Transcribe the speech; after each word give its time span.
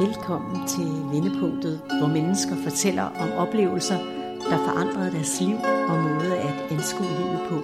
Velkommen 0.00 0.68
til 0.68 0.84
Vendepunktet, 0.84 1.78
hvor 1.78 2.06
mennesker 2.06 2.56
fortæller 2.62 3.02
om 3.02 3.32
oplevelser, 3.32 3.98
der 4.50 4.56
forandrede 4.56 5.12
deres 5.12 5.40
liv 5.40 5.56
og 5.56 6.02
måde 6.02 6.38
at 6.38 6.72
anskue 6.72 7.06
livet 7.06 7.40
på. 7.48 7.56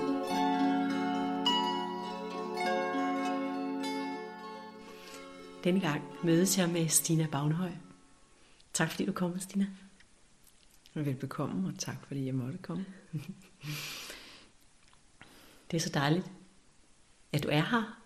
Denne 5.64 5.80
gang 5.80 6.02
mødes 6.24 6.58
jeg 6.58 6.68
med 6.68 6.88
Stina 6.88 7.26
Bagnhøj. 7.32 7.72
Tak 8.72 8.90
fordi 8.90 9.06
du 9.06 9.12
kom, 9.12 9.40
Stina. 9.40 9.66
Velbekomme, 10.94 11.68
og 11.68 11.78
tak 11.78 12.06
fordi 12.06 12.26
jeg 12.26 12.34
måtte 12.34 12.58
komme. 12.58 12.84
Det 15.70 15.76
er 15.76 15.80
så 15.80 15.90
dejligt, 15.94 16.30
at 17.32 17.42
du 17.42 17.48
er 17.48 17.62
her 17.70 17.98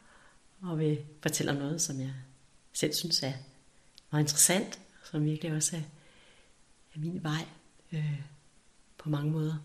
og 0.62 0.78
vil 0.78 1.04
fortælle 1.22 1.52
om 1.52 1.58
noget, 1.58 1.82
som 1.82 2.00
jeg 2.00 2.12
selv 2.72 2.92
synes 2.92 3.22
er 3.22 3.32
meget 4.10 4.22
interessant, 4.22 4.80
som 5.04 5.24
virkelig 5.24 5.52
også 5.52 5.76
er, 5.76 5.80
er 6.94 6.98
min 6.98 7.22
vej 7.22 7.46
øh, 7.92 8.20
på 8.98 9.10
mange 9.10 9.30
måder. 9.30 9.56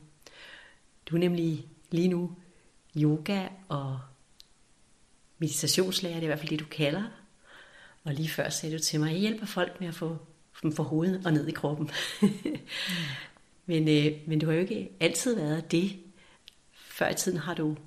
Du 1.06 1.16
er 1.16 1.20
nemlig 1.20 1.68
lige 1.92 2.08
nu 2.08 2.36
yoga 2.98 3.48
og 3.70 4.00
meditationslærer, 5.38 6.14
det 6.14 6.22
er 6.22 6.24
i 6.24 6.28
hvert 6.28 6.40
fald 6.40 6.50
det, 6.50 6.60
du 6.60 6.66
kalder. 6.66 7.04
Og 8.04 8.14
lige 8.14 8.30
før 8.30 8.50
sagde 8.50 8.78
du 8.78 8.84
til 8.84 9.00
mig, 9.00 9.08
at 9.08 9.14
jeg 9.14 9.22
hjælper 9.22 9.46
folk 9.46 9.80
med 9.80 9.88
at 9.88 9.96
få 9.96 10.18
dem 10.64 10.76
fra 10.76 10.84
hovedet 10.84 11.26
og 11.26 11.34
ned 11.34 11.48
i 11.48 11.52
kroppen. 11.52 11.90
men, 13.66 13.88
øh, 13.88 14.20
men 14.28 14.40
du 14.40 14.46
har 14.46 14.54
jo 14.54 14.60
ikke 14.60 14.90
altid 15.00 15.36
været 15.36 15.72
det. 15.72 16.00
Før 16.74 17.10
i 17.10 17.16
tiden 17.16 17.38
har 17.38 17.54
du 17.54 17.78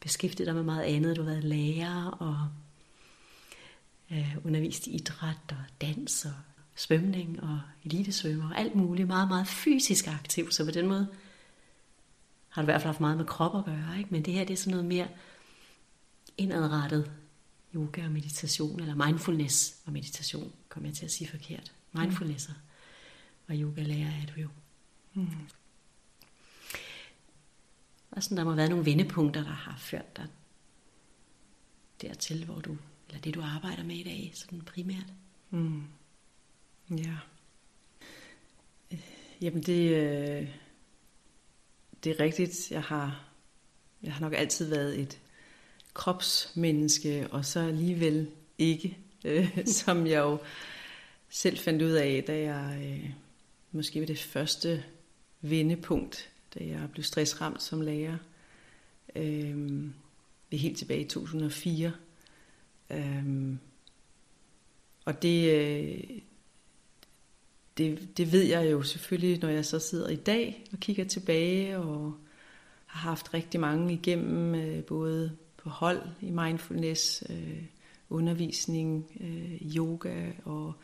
beskæftiget 0.00 0.46
dig 0.46 0.54
med 0.54 0.62
meget 0.62 0.84
andet. 0.84 1.16
Du 1.16 1.22
har 1.22 1.30
været 1.30 1.44
lærer 1.44 2.06
og 2.06 2.48
øh, 4.12 4.36
undervist 4.44 4.86
i 4.86 4.90
idræt 4.90 5.36
og 5.48 5.64
dans 5.80 6.24
og 6.24 6.32
svømning 6.74 7.42
og 7.42 7.60
elitesvømmer 7.84 8.50
og 8.50 8.58
alt 8.58 8.74
muligt. 8.74 9.08
Meget, 9.08 9.28
meget 9.28 9.46
fysisk 9.46 10.06
aktiv. 10.06 10.50
Så 10.50 10.64
på 10.64 10.70
den 10.70 10.86
måde 10.86 11.08
har 12.48 12.62
du 12.62 12.64
i 12.64 12.70
hvert 12.70 12.80
fald 12.80 12.88
haft 12.88 13.00
meget 13.00 13.16
med 13.16 13.26
krop 13.26 13.56
at 13.56 13.64
gøre. 13.64 13.98
Ikke? 13.98 14.10
Men 14.10 14.24
det 14.24 14.34
her 14.34 14.44
det 14.44 14.52
er 14.52 14.56
sådan 14.56 14.70
noget 14.70 14.86
mere 14.86 15.08
indadrettet 16.38 17.12
yoga 17.74 18.04
og 18.04 18.10
meditation, 18.10 18.80
eller 18.80 19.06
mindfulness 19.06 19.76
og 19.86 19.92
meditation, 19.92 20.52
kommer 20.68 20.88
jeg 20.88 20.96
til 20.96 21.04
at 21.04 21.10
sige 21.10 21.28
forkert. 21.28 21.72
Mindfulness 21.92 22.48
mm. 22.48 22.54
og 23.48 23.54
yoga 23.54 23.82
lærer 23.82 24.10
er 24.10 24.26
du 24.36 24.40
jo. 24.40 24.48
Mm. 25.14 25.28
Og 28.10 28.22
sådan, 28.22 28.36
der 28.36 28.44
må 28.44 28.50
have 28.50 28.56
været 28.56 28.70
nogle 28.70 28.84
vendepunkter, 28.84 29.42
der 29.42 29.50
har 29.50 29.76
ført 29.78 30.16
dig 30.16 30.26
dertil, 32.02 32.44
hvor 32.44 32.60
du, 32.60 32.76
eller 33.12 33.22
det 33.22 33.34
du 33.34 33.42
arbejder 33.42 33.84
med 33.84 33.96
i 33.96 34.02
dag, 34.02 34.32
sådan 34.34 34.60
primært. 34.60 35.12
Mm. 35.50 35.82
Ja. 36.90 37.16
Jamen 39.40 39.62
det, 39.62 39.90
øh, 39.90 40.48
det 42.04 42.12
er 42.12 42.20
rigtigt. 42.20 42.70
Jeg 42.70 42.82
har, 42.82 43.24
jeg 44.02 44.12
har 44.12 44.20
nok 44.20 44.32
altid 44.32 44.68
været 44.68 45.00
et 45.00 45.20
kropsmenneske, 45.94 47.28
og 47.30 47.44
så 47.44 47.60
alligevel 47.60 48.30
ikke, 48.58 48.98
øh, 49.24 49.58
som 49.82 50.06
jeg 50.06 50.18
jo 50.18 50.38
selv 51.28 51.58
fandt 51.58 51.82
ud 51.82 51.90
af, 51.92 52.24
da 52.26 52.38
jeg 52.38 52.82
øh, 52.84 53.10
måske 53.72 54.00
var 54.00 54.06
det 54.06 54.18
første 54.18 54.84
vendepunkt, 55.40 56.30
da 56.54 56.64
jeg 56.64 56.88
blev 56.92 57.04
stressramt 57.04 57.62
som 57.62 57.80
lærer. 57.80 58.16
Øh, 59.16 59.56
det 60.50 60.56
er 60.56 60.62
helt 60.62 60.78
tilbage 60.78 61.00
i 61.00 61.08
2004. 61.08 61.92
Øhm, 62.92 63.58
og 65.04 65.22
det, 65.22 65.52
øh, 65.52 66.18
det, 67.78 68.08
det 68.16 68.32
ved 68.32 68.42
jeg 68.42 68.72
jo 68.72 68.82
selvfølgelig, 68.82 69.40
når 69.42 69.48
jeg 69.48 69.64
så 69.64 69.78
sidder 69.78 70.08
i 70.08 70.16
dag 70.16 70.64
og 70.72 70.78
kigger 70.78 71.04
tilbage 71.04 71.78
og 71.78 72.14
har 72.86 73.08
haft 73.10 73.34
rigtig 73.34 73.60
mange 73.60 73.94
igennem, 73.94 74.54
øh, 74.54 74.84
både 74.84 75.36
på 75.56 75.70
hold 75.70 76.02
i 76.20 76.30
mindfulness, 76.30 77.24
øh, 77.30 77.62
undervisning, 78.10 79.10
øh, 79.20 79.76
yoga 79.76 80.30
og, 80.44 80.74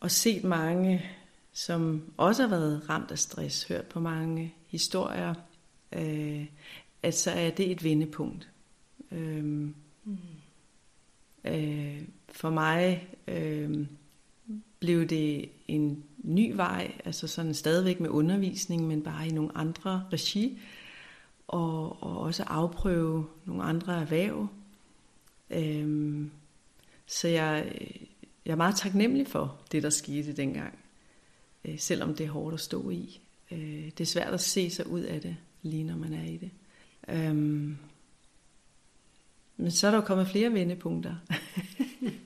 og 0.00 0.10
set 0.10 0.44
mange, 0.44 1.10
som 1.52 2.02
også 2.16 2.42
har 2.42 2.50
været 2.50 2.88
ramt 2.88 3.10
af 3.10 3.18
stress, 3.18 3.68
hørt 3.68 3.86
på 3.86 4.00
mange 4.00 4.54
historier, 4.66 5.34
øh, 5.92 6.46
at 7.02 7.14
så 7.14 7.30
er 7.30 7.50
det 7.50 7.70
et 7.70 7.84
vendepunkt. 7.84 8.48
Øh, 9.12 9.44
mm 9.44 10.18
øh, 11.48 12.02
for 12.28 12.50
mig 12.50 13.08
øh, 13.28 13.86
blev 14.80 15.06
det 15.06 15.48
en 15.68 16.04
ny 16.18 16.52
vej, 16.54 16.92
altså 17.04 17.26
sådan 17.26 17.54
stadigvæk 17.54 18.00
med 18.00 18.10
undervisning, 18.10 18.86
men 18.86 19.02
bare 19.02 19.28
i 19.28 19.30
nogle 19.30 19.58
andre 19.58 20.04
regi, 20.12 20.58
og, 21.48 22.02
og 22.02 22.18
også 22.18 22.42
afprøve 22.42 23.26
nogle 23.44 23.62
andre 23.62 24.00
erhverv. 24.00 24.48
Øh, 25.50 26.26
så 27.06 27.28
jeg, 27.28 27.72
jeg 28.46 28.52
er 28.52 28.56
meget 28.56 28.76
taknemmelig 28.76 29.26
for 29.26 29.60
det, 29.72 29.82
der 29.82 29.90
skete 29.90 30.32
dengang, 30.32 30.78
øh, 31.64 31.78
selvom 31.78 32.14
det 32.14 32.26
er 32.26 32.30
hårdt 32.30 32.54
at 32.54 32.60
stå 32.60 32.90
i. 32.90 33.20
Øh, 33.50 33.84
det 33.84 34.00
er 34.00 34.04
svært 34.04 34.34
at 34.34 34.40
se 34.40 34.70
sig 34.70 34.86
ud 34.86 35.00
af 35.00 35.20
det, 35.20 35.36
lige 35.62 35.84
når 35.84 35.96
man 35.96 36.12
er 36.12 36.24
i 36.24 36.36
det. 36.36 36.50
Øh, 37.08 37.72
men 39.58 39.70
så 39.70 39.86
er 39.86 39.90
der 39.90 39.98
jo 39.98 40.04
kommet 40.04 40.28
flere 40.28 40.52
vendepunkter. 40.52 41.14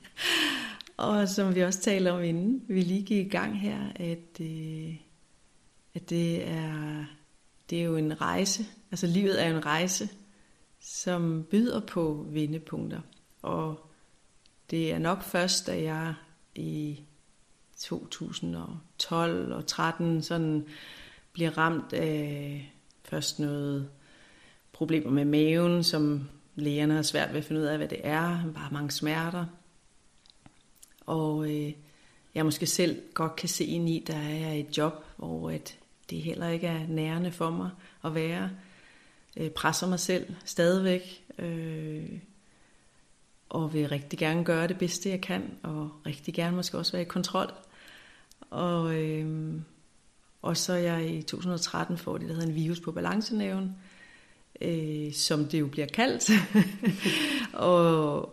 og 0.96 1.28
som 1.28 1.54
vi 1.54 1.60
også 1.60 1.80
taler 1.80 2.12
om 2.12 2.22
inden, 2.22 2.62
vi 2.68 2.80
lige 2.80 3.02
gik 3.02 3.26
i 3.26 3.28
gang 3.28 3.60
her, 3.60 3.78
at, 3.96 4.40
øh, 4.40 4.96
at 5.94 6.10
det 6.10 6.48
er 6.48 7.04
det 7.72 7.80
er 7.80 7.84
jo 7.84 7.96
en 7.96 8.20
rejse. 8.20 8.66
Altså 8.90 9.06
livet 9.06 9.42
er 9.42 9.50
en 9.50 9.66
rejse, 9.66 10.08
som 10.80 11.46
byder 11.50 11.80
på 11.80 12.26
vendepunkter. 12.28 13.00
Og 13.42 13.90
det 14.70 14.92
er 14.92 14.98
nok 14.98 15.22
først, 15.22 15.66
da 15.66 15.82
jeg 15.82 16.14
i 16.54 17.00
2012 17.78 19.52
og 19.52 19.66
13 19.66 20.22
sådan 20.22 20.66
bliver 21.32 21.58
ramt 21.58 21.92
af 21.92 22.72
først 23.04 23.40
noget 23.40 23.88
problemer 24.72 25.10
med 25.10 25.24
maven, 25.24 25.84
som 25.84 26.28
lægerne 26.54 26.94
har 26.94 27.02
svært 27.02 27.30
ved 27.30 27.38
at 27.38 27.44
finde 27.44 27.60
ud 27.60 27.66
af, 27.66 27.76
hvad 27.76 27.88
det 27.88 28.00
er. 28.02 28.52
Bare 28.54 28.68
mange 28.72 28.90
smerter. 28.90 29.46
Og 31.06 31.50
øh, 31.50 31.72
jeg 32.34 32.44
måske 32.44 32.66
selv 32.66 33.02
godt 33.14 33.36
kan 33.36 33.48
se 33.48 33.64
ind 33.64 33.88
i, 33.88 34.04
der 34.06 34.16
er 34.16 34.52
et 34.52 34.78
job, 34.78 35.04
hvor 35.16 35.50
at 35.50 35.78
det 36.10 36.22
heller 36.22 36.48
ikke 36.48 36.66
er 36.66 36.86
nærende 36.88 37.32
for 37.32 37.50
mig 37.50 37.70
at 38.04 38.14
være. 38.14 38.50
Øh, 39.36 39.50
presser 39.50 39.86
mig 39.88 40.00
selv 40.00 40.34
stadigvæk, 40.44 41.24
øh, 41.38 42.18
og 43.48 43.72
vil 43.72 43.88
rigtig 43.88 44.18
gerne 44.18 44.44
gøre 44.44 44.68
det 44.68 44.78
bedste, 44.78 45.10
jeg 45.10 45.20
kan, 45.20 45.58
og 45.62 45.90
rigtig 46.06 46.34
gerne 46.34 46.56
måske 46.56 46.78
også 46.78 46.92
være 46.92 47.02
i 47.02 47.08
kontrol. 47.08 47.52
Og, 48.50 48.94
øh, 48.94 49.54
og 50.42 50.56
så 50.56 50.74
jeg 50.74 51.10
i 51.10 51.22
2013 51.22 51.98
får 51.98 52.18
det, 52.18 52.28
der 52.28 52.34
hedder 52.34 52.48
en 52.48 52.54
virus 52.54 52.80
på 52.80 52.92
balancenæven, 52.92 53.76
øh, 54.64 55.12
som 55.12 55.44
det 55.44 55.60
jo 55.60 55.66
bliver 55.66 55.86
kaldt. 55.86 56.30
og, 57.52 58.28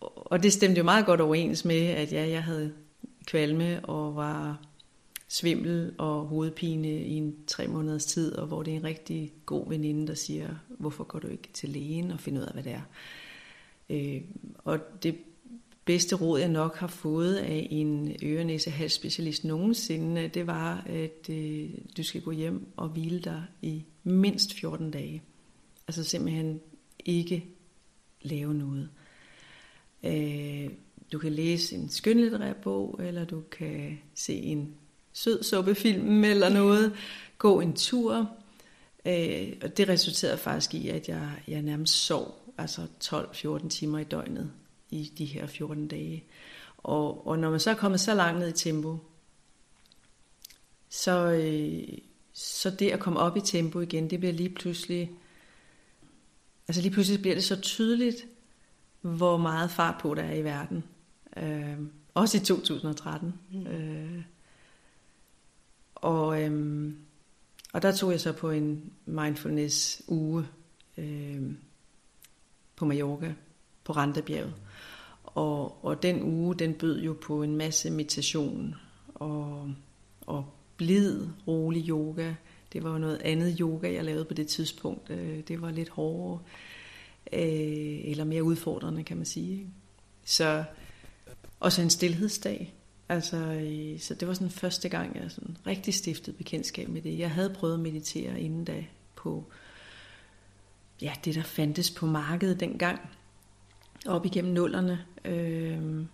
og 0.00 0.42
det 0.42 0.52
stemte 0.52 0.78
jo 0.78 0.84
meget 0.84 1.06
godt 1.06 1.20
overens 1.20 1.64
med, 1.64 1.86
at 1.86 2.12
ja, 2.12 2.28
jeg 2.28 2.44
havde 2.44 2.72
kvalme 3.26 3.84
og 3.84 4.16
var 4.16 4.60
svimmel 5.28 5.92
og 5.98 6.26
hovedpine 6.26 6.88
i 6.88 7.12
en 7.12 7.36
tre 7.46 7.66
måneders 7.66 8.04
tid, 8.04 8.32
og 8.32 8.46
hvor 8.46 8.62
det 8.62 8.72
er 8.72 8.76
en 8.76 8.84
rigtig 8.84 9.32
god 9.46 9.68
veninde, 9.68 10.06
der 10.06 10.14
siger, 10.14 10.48
hvorfor 10.78 11.04
går 11.04 11.18
du 11.18 11.28
ikke 11.28 11.48
til 11.52 11.68
lægen 11.68 12.10
og 12.10 12.20
finder 12.20 12.40
ud 12.40 12.46
af, 12.46 12.52
hvad 12.52 12.62
det 12.62 12.72
er. 12.72 12.82
Øh, 13.90 14.20
og 14.64 14.78
det 15.02 15.16
bedste 15.84 16.16
råd, 16.16 16.40
jeg 16.40 16.48
nok 16.48 16.76
har 16.76 16.86
fået 16.86 17.36
af 17.36 17.68
en 17.70 18.16
ørenæse 18.22 18.70
halsspecialist 18.70 19.44
nogensinde, 19.44 20.28
det 20.28 20.46
var, 20.46 20.82
at 20.86 21.30
øh, 21.30 21.70
du 21.96 22.02
skal 22.02 22.22
gå 22.22 22.30
hjem 22.30 22.66
og 22.76 22.88
hvile 22.88 23.20
dig 23.20 23.44
i 23.62 23.84
mindst 24.04 24.54
14 24.54 24.90
dage. 24.90 25.22
Altså 25.90 26.04
simpelthen 26.04 26.60
ikke 27.04 27.44
lave 28.22 28.54
noget. 28.54 28.90
Øh, 30.04 30.70
du 31.12 31.18
kan 31.18 31.32
læse 31.32 31.76
en 31.76 31.88
skønlitterær 31.88 32.52
bog, 32.52 33.00
eller 33.02 33.24
du 33.24 33.40
kan 33.40 33.98
se 34.14 34.34
en 34.34 34.74
sød 35.12 35.42
suppefilm 35.42 36.24
eller 36.24 36.48
noget, 36.48 36.92
gå 37.38 37.60
en 37.60 37.76
tur. 37.76 38.30
Øh, 39.06 39.52
og 39.62 39.76
det 39.76 39.88
resulterede 39.88 40.38
faktisk 40.38 40.74
i, 40.74 40.88
at 40.88 41.08
jeg, 41.08 41.30
jeg 41.48 41.62
nærmest 41.62 41.94
sov 41.94 42.54
altså 42.58 42.86
12-14 43.04 43.68
timer 43.68 43.98
i 43.98 44.04
døgnet 44.04 44.52
i 44.90 45.12
de 45.18 45.24
her 45.24 45.46
14 45.46 45.88
dage. 45.88 46.24
Og, 46.78 47.26
og 47.26 47.38
når 47.38 47.50
man 47.50 47.60
så 47.60 47.70
er 47.70 47.74
kommet 47.74 48.00
så 48.00 48.14
langt 48.14 48.40
ned 48.40 48.48
i 48.48 48.52
tempo, 48.52 48.98
så, 50.88 51.30
øh, 51.30 51.98
så 52.32 52.70
det 52.70 52.90
at 52.90 53.00
komme 53.00 53.18
op 53.18 53.36
i 53.36 53.40
tempo 53.40 53.80
igen, 53.80 54.10
det 54.10 54.18
bliver 54.18 54.32
lige 54.32 54.54
pludselig, 54.54 55.10
altså 56.70 56.82
lige 56.82 56.92
pludselig 56.92 57.20
bliver 57.20 57.34
det 57.34 57.44
så 57.44 57.60
tydeligt, 57.60 58.26
hvor 59.00 59.36
meget 59.36 59.70
fart 59.70 60.00
på 60.00 60.14
der 60.14 60.22
er 60.22 60.34
i 60.34 60.44
verden. 60.44 60.84
Øh, 61.36 61.78
også 62.14 62.36
i 62.36 62.40
2013. 62.40 63.34
Mm. 63.52 63.66
Øh, 63.66 64.22
og, 65.94 66.42
øhm, 66.42 66.96
og 67.72 67.82
der 67.82 67.92
tog 67.92 68.10
jeg 68.10 68.20
så 68.20 68.32
på 68.32 68.50
en 68.50 68.92
mindfulness 69.06 70.02
uge 70.08 70.46
øh, 70.98 71.42
på 72.76 72.84
Mallorca, 72.84 73.34
på 73.84 73.92
Randabjerget. 73.92 74.54
Og, 75.24 75.84
og 75.84 76.02
den 76.02 76.22
uge, 76.22 76.54
den 76.54 76.74
bød 76.74 77.00
jo 77.00 77.16
på 77.22 77.42
en 77.42 77.56
masse 77.56 77.90
meditation 77.90 78.74
og, 79.14 79.74
og 80.20 80.52
blid, 80.76 81.26
rolig 81.46 81.88
yoga. 81.88 82.34
Det 82.72 82.84
var 82.84 82.92
jo 82.92 82.98
noget 82.98 83.22
andet 83.24 83.56
yoga, 83.60 83.92
jeg 83.92 84.04
lavede 84.04 84.24
på 84.24 84.34
det 84.34 84.48
tidspunkt. 84.48 85.10
Øh, 85.10 85.40
det 85.48 85.60
var 85.60 85.70
lidt 85.70 85.88
hårdere, 85.88 86.40
øh, 87.32 88.10
eller 88.10 88.24
mere 88.24 88.42
udfordrende, 88.42 89.04
kan 89.04 89.16
man 89.16 89.26
sige. 89.26 89.66
Så, 90.24 90.64
og 91.60 91.72
så 91.72 91.82
en 91.82 91.90
stillhedsdag. 91.90 92.74
Altså, 93.08 93.36
øh, 93.36 94.00
så 94.00 94.14
det 94.14 94.28
var 94.28 94.34
sådan 94.34 94.50
første 94.50 94.88
gang, 94.88 95.16
jeg 95.16 95.30
sådan 95.30 95.56
rigtig 95.66 95.94
stiftede 95.94 96.36
bekendtskab 96.36 96.88
med 96.88 97.02
det. 97.02 97.18
Jeg 97.18 97.30
havde 97.30 97.50
prøvet 97.50 97.74
at 97.74 97.80
meditere 97.80 98.40
inden 98.40 98.64
da 98.64 98.84
på 99.16 99.44
ja, 101.02 101.12
det, 101.24 101.34
der 101.34 101.42
fandtes 101.42 101.90
på 101.90 102.06
markedet 102.06 102.60
dengang, 102.60 103.00
op 104.06 104.26
igennem 104.26 104.52
nullerne. 104.52 105.04
Øh, 105.24 106.04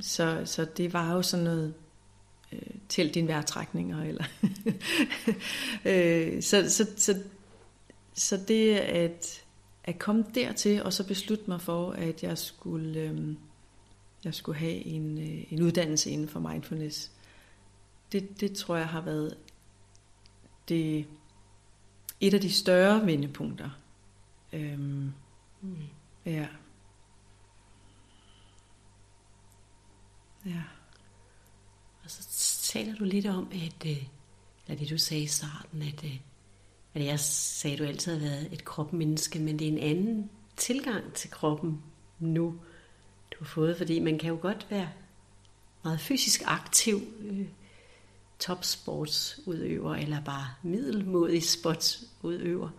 så, 0.00 0.42
så 0.44 0.64
det 0.64 0.92
var 0.92 1.12
jo 1.12 1.22
sådan 1.22 1.44
noget, 1.44 1.74
til 2.88 3.14
dine 3.14 3.28
vejrtrækninger. 3.28 4.02
Eller 4.02 4.24
øh, 5.84 6.42
så, 6.42 6.70
så, 6.70 6.86
så, 6.96 7.22
så 8.14 8.36
det 8.48 8.76
at, 8.76 9.44
at 9.84 9.98
komme 9.98 10.24
dertil, 10.34 10.82
og 10.82 10.92
så 10.92 11.06
beslutte 11.06 11.44
mig 11.48 11.60
for, 11.60 11.90
at 11.90 12.22
jeg 12.22 12.38
skulle, 12.38 13.00
øh, 13.00 13.34
jeg 14.24 14.34
skulle 14.34 14.58
have 14.58 14.86
en, 14.86 15.18
øh, 15.18 15.52
en 15.52 15.62
uddannelse 15.62 16.10
inden 16.10 16.28
for 16.28 16.40
mindfulness, 16.40 17.10
det, 18.12 18.40
det 18.40 18.56
tror 18.56 18.76
jeg 18.76 18.88
har 18.88 19.00
været 19.00 19.36
det, 20.68 21.06
et 22.20 22.34
af 22.34 22.40
de 22.40 22.52
større 22.52 23.06
vendepunkter. 23.06 23.70
Øhm, 24.52 25.12
mm. 25.60 25.76
Ja. 26.26 26.46
Ja. 30.46 30.62
Taler 32.74 32.94
du 32.94 33.04
lidt 33.04 33.26
om, 33.26 33.48
at, 33.52 33.90
øh, 33.90 34.02
eller 34.66 34.78
det 34.78 34.90
du 34.90 34.98
sagde 34.98 35.22
i 35.22 35.26
starten, 35.26 35.82
at, 35.82 36.04
øh, 36.04 36.16
at 36.94 37.04
jeg 37.04 37.20
sagde, 37.20 37.74
at 37.74 37.78
du 37.78 37.84
altid 37.84 38.12
har 38.12 38.28
været 38.28 38.48
et 38.52 38.64
kropmenneske, 38.64 39.38
men 39.38 39.58
det 39.58 39.68
er 39.68 39.72
en 39.72 39.78
anden 39.78 40.30
tilgang 40.56 41.12
til 41.12 41.30
kroppen 41.30 41.82
nu, 42.18 42.44
du 43.32 43.36
har 43.38 43.46
fået, 43.46 43.76
fordi 43.76 43.98
man 43.98 44.18
kan 44.18 44.28
jo 44.28 44.38
godt 44.42 44.66
være 44.70 44.88
meget 45.84 46.00
fysisk 46.00 46.42
aktiv 46.44 47.00
øh, 47.20 47.46
topsportsudøver, 48.38 49.94
eller 49.94 50.24
bare 50.24 50.46
middelmodig 50.62 51.42
sportsudøver. 51.42 52.70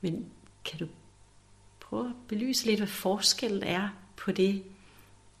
Men 0.00 0.26
kan 0.64 0.78
du 0.78 0.86
prøve 1.80 2.08
at 2.08 2.14
belyse 2.28 2.66
lidt, 2.66 2.80
hvad 2.80 2.88
forskellen 2.88 3.62
er 3.62 3.88
på 4.16 4.32
det? 4.32 4.62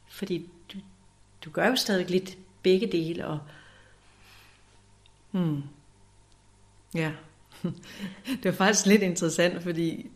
Fordi 0.08 0.48
du, 0.72 0.78
du 1.44 1.50
gør 1.50 1.68
jo 1.68 1.76
stadig 1.76 2.10
lidt 2.10 2.38
begge 2.62 2.86
dele, 2.86 3.26
og 3.26 3.38
Hmm. 5.30 5.62
Ja, 6.94 7.12
det 8.42 8.44
var 8.44 8.52
faktisk 8.52 8.86
lidt 8.86 9.02
interessant, 9.02 9.62
fordi 9.62 10.10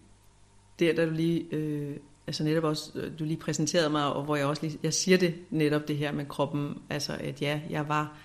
det 0.79 0.97
der 0.97 1.07
du 1.07 1.13
lige, 1.13 1.41
øh, 1.55 1.97
altså 2.27 2.45
netop 2.45 2.65
også, 2.65 2.91
øh, 2.95 3.19
du 3.19 3.25
lige 3.25 3.37
præsenterede 3.37 3.91
mig, 3.91 4.13
og 4.13 4.25
hvor 4.25 4.37
jeg 4.37 4.47
også 4.47 4.63
lige, 4.67 4.79
jeg 4.83 4.95
siger 4.95 5.19
det 5.19 5.35
netop 5.51 5.89
det 5.89 5.97
her 5.97 6.13
med 6.13 6.27
kroppen, 6.27 6.83
altså 6.91 7.17
at 7.21 7.43
ja, 7.43 7.61
jeg 7.71 7.89
var 7.89 8.17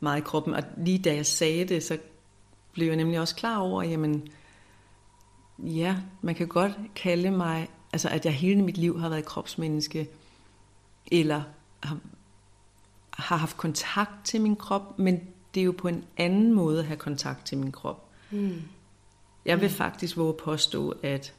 meget 0.00 0.18
i 0.18 0.24
kroppen, 0.24 0.54
og 0.54 0.62
lige 0.76 0.98
da 0.98 1.14
jeg 1.14 1.26
sagde 1.26 1.64
det, 1.64 1.82
så 1.82 1.98
blev 2.72 2.86
jeg 2.86 2.96
nemlig 2.96 3.20
også 3.20 3.36
klar 3.36 3.58
over, 3.58 3.82
jamen, 3.82 4.28
ja, 5.58 5.96
man 6.22 6.34
kan 6.34 6.48
godt 6.48 6.72
kalde 6.94 7.30
mig, 7.30 7.68
altså 7.92 8.08
at 8.08 8.24
jeg 8.24 8.34
hele 8.34 8.62
mit 8.62 8.76
liv 8.76 9.00
har 9.00 9.08
været 9.08 9.24
kropsmenneske, 9.24 10.08
eller 11.12 11.42
har, 11.82 11.98
har 13.10 13.36
haft 13.36 13.56
kontakt 13.56 14.24
til 14.24 14.40
min 14.40 14.56
krop, 14.56 14.98
men 14.98 15.20
det 15.54 15.60
er 15.60 15.64
jo 15.64 15.74
på 15.78 15.88
en 15.88 16.04
anden 16.16 16.52
måde 16.52 16.78
at 16.78 16.86
have 16.86 16.96
kontakt 16.96 17.46
til 17.46 17.58
min 17.58 17.72
krop. 17.72 18.08
Mm. 18.30 18.62
Jeg 19.44 19.60
vil 19.60 19.68
mm. 19.68 19.74
faktisk 19.74 20.16
våge 20.16 20.34
påstå, 20.34 20.94
at, 21.02 21.34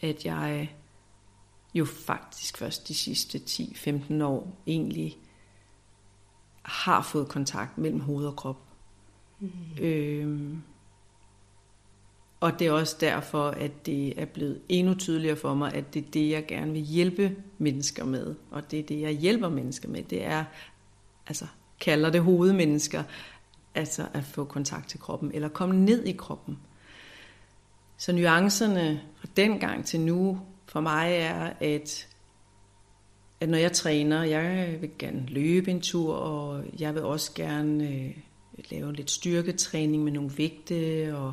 at 0.00 0.24
jeg 0.24 0.74
jo 1.74 1.84
faktisk 1.84 2.56
først 2.56 2.88
de 2.88 2.94
sidste 2.94 3.38
10-15 3.38 4.22
år 4.24 4.56
egentlig 4.66 5.18
har 6.62 7.02
fået 7.02 7.28
kontakt 7.28 7.78
mellem 7.78 8.00
hoved 8.00 8.26
og 8.26 8.36
krop. 8.36 8.62
Mm. 9.40 9.50
Øhm, 9.80 10.62
og 12.40 12.58
det 12.58 12.66
er 12.66 12.72
også 12.72 12.96
derfor, 13.00 13.48
at 13.48 13.86
det 13.86 14.20
er 14.20 14.24
blevet 14.24 14.60
endnu 14.68 14.94
tydeligere 14.94 15.36
for 15.36 15.54
mig, 15.54 15.74
at 15.74 15.94
det 15.94 16.06
er 16.06 16.10
det, 16.10 16.30
jeg 16.30 16.46
gerne 16.46 16.72
vil 16.72 16.82
hjælpe 16.82 17.36
mennesker 17.58 18.04
med. 18.04 18.34
Og 18.50 18.70
det 18.70 18.78
er 18.78 18.82
det, 18.82 19.00
jeg 19.00 19.12
hjælper 19.12 19.48
mennesker 19.48 19.88
med. 19.88 20.02
Det 20.02 20.24
er 20.24 20.44
altså 21.26 21.46
kalder 21.80 22.10
det 22.10 22.22
hovedmennesker, 22.22 23.02
altså 23.74 24.06
at 24.12 24.24
få 24.24 24.44
kontakt 24.44 24.88
til 24.88 25.00
kroppen, 25.00 25.30
eller 25.34 25.48
komme 25.48 25.84
ned 25.84 26.04
i 26.04 26.12
kroppen. 26.12 26.58
Så 27.96 28.12
nuancerne 28.12 29.00
fra 29.16 29.28
den 29.36 29.58
gang 29.58 29.86
til 29.86 30.00
nu 30.00 30.40
for 30.66 30.80
mig 30.80 31.12
er, 31.12 31.52
at, 31.60 32.08
at 33.40 33.48
når 33.48 33.58
jeg 33.58 33.72
træner, 33.72 34.22
jeg 34.22 34.76
vil 34.80 34.90
gerne 34.98 35.26
løbe 35.28 35.70
en 35.70 35.80
tur, 35.80 36.14
og 36.14 36.64
jeg 36.78 36.94
vil 36.94 37.02
også 37.02 37.32
gerne 37.34 37.88
øh, 37.88 38.16
lave 38.70 38.92
lidt 38.92 39.10
styrketræning 39.10 40.04
med 40.04 40.12
nogle 40.12 40.30
vægte, 40.36 41.10
og 41.16 41.32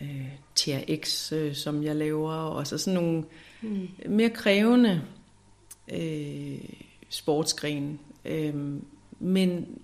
øh, 0.00 0.28
TRX, 0.54 1.32
øh, 1.32 1.54
som 1.54 1.82
jeg 1.82 1.96
laver, 1.96 2.32
og 2.32 2.66
så 2.66 2.78
sådan 2.78 3.02
nogle 3.02 3.24
mm. 3.62 3.88
mere 4.08 4.30
krævende 4.30 5.02
øh, 5.92 6.58
sportsgrene. 7.08 7.98
Øh, 8.24 8.54
men, 9.18 9.78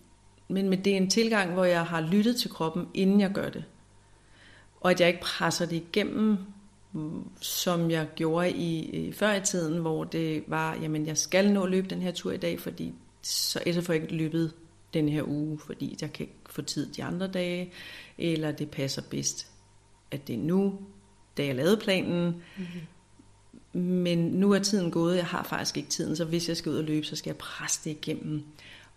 men 0.49 0.69
med 0.69 0.79
det 0.79 0.93
er 0.93 0.97
en 0.97 1.11
tilgang, 1.11 1.53
hvor 1.53 1.65
jeg 1.65 1.87
har 1.87 2.01
lyttet 2.01 2.37
til 2.37 2.51
kroppen, 2.51 2.87
inden 2.95 3.21
jeg 3.21 3.33
gør 3.33 3.49
det. 3.49 3.65
Og 4.81 4.91
at 4.91 5.01
jeg 5.01 5.09
ikke 5.09 5.21
presser 5.21 5.67
det 5.67 5.77
igennem, 5.77 6.39
som 7.41 7.91
jeg 7.91 8.09
gjorde 8.17 8.51
i, 8.51 8.81
i 8.81 9.13
før 9.13 9.35
i 9.35 9.41
tiden, 9.41 9.79
hvor 9.79 10.05
det 10.05 10.45
var, 10.47 10.75
jamen 10.75 11.07
jeg 11.07 11.19
skal 11.19 11.53
nå 11.53 11.63
at 11.63 11.71
løbe 11.71 11.89
den 11.89 12.03
her 12.03 12.13
tur 12.13 12.33
i 12.33 12.37
dag, 12.37 12.61
fordi 12.61 12.95
så 13.23 13.63
ellers 13.67 13.87
får 13.87 13.93
jeg 13.93 14.03
ikke 14.03 14.15
løbet 14.15 14.53
den 14.95 15.09
her 15.09 15.23
uge, 15.29 15.59
fordi 15.59 15.97
jeg 16.01 16.13
kan 16.13 16.27
ikke 16.27 16.39
få 16.51 16.63
tid 16.63 16.93
de 16.93 17.05
andre 17.05 17.27
dage, 17.27 17.73
eller 18.19 18.53
det 18.53 18.71
passer 18.71 19.03
bedst, 19.11 19.47
at 20.11 20.29
det 20.29 20.35
er 20.35 20.39
nu, 20.39 20.79
da 21.37 21.45
jeg 21.45 21.55
lavede 21.55 21.77
planen. 21.77 22.43
Mm-hmm. 22.57 23.81
Men 23.81 24.19
nu 24.19 24.53
er 24.53 24.59
tiden 24.59 24.91
gået, 24.91 25.17
jeg 25.17 25.27
har 25.27 25.43
faktisk 25.43 25.77
ikke 25.77 25.89
tiden, 25.89 26.17
så 26.17 26.25
hvis 26.25 26.49
jeg 26.49 26.57
skal 26.57 26.73
ud 26.73 26.77
og 26.77 26.85
løbe, 26.85 27.07
så 27.07 27.17
skal 27.17 27.31
jeg 27.31 27.37
presse 27.37 27.81
det 27.85 27.91
igennem. 27.91 28.45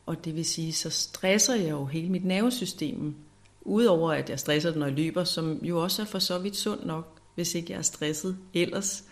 Og 0.07 0.25
det 0.25 0.35
vil 0.35 0.45
sige, 0.45 0.73
så 0.73 0.89
stresser 0.89 1.55
jeg 1.55 1.69
jo 1.69 1.85
hele 1.85 2.09
mit 2.09 2.25
nervesystem. 2.25 3.15
Udover 3.61 4.11
at 4.11 4.29
jeg 4.29 4.39
stresser 4.39 4.69
det, 4.69 4.79
når 4.79 4.85
jeg 4.85 4.95
løber, 4.95 5.23
som 5.23 5.59
jo 5.63 5.83
også 5.83 6.01
er 6.01 6.05
for 6.05 6.19
så 6.19 6.39
vidt 6.39 6.55
sundt 6.55 6.85
nok, 6.85 7.21
hvis 7.35 7.55
ikke 7.55 7.71
jeg 7.71 7.77
er 7.77 7.81
stresset 7.81 8.37
ellers. 8.53 9.03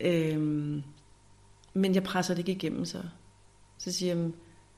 Øhm, 0.00 0.82
men 1.74 1.94
jeg 1.94 2.02
presser 2.02 2.34
det 2.34 2.48
ikke 2.48 2.52
igennem 2.52 2.84
så. 2.84 3.02
Så 3.78 3.92
siger 3.92 4.16
jeg, 4.16 4.30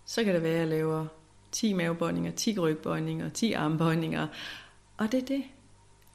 så 0.04 0.24
kan 0.24 0.34
det 0.34 0.42
være, 0.42 0.52
at 0.52 0.60
jeg 0.60 0.68
laver 0.68 1.06
10 1.52 1.72
mavebøjninger, 1.72 2.30
10 2.30 2.58
rygbøjninger, 2.58 3.28
10 3.28 3.52
armbøjninger. 3.52 4.26
Og 4.96 5.12
det 5.12 5.22
er 5.22 5.26
det. 5.26 5.42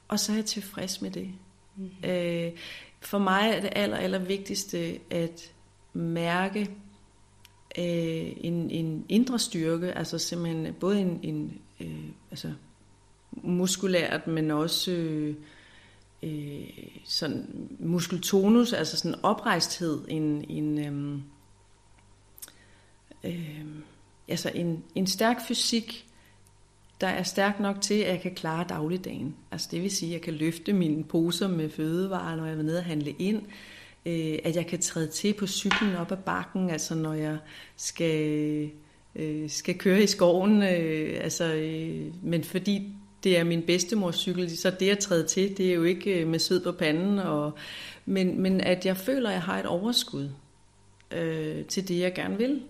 Og 0.08 0.20
så 0.20 0.32
er 0.32 0.36
jeg 0.36 0.44
tilfreds 0.44 1.02
med 1.02 1.10
det. 1.10 1.30
Mm-hmm. 1.76 2.10
Øh, 2.10 2.52
for 3.00 3.18
mig 3.18 3.50
er 3.50 3.60
det 3.60 3.70
aller, 3.72 3.96
aller 3.96 4.18
vigtigste 4.18 4.98
at 5.10 5.52
mærke 5.92 6.70
øh, 7.78 8.32
en, 8.36 8.70
en 8.70 9.06
indre 9.08 9.38
styrke, 9.38 9.92
altså 9.92 10.18
simpelthen 10.18 10.74
både 10.74 11.00
en, 11.00 11.20
en 11.22 11.60
øh, 11.80 12.08
altså 12.30 12.52
muskulært, 13.32 14.26
men 14.26 14.50
også 14.50 14.90
øh, 14.90 15.34
øh, 16.22 16.68
sådan 17.04 17.68
muskeltonus, 17.78 18.72
altså 18.72 18.96
sådan 18.96 19.18
oprejsthed, 19.22 20.04
en, 20.08 20.44
en 20.50 20.78
øh, 20.78 21.18
øh, 23.24 23.66
altså 24.28 24.50
en, 24.54 24.84
en 24.94 25.06
stærk 25.06 25.36
fysik, 25.48 26.06
der 27.00 27.08
er 27.08 27.22
stærk 27.22 27.60
nok 27.60 27.80
til, 27.80 27.94
at 27.94 28.08
jeg 28.08 28.20
kan 28.20 28.34
klare 28.34 28.66
dagligdagen. 28.68 29.36
Altså 29.50 29.68
det 29.70 29.82
vil 29.82 29.90
sige, 29.90 30.10
at 30.10 30.12
jeg 30.12 30.20
kan 30.22 30.34
løfte 30.34 30.72
mine 30.72 31.04
poser 31.04 31.48
med 31.48 31.70
fødevarer, 31.70 32.36
når 32.36 32.46
jeg 32.46 32.56
vil 32.56 32.64
ned 32.64 32.76
og 32.76 32.84
handle 32.84 33.10
ind 33.10 33.42
øh, 34.06 34.38
at 34.44 34.56
jeg 34.56 34.66
kan 34.66 34.80
træde 34.80 35.06
til 35.06 35.34
på 35.34 35.46
cyklen 35.46 35.96
op 35.96 36.12
ad 36.12 36.16
bakken, 36.16 36.70
altså 36.70 36.94
når 36.94 37.12
jeg 37.14 37.38
skal, 37.76 38.70
øh, 39.16 39.50
skal 39.50 39.78
køre 39.78 40.02
i 40.02 40.06
skoven. 40.06 40.62
Øh, 40.62 41.24
altså, 41.24 41.54
øh, 41.54 42.14
men 42.22 42.44
fordi 42.44 42.92
det 43.24 43.38
er 43.38 43.44
min 43.44 43.62
bedstemors 43.62 44.16
cykel, 44.16 44.56
så 44.56 44.70
det 44.70 44.90
at 44.90 44.98
træde 44.98 45.26
til, 45.26 45.56
det 45.56 45.70
er 45.70 45.74
jo 45.74 45.84
ikke 45.84 46.20
øh, 46.20 46.28
med 46.28 46.38
sød 46.38 46.64
på 46.64 46.72
panden. 46.72 47.18
Og, 47.18 47.52
men, 48.06 48.40
men 48.40 48.60
at 48.60 48.86
jeg 48.86 48.96
føler, 48.96 49.28
at 49.28 49.34
jeg 49.34 49.42
har 49.42 49.58
et 49.58 49.66
overskud. 49.66 50.28
øh, 51.10 51.64
til 51.64 51.88
det, 51.88 51.98
jeg 51.98 52.14
gerne 52.14 52.38
vil. 52.38 52.62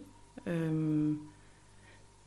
Øh, 0.47 1.13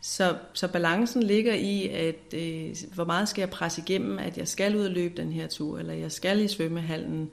så, 0.02 0.36
så 0.54 0.68
balancen 0.68 1.24
ligger 1.24 1.54
i, 1.54 1.88
at 1.88 2.34
øh, 2.34 2.76
hvor 2.94 3.06
meget 3.06 3.30
skal 3.30 3.42
jeg 3.42 3.50
presse 3.50 3.82
igennem, 3.82 4.20
at 4.20 4.38
jeg 4.38 4.48
skal 4.48 4.76
ud 4.76 4.86
og 4.86 4.92
løbe 4.92 5.22
den 5.22 5.32
her 5.32 5.48
tur, 5.48 5.80
eller 5.80 5.94
jeg 5.94 6.12
skal 6.12 6.40
i 6.40 6.48
svømmehallen. 6.48 7.32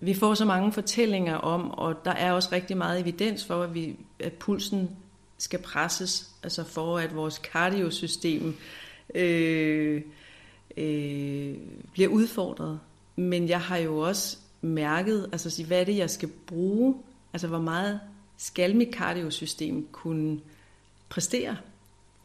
Vi 0.00 0.14
får 0.14 0.34
så 0.34 0.44
mange 0.44 0.72
fortællinger 0.72 1.34
om, 1.34 1.70
og 1.70 2.04
der 2.04 2.10
er 2.10 2.32
også 2.32 2.48
rigtig 2.52 2.76
meget 2.76 3.00
evidens 3.00 3.44
for, 3.44 3.62
at, 3.62 3.74
vi, 3.74 3.96
at 4.18 4.32
pulsen 4.32 4.90
skal 5.38 5.58
presses, 5.58 6.30
altså 6.42 6.64
for 6.64 6.98
at 6.98 7.14
vores 7.14 7.38
kardiosystem 7.38 8.56
øh, 9.14 10.02
øh, 10.76 11.54
bliver 11.92 12.08
udfordret. 12.08 12.80
Men 13.16 13.48
jeg 13.48 13.60
har 13.60 13.76
jo 13.76 13.98
også 13.98 14.38
mærket, 14.60 15.28
altså 15.32 15.64
hvad 15.64 15.80
er 15.80 15.84
det, 15.84 15.96
jeg 15.96 16.10
skal 16.10 16.28
bruge? 16.46 16.94
Altså 17.32 17.48
hvor 17.48 17.60
meget 17.60 18.00
skal 18.36 18.76
mit 18.76 18.94
kardiosystem 18.94 19.88
kunne 19.92 20.40
præstere? 21.08 21.56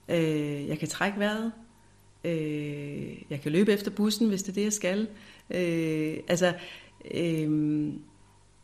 Øh, 0.10 0.68
jeg 0.68 0.80
kan 0.80 0.88
trække 0.88 1.20
vejret. 1.20 1.52
Øh, 2.24 3.22
jeg 3.30 3.42
kan 3.42 3.52
løbe 3.52 3.74
efter 3.74 3.92
bussen, 3.92 4.28
hvis 4.28 4.44
det 4.44 4.50
er 4.50 4.54
det, 4.54 4.64
jeg 4.64 4.74
skal. 4.74 5.08
Øh, 5.50 6.18
altså, 6.28 6.54
øh, 7.14 7.50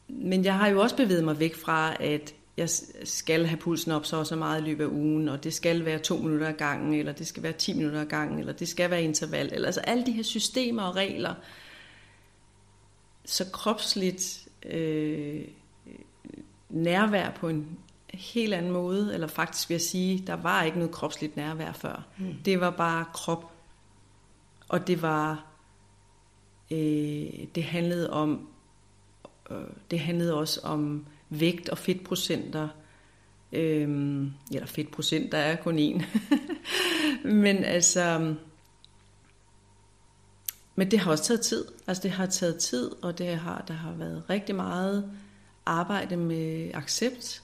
men 0.08 0.46
jeg 0.46 0.58
har 0.58 0.68
jo 0.68 0.82
også 0.82 0.96
bevæget 0.96 1.24
mig 1.24 1.40
væk 1.40 1.56
fra, 1.56 1.96
at 2.00 2.34
jeg 2.58 2.70
skal 3.04 3.46
have 3.46 3.58
pulsen 3.58 3.92
op 3.92 4.06
så 4.06 4.18
og 4.18 4.28
så 4.28 4.36
meget 4.36 4.62
i 4.62 4.66
løbet 4.66 4.84
af 4.84 4.90
ugen, 4.90 5.30
og 5.30 5.44
det 5.44 5.54
skal 5.54 5.86
være 5.86 6.00
to 6.00 6.18
minutter 6.18 6.48
ad 6.48 6.54
gangen, 6.54 6.94
eller 6.94 7.12
det 7.12 7.28
skal 7.28 7.44
være 7.44 7.54
10 7.54 7.74
minutter 7.74 8.02
ad 8.02 8.06
gangen, 8.06 8.40
eller 8.40 8.54
det 8.54 8.68
skal 8.68 8.90
være 8.92 9.04
interval. 9.04 9.50
Eller, 9.54 9.68
altså 9.68 9.82
alle 9.82 10.06
de 10.06 10.12
her 10.12 10.24
systemer 10.24 10.84
og 10.84 10.96
regler, 10.96 11.34
så 13.26 13.46
kropsligt 13.52 14.48
øh, 14.66 15.42
nærvær 16.70 17.32
på 17.32 17.50
en 17.50 17.78
helt 18.14 18.54
anden 18.54 18.72
måde, 18.72 19.14
eller 19.14 19.28
faktisk 19.28 19.70
vil 19.70 19.74
jeg 19.74 19.82
sige, 19.82 20.24
der 20.28 20.34
var 20.34 20.64
ikke 20.64 20.78
noget 20.78 20.94
kropsligt 20.94 21.36
nærvær 21.36 21.72
før. 21.72 22.04
Mm. 22.18 22.34
Det 22.46 22.60
var 22.60 22.70
bare 22.70 23.06
krop, 23.14 23.52
og 24.68 24.88
det 24.88 25.02
var, 25.02 25.46
øh, 26.72 27.48
det 27.56 27.64
handlede 27.64 28.10
om, 28.10 28.48
øh, 29.52 29.58
det 29.92 30.00
handlede 30.00 30.34
også 30.34 30.60
om 30.64 31.06
vægt 31.30 31.70
og 31.70 31.78
fedtprocenter, 31.78 32.68
Øhm, 33.54 34.34
eller 34.52 34.68
fedtprocent, 34.68 35.32
der 35.32 35.38
er 35.38 35.56
kun 35.56 35.80
én. 35.80 36.04
Men 37.44 37.64
altså, 37.64 38.36
men 40.76 40.92
det 40.92 41.00
har 41.00 41.12
også 41.12 41.24
taget 41.24 41.42
tid. 41.42 41.66
Altså 41.88 42.04
det 42.04 42.12
har 42.12 42.26
taget 42.26 42.60
tid, 42.60 42.92
og 43.04 43.18
det 43.18 43.28
har, 43.28 43.64
der 43.68 43.74
har 43.74 43.92
været 43.92 44.24
rigtig 44.30 44.56
meget 44.56 45.12
arbejde 45.66 46.18
med 46.18 46.72
accept. 46.74 47.44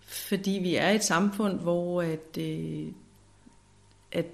Fordi 0.00 0.50
vi 0.50 0.74
er 0.74 0.90
et 0.90 1.04
samfund, 1.04 1.60
hvor 1.60 2.02
at, 2.02 2.38
øh, 2.38 2.86
at, 4.12 4.26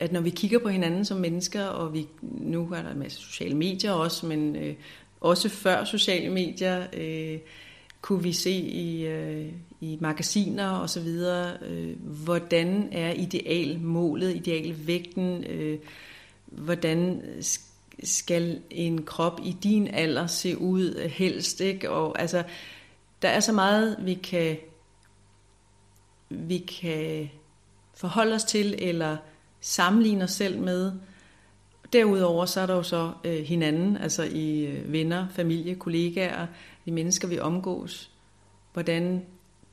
at 0.00 0.12
når 0.12 0.20
vi 0.20 0.30
kigger 0.30 0.58
på 0.58 0.68
hinanden 0.68 1.04
som 1.04 1.16
mennesker, 1.16 1.64
og 1.64 1.94
vi 1.94 2.06
nu 2.22 2.72
er 2.72 2.82
der 2.82 2.90
en 2.90 2.98
masse 2.98 3.18
sociale 3.18 3.54
medier 3.54 3.92
også, 3.92 4.26
men 4.26 4.56
øh, 4.56 4.74
også 5.20 5.48
før 5.48 5.84
sociale 5.84 6.30
medier, 6.30 6.86
øh, 6.92 7.38
kunne 8.02 8.22
vi 8.22 8.32
se 8.32 8.50
i, 8.50 9.06
øh, 9.06 9.52
i 9.80 9.98
magasiner 10.00 10.70
og 10.70 10.90
så 10.90 11.00
videre, 11.00 11.56
øh, 11.62 11.96
hvordan 12.24 12.88
er 12.92 13.12
idealmålet, 13.12 14.36
idealvægten, 14.36 15.44
øh, 15.44 15.78
hvordan 16.46 17.22
skal 18.02 18.60
en 18.70 19.02
krop 19.02 19.40
i 19.44 19.56
din 19.62 19.88
alder 19.88 20.26
se 20.26 20.58
ud 20.58 21.08
helst, 21.08 21.60
ikke? 21.60 21.90
Og 21.90 22.20
altså, 22.20 22.42
der 23.22 23.28
er 23.28 23.40
så 23.40 23.52
meget, 23.52 23.96
vi 24.00 24.14
kan, 24.14 24.56
vi 26.28 26.58
kan 26.58 27.30
forholde 27.94 28.34
os 28.34 28.44
til, 28.44 28.74
eller 28.78 29.16
sammenligne 29.60 30.24
os 30.24 30.30
selv 30.30 30.60
med. 30.60 30.92
Derudover 31.92 32.46
så 32.46 32.60
er 32.60 32.66
der 32.66 32.74
jo 32.74 32.82
så 32.82 33.12
øh, 33.24 33.44
hinanden, 33.44 33.96
altså 33.96 34.22
i 34.22 34.64
øh, 34.64 34.92
venner, 34.92 35.28
familie, 35.28 35.74
kollegaer, 35.74 36.46
de 36.86 36.92
mennesker, 36.92 37.28
vi 37.28 37.38
omgås. 37.38 38.10
Hvordan 38.72 39.26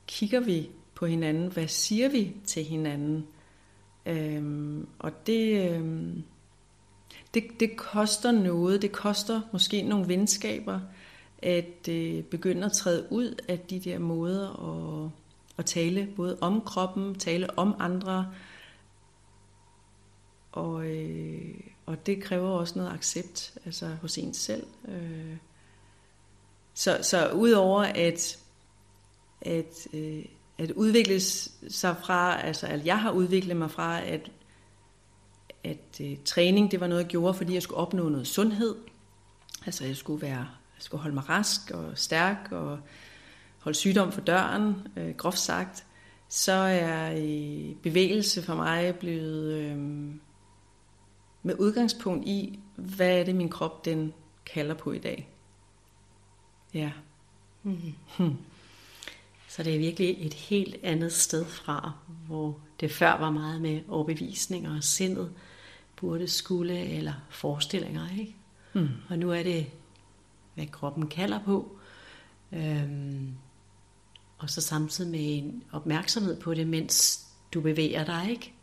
kigger 0.06 0.40
vi 0.40 0.70
på 0.94 1.06
hinanden? 1.06 1.52
Hvad 1.52 1.68
siger 1.68 2.08
vi 2.08 2.32
til 2.46 2.64
hinanden? 2.64 3.26
Øhm, 4.06 4.86
og 4.98 5.26
det... 5.26 5.70
øhm, 5.70 6.22
det, 7.34 7.60
det 7.60 7.76
koster 7.76 8.30
noget. 8.30 8.82
Det 8.82 8.92
koster 8.92 9.40
måske 9.52 9.82
nogle 9.82 10.08
venskaber 10.08 10.80
at 11.38 11.88
øh, 11.88 12.22
begynde 12.22 12.64
at 12.64 12.72
træde 12.72 13.06
ud 13.10 13.34
af 13.48 13.58
de 13.58 13.80
der 13.80 13.98
måder 13.98 14.48
at, 15.04 15.10
at 15.58 15.64
tale 15.64 16.08
både 16.16 16.38
om 16.40 16.60
kroppen, 16.60 17.14
tale 17.14 17.58
om 17.58 17.74
andre. 17.78 18.26
Og, 20.56 20.86
øh, 20.86 21.54
og 21.86 22.06
det 22.06 22.22
kræver 22.22 22.48
også 22.48 22.78
noget 22.78 22.92
accept 22.92 23.58
altså 23.64 23.86
hos 23.86 24.18
en 24.18 24.34
selv. 24.34 24.66
Øh. 24.88 25.36
Så, 26.74 26.98
så 27.02 27.30
udover 27.30 27.82
at, 27.82 28.38
at, 29.40 29.88
øh, 29.92 30.24
at 30.58 30.70
udvikle 30.70 31.20
sig 31.20 31.96
fra, 32.04 32.40
altså 32.40 32.66
at 32.66 32.86
jeg 32.86 33.00
har 33.00 33.10
udviklet 33.10 33.56
mig 33.56 33.70
fra 33.70 34.00
at 34.00 34.30
at 35.64 36.00
øh, 36.00 36.16
træning 36.24 36.70
det 36.70 36.80
var 36.80 36.86
noget, 36.86 37.02
jeg 37.02 37.10
gjorde, 37.10 37.34
fordi 37.34 37.54
jeg 37.54 37.62
skulle 37.62 37.78
opnå 37.78 38.08
noget 38.08 38.26
sundhed. 38.26 38.74
Altså 39.66 39.84
jeg 39.84 39.96
skulle, 39.96 40.22
være, 40.22 40.46
jeg 40.76 40.78
skulle 40.78 41.02
holde 41.02 41.14
mig 41.14 41.28
rask 41.28 41.70
og 41.70 41.98
stærk 41.98 42.48
og 42.50 42.78
holde 43.58 43.78
sygdom 43.78 44.12
for 44.12 44.20
døren, 44.20 44.74
øh, 44.96 45.14
groft 45.16 45.38
sagt. 45.38 45.84
Så 46.28 46.52
er 46.52 47.12
øh, 47.16 47.74
bevægelse 47.82 48.42
for 48.42 48.54
mig 48.54 48.94
blevet 48.94 49.54
øh, 49.54 49.76
med 51.46 51.54
udgangspunkt 51.58 52.26
i, 52.26 52.58
hvad 52.76 53.20
er 53.20 53.24
det 53.24 53.34
min 53.34 53.48
krop 53.48 53.84
den 53.84 54.12
kalder 54.46 54.74
på 54.74 54.92
i 54.92 54.98
dag. 54.98 55.28
Ja. 56.74 56.92
Mm. 57.62 57.78
Hmm. 58.18 58.36
Så 59.48 59.62
det 59.62 59.74
er 59.74 59.78
virkelig 59.78 60.26
et 60.26 60.34
helt 60.34 60.76
andet 60.82 61.12
sted 61.12 61.44
fra, 61.44 61.92
hvor 62.26 62.60
det 62.80 62.90
før 62.92 63.18
var 63.18 63.30
meget 63.30 63.60
med 63.60 63.80
overbevisninger 63.88 64.76
og 64.76 64.84
sindet, 64.84 65.32
burde, 65.96 66.28
skulle 66.28 66.78
eller 66.78 67.12
forestillinger. 67.30 68.08
Ikke? 68.18 68.36
Mm. 68.72 68.88
Og 69.08 69.18
nu 69.18 69.32
er 69.32 69.42
det, 69.42 69.66
hvad 70.54 70.66
kroppen 70.66 71.08
kalder 71.08 71.40
på. 71.44 71.78
Øhm, 72.52 73.34
og 74.38 74.50
så 74.50 74.60
samtidig 74.60 75.10
med 75.10 75.38
en 75.38 75.62
opmærksomhed 75.72 76.40
på 76.40 76.54
det, 76.54 76.66
mens 76.66 77.26
du 77.54 77.60
bevæger 77.60 78.04
dig. 78.04 78.30
ikke. 78.30 78.55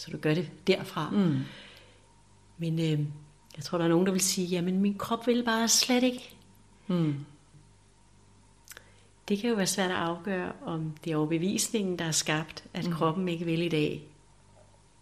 Så 0.00 0.10
du 0.10 0.18
gør 0.18 0.34
det 0.34 0.50
derfra. 0.66 1.10
Mm. 1.10 1.38
Men 2.58 2.78
øh, 2.78 3.06
jeg 3.56 3.64
tror, 3.64 3.78
der 3.78 3.84
er 3.84 3.88
nogen, 3.88 4.06
der 4.06 4.12
vil 4.12 4.20
sige, 4.20 4.46
jamen 4.46 4.80
min 4.80 4.98
krop 4.98 5.26
vil 5.26 5.44
bare 5.44 5.68
slet 5.68 6.02
ikke. 6.02 6.34
Mm. 6.86 7.26
Det 9.28 9.38
kan 9.38 9.50
jo 9.50 9.56
være 9.56 9.66
svært 9.66 9.90
at 9.90 9.96
afgøre, 9.96 10.52
om 10.62 10.94
det 11.04 11.12
er 11.12 11.16
overbevisningen, 11.16 11.98
der 11.98 12.04
er 12.04 12.10
skabt, 12.10 12.64
at 12.74 12.86
mm. 12.86 12.92
kroppen 12.92 13.28
ikke 13.28 13.44
vil 13.44 13.62
i 13.62 13.68
dag, 13.68 14.08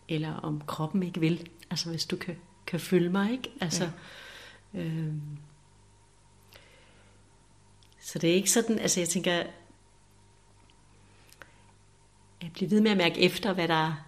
eller 0.09 0.35
om 0.35 0.62
kroppen 0.67 1.02
ikke 1.02 1.21
vil. 1.21 1.49
Altså 1.71 1.90
hvis 1.90 2.07
du 2.07 2.17
kan, 2.17 2.37
kan 2.67 2.81
følge 2.81 3.11
mig, 3.11 3.33
ikke? 3.33 3.50
Altså, 3.61 3.90
ja. 4.75 4.81
øhm, 4.81 5.23
så 8.00 8.19
det 8.19 8.31
er 8.31 8.35
ikke 8.35 8.50
sådan, 8.50 8.78
altså 8.78 9.00
jeg 9.00 9.09
tænker, 9.09 9.33
jeg 12.43 12.52
bliver 12.52 12.69
ved 12.69 12.81
med 12.81 12.90
at 12.90 12.97
mærke 12.97 13.21
efter, 13.21 13.52
hvad 13.52 13.69
der, 13.69 14.08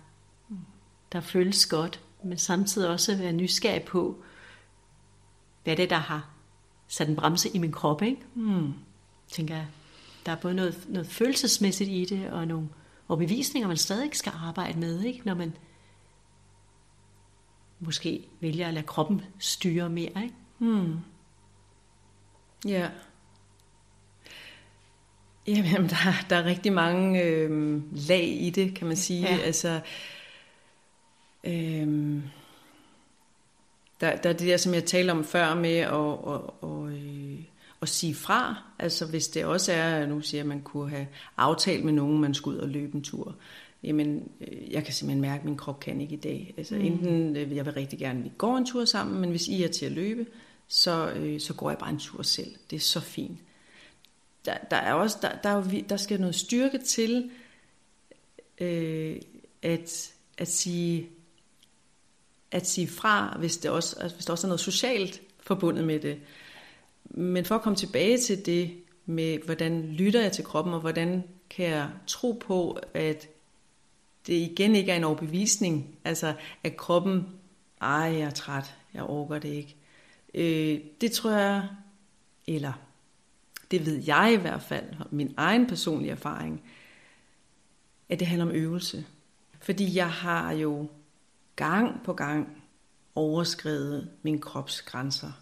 der 1.13 1.21
føles 1.21 1.67
godt, 1.67 2.01
men 2.25 2.39
samtidig 2.39 2.89
også 2.89 3.17
være 3.17 3.33
nysgerrig 3.33 3.83
på, 3.83 4.23
hvad 5.65 5.77
det 5.77 5.83
er, 5.83 5.89
der 5.89 5.97
har 5.97 6.29
sat 6.89 7.09
en 7.09 7.17
bremse 7.17 7.49
i 7.49 7.59
min 7.59 7.73
krop, 7.73 8.03
ikke? 8.03 8.23
Mm. 8.35 8.73
Tænker 9.29 9.57
jeg, 9.57 9.67
der 10.27 10.33
er 10.33 10.37
både 10.37 10.55
noget, 10.55 10.85
noget 10.89 11.07
følelsesmæssigt 11.07 11.91
i 11.91 12.05
det, 12.05 12.31
og 12.31 12.47
nogle 12.47 12.69
overbevisninger, 13.09 13.69
man 13.69 13.77
stadig 13.77 14.11
skal 14.13 14.33
arbejde 14.37 14.79
med, 14.79 15.03
ikke? 15.03 15.21
når 15.25 15.35
man 15.35 15.53
måske 17.81 18.25
vælger 18.41 18.69
at 18.69 18.75
lade 18.75 18.87
kroppen 18.87 19.23
styre 19.39 19.89
mere. 19.89 20.23
Ikke? 20.23 20.35
Hmm. 20.59 20.97
Ja. 22.65 22.89
Jamen, 25.47 25.89
der, 25.91 25.97
der 26.31 26.37
er 26.37 26.45
rigtig 26.45 26.73
mange 26.73 27.23
øh, 27.23 27.83
lag 28.09 28.25
i 28.25 28.51
det, 28.51 28.75
kan 28.75 28.87
man 28.87 28.97
sige. 28.97 29.23
Ja. 29.23 29.37
Altså, 29.37 29.81
øh, 31.45 32.23
der, 34.01 34.17
der 34.17 34.29
er 34.29 34.33
det 34.33 34.41
der, 34.41 34.57
som 34.57 34.75
jeg 34.75 34.85
talte 34.85 35.11
om 35.11 35.25
før 35.25 35.55
med 35.55 35.77
at, 35.77 35.91
og, 35.91 36.65
og, 36.65 36.91
øh, 36.91 37.39
at 37.83 37.89
sige 37.89 38.15
fra. 38.15 38.63
Altså 38.79 39.07
hvis 39.07 39.29
det 39.29 39.45
også 39.45 39.73
er, 39.73 40.07
nu 40.07 40.21
siger 40.21 40.41
at 40.41 40.47
man 40.47 40.61
kunne 40.61 40.91
have 40.91 41.07
aftalt 41.37 41.85
med 41.85 41.93
nogen, 41.93 42.21
man 42.21 42.35
skulle 42.35 42.57
ud 42.57 42.63
og 42.63 42.69
løbe 42.69 42.95
en 42.95 43.03
tur 43.03 43.35
jamen, 43.83 44.31
øh, 44.41 44.73
jeg 44.73 44.85
kan 44.85 44.95
simpelthen 44.95 45.21
mærke, 45.21 45.41
at 45.41 45.45
min 45.45 45.57
krop 45.57 45.81
kan 45.81 46.01
ikke 46.01 46.15
i 46.15 46.19
dag. 46.19 46.55
Altså, 46.57 46.75
mm. 46.75 46.81
enten 46.81 47.37
øh, 47.37 47.57
jeg 47.57 47.67
vil 47.67 47.75
rigtig 47.75 47.99
gerne, 47.99 48.19
at 48.19 48.25
vi 48.25 48.33
går 48.39 48.57
en 48.57 48.67
tur 48.67 48.85
sammen, 48.85 49.21
men 49.21 49.31
hvis 49.31 49.49
I 49.49 49.63
er 49.63 49.69
til 49.69 49.87
at 49.87 49.93
løbe, 49.93 50.27
så, 50.69 51.13
øh, 51.13 51.41
så 51.41 51.55
går 51.55 51.71
jeg 51.71 51.79
bare 51.79 51.91
en 51.91 51.99
tur 51.99 52.23
selv. 52.23 52.55
Det 52.71 52.77
er 52.77 52.81
så 52.81 53.01
fint. 53.01 53.39
Der, 54.45 54.55
der, 54.71 54.77
er 54.77 54.93
også, 54.93 55.19
der, 55.23 55.33
der, 55.43 55.49
er, 55.49 55.83
der 55.89 55.97
skal 55.97 56.21
noget 56.21 56.35
styrke 56.35 56.79
til 56.79 57.31
øh, 58.61 59.17
at, 59.63 60.13
at, 60.39 60.49
sige, 60.49 61.09
at 62.53 62.67
sige 62.67 62.89
fra, 62.89 63.37
hvis, 63.39 63.57
det 63.57 63.71
også, 63.71 64.11
hvis 64.15 64.25
der 64.25 64.33
også 64.33 64.47
er 64.47 64.49
noget 64.49 64.61
socialt 64.61 65.23
forbundet 65.41 65.85
med 65.85 66.01
det. 66.01 66.21
Men 67.05 67.45
for 67.45 67.55
at 67.55 67.63
komme 67.63 67.77
tilbage 67.77 68.19
til 68.19 68.47
det 68.47 68.71
med, 69.07 69.39
hvordan 69.39 69.83
lytter 69.83 70.23
jeg 70.23 70.33
til 70.33 70.45
kroppen, 70.45 70.75
og 70.75 70.81
hvordan 70.81 71.25
kan 71.51 71.67
jeg 71.67 71.89
tro 72.07 72.33
på, 72.33 72.79
at 72.95 73.29
det 74.27 74.35
igen 74.35 74.77
ikke 74.77 74.93
er 74.93 74.97
en 74.97 75.05
overbevisning, 75.05 75.99
altså 76.05 76.35
at 76.65 76.77
kroppen, 76.77 77.27
ej, 77.81 77.89
jeg 77.89 78.21
er 78.21 78.31
træt, 78.31 78.75
jeg 78.95 79.03
overgår 79.03 79.39
det 79.39 79.49
ikke. 79.49 79.77
Øh, 80.35 80.81
det 81.01 81.13
tror 81.13 81.31
jeg, 81.31 81.69
eller 82.47 82.73
det 83.71 83.87
ved 83.87 84.03
jeg 84.07 84.35
i 84.39 84.41
hvert 84.41 84.63
fald, 84.63 84.85
min 85.11 85.35
egen 85.37 85.67
personlige 85.67 86.13
erfaring, 86.13 86.63
at 88.09 88.21
det 88.21 88.29
handler 88.29 88.47
om 88.47 88.53
øvelse. 88.53 89.05
Fordi 89.61 89.97
jeg 89.97 90.11
har 90.11 90.53
jo 90.53 90.89
gang 91.61 92.01
på 92.05 92.13
gang 92.13 92.49
overskrevet 93.15 94.09
min 94.23 94.41
krops 94.41 94.83
grænser. 94.83 95.33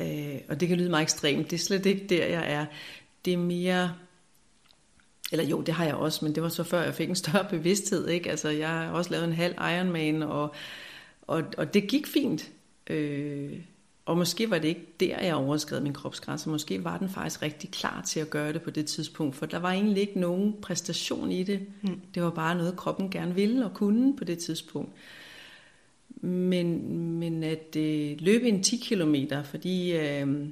Øh, 0.00 0.40
og 0.48 0.60
det 0.60 0.68
kan 0.68 0.78
lyde 0.78 0.90
meget 0.90 1.02
ekstremt, 1.02 1.50
det 1.50 1.56
er 1.56 1.64
slet 1.64 1.86
ikke 1.86 2.06
der, 2.06 2.26
jeg 2.26 2.52
er. 2.52 2.66
Det 3.24 3.32
er 3.32 3.38
mere, 3.38 3.94
eller 5.32 5.44
jo, 5.44 5.60
det 5.60 5.74
har 5.74 5.84
jeg 5.84 5.94
også, 5.94 6.24
men 6.24 6.34
det 6.34 6.42
var 6.42 6.48
så 6.48 6.64
før 6.64 6.82
jeg 6.82 6.94
fik 6.94 7.08
en 7.08 7.16
større 7.16 7.46
bevidsthed. 7.50 8.08
Ikke? 8.08 8.30
Altså, 8.30 8.48
jeg 8.48 8.68
har 8.68 8.90
også 8.90 9.10
lavet 9.10 9.24
en 9.24 9.32
halv 9.32 9.54
Ironman, 9.54 10.22
og, 10.22 10.54
og, 11.22 11.42
og 11.58 11.74
det 11.74 11.88
gik 11.88 12.06
fint. 12.06 12.50
Øh, 12.86 13.58
og 14.06 14.16
måske 14.16 14.50
var 14.50 14.58
det 14.58 14.68
ikke 14.68 14.86
der, 15.00 15.20
jeg 15.20 15.34
overskred 15.34 15.80
min 15.80 15.92
kropsgrænse. 15.92 16.48
Måske 16.48 16.84
var 16.84 16.98
den 16.98 17.08
faktisk 17.08 17.42
rigtig 17.42 17.70
klar 17.70 18.02
til 18.02 18.20
at 18.20 18.30
gøre 18.30 18.52
det 18.52 18.62
på 18.62 18.70
det 18.70 18.86
tidspunkt, 18.86 19.36
for 19.36 19.46
der 19.46 19.58
var 19.58 19.72
egentlig 19.72 20.00
ikke 20.00 20.20
nogen 20.20 20.54
præstation 20.62 21.32
i 21.32 21.42
det. 21.42 21.66
Mm. 21.82 22.00
Det 22.14 22.22
var 22.22 22.30
bare 22.30 22.54
noget, 22.54 22.76
kroppen 22.76 23.10
gerne 23.10 23.34
ville 23.34 23.64
og 23.64 23.74
kunne 23.74 24.16
på 24.16 24.24
det 24.24 24.38
tidspunkt. 24.38 24.92
Men, 26.24 26.90
men 27.18 27.44
at 27.44 27.76
øh, 27.76 28.16
løbe 28.18 28.48
en 28.48 28.62
10 28.62 28.76
km, 28.76 29.14
fordi 29.44 29.92
øh, 29.92 30.48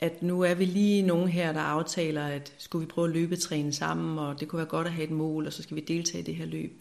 at 0.00 0.22
nu 0.22 0.40
er 0.40 0.54
vi 0.54 0.64
lige 0.64 1.02
nogen 1.02 1.28
her, 1.28 1.52
der 1.52 1.60
aftaler, 1.60 2.26
at 2.26 2.52
skulle 2.58 2.86
vi 2.86 2.90
prøve 2.90 3.08
at 3.08 3.14
løbetræne 3.14 3.72
sammen, 3.72 4.18
og 4.18 4.40
det 4.40 4.48
kunne 4.48 4.58
være 4.58 4.66
godt 4.66 4.86
at 4.86 4.92
have 4.92 5.04
et 5.04 5.10
mål, 5.10 5.46
og 5.46 5.52
så 5.52 5.62
skal 5.62 5.76
vi 5.76 5.80
deltage 5.80 6.22
i 6.22 6.24
det 6.24 6.34
her 6.34 6.46
løb. 6.46 6.80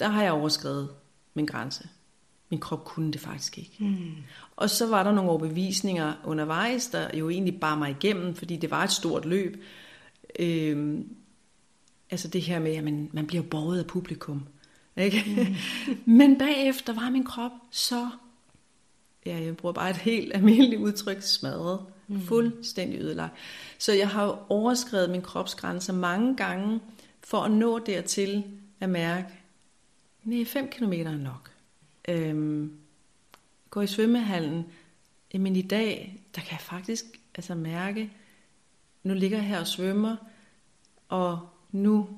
Der 0.00 0.08
har 0.08 0.22
jeg 0.22 0.32
overskrevet 0.32 0.88
min 1.34 1.46
grænse. 1.46 1.88
Min 2.50 2.60
krop 2.60 2.84
kunne 2.84 3.12
det 3.12 3.20
faktisk 3.20 3.58
ikke. 3.58 3.76
Mm. 3.78 4.14
Og 4.56 4.70
så 4.70 4.86
var 4.86 5.02
der 5.02 5.12
nogle 5.12 5.30
overbevisninger 5.30 6.14
undervejs, 6.24 6.86
der 6.86 7.16
jo 7.18 7.30
egentlig 7.30 7.60
bar 7.60 7.74
mig 7.74 7.90
igennem, 7.90 8.34
fordi 8.34 8.56
det 8.56 8.70
var 8.70 8.84
et 8.84 8.92
stort 8.92 9.24
løb. 9.24 9.62
Øhm, 10.38 11.08
altså 12.10 12.28
det 12.28 12.42
her 12.42 12.58
med, 12.58 12.76
at 12.76 12.84
man, 12.84 13.10
man 13.12 13.26
bliver 13.26 13.42
borget 13.42 13.78
af 13.78 13.86
publikum. 13.86 14.42
Ikke? 14.96 15.24
Mm. 15.26 15.56
Men 16.18 16.38
bagefter 16.38 16.92
var 16.92 17.10
min 17.10 17.24
krop 17.24 17.52
så, 17.70 18.08
ja, 19.26 19.38
jeg 19.38 19.56
bruger 19.56 19.72
bare 19.72 19.90
et 19.90 19.96
helt 19.96 20.34
almindeligt 20.34 20.80
udtryk, 20.80 21.22
smadret. 21.22 21.80
Mm. 22.08 22.20
Fuldstændig 22.20 23.00
ødelagt. 23.00 23.34
Så 23.78 23.92
jeg 23.92 24.08
har 24.08 24.46
overskrevet 24.48 25.10
min 25.10 25.22
kropsgrænser 25.22 25.92
mange 25.92 26.36
gange, 26.36 26.80
for 27.20 27.40
at 27.40 27.50
nå 27.50 27.78
dertil 27.78 28.44
at 28.80 28.88
mærke, 28.88 29.28
nej, 30.24 30.44
5 30.44 30.68
km 30.68 30.92
er 30.92 31.16
nok 31.16 31.50
øhm, 32.08 32.72
gå 33.70 33.80
i 33.80 33.86
svømmehallen, 33.86 34.66
men 35.34 35.56
i 35.56 35.62
dag, 35.62 36.22
der 36.34 36.40
kan 36.40 36.52
jeg 36.52 36.60
faktisk 36.60 37.04
altså 37.34 37.54
mærke, 37.54 38.12
nu 39.02 39.14
ligger 39.14 39.38
jeg 39.38 39.46
her 39.46 39.60
og 39.60 39.66
svømmer, 39.66 40.16
og 41.08 41.48
nu, 41.72 42.08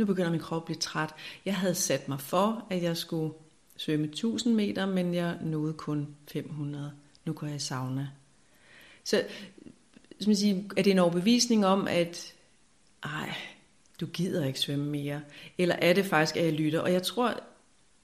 nu 0.00 0.06
begynder 0.06 0.30
min 0.30 0.40
krop 0.40 0.62
at 0.62 0.64
blive 0.64 0.78
træt. 0.78 1.10
Jeg 1.44 1.56
havde 1.56 1.74
sat 1.74 2.08
mig 2.08 2.20
for, 2.20 2.66
at 2.70 2.82
jeg 2.82 2.96
skulle 2.96 3.34
svømme 3.76 4.06
1000 4.06 4.54
meter, 4.54 4.86
men 4.86 5.14
jeg 5.14 5.36
nåede 5.42 5.72
kun 5.72 6.08
500. 6.32 6.92
Nu 7.24 7.32
går 7.32 7.46
jeg 7.46 7.56
i 7.56 7.58
sauna. 7.58 8.08
Så 9.04 9.22
som 10.20 10.34
siger, 10.34 10.62
er 10.76 10.82
det 10.82 10.90
en 10.90 10.98
overbevisning 10.98 11.66
om, 11.66 11.88
at 11.88 12.34
ej, 13.02 13.34
du 14.00 14.06
gider 14.06 14.46
ikke 14.46 14.60
svømme 14.60 14.84
mere? 14.84 15.20
Eller 15.58 15.74
er 15.74 15.92
det 15.92 16.06
faktisk, 16.06 16.36
at 16.36 16.44
jeg 16.44 16.52
lytter? 16.52 16.80
Og 16.80 16.92
jeg 16.92 17.02
tror, 17.02 17.40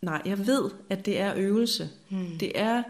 Nej, 0.00 0.22
jeg 0.24 0.46
ved, 0.46 0.70
at 0.90 1.06
det 1.06 1.20
er 1.20 1.34
øvelse. 1.36 1.90
Hmm. 2.08 2.38
Det 2.38 2.52
er 2.54 2.82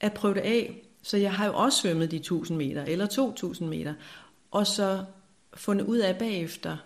at 0.00 0.12
prøve 0.12 0.34
det 0.34 0.40
af. 0.40 0.82
Så 1.02 1.16
jeg 1.16 1.32
har 1.32 1.46
jo 1.46 1.54
også 1.54 1.80
svømmet 1.80 2.10
de 2.10 2.16
1000 2.16 2.58
meter, 2.58 2.84
eller 2.84 3.06
2000 3.06 3.68
meter, 3.68 3.94
og 4.50 4.66
så 4.66 5.04
fundet 5.54 5.86
ud 5.86 5.98
af 5.98 6.18
bagefter, 6.18 6.76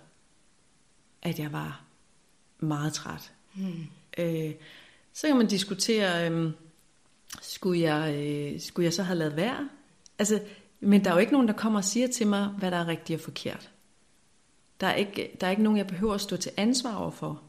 at 1.23 1.39
jeg 1.39 1.53
var 1.53 1.83
meget 2.59 2.93
træt. 2.93 3.33
Hmm. 3.55 3.87
Øh, 4.19 4.55
så 5.13 5.27
kan 5.27 5.37
man 5.37 5.47
diskutere, 5.47 6.31
øh, 6.31 6.51
skulle, 7.43 7.81
jeg, 7.81 8.15
øh, 8.15 8.61
skulle 8.61 8.85
jeg 8.85 8.93
så 8.93 9.03
have 9.03 9.19
lavet 9.19 9.37
være? 9.37 9.69
Altså, 10.19 10.43
men 10.81 11.05
der 11.05 11.11
er 11.11 11.15
jo 11.15 11.21
ikke 11.21 11.33
nogen, 11.33 11.49
der 11.49 11.55
kommer 11.55 11.79
og 11.79 11.85
siger 11.85 12.09
til 12.09 12.27
mig, 12.27 12.47
hvad 12.47 12.71
der 12.71 12.77
er 12.77 12.87
rigtigt 12.87 13.17
og 13.17 13.25
forkert. 13.25 13.71
Der 14.81 14.87
er 14.87 14.95
ikke, 14.95 15.37
der 15.41 15.47
er 15.47 15.51
ikke 15.51 15.63
nogen, 15.63 15.77
jeg 15.77 15.87
behøver 15.87 16.15
at 16.15 16.21
stå 16.21 16.37
til 16.37 16.53
ansvar 16.57 16.97
over 16.97 17.11
for 17.11 17.43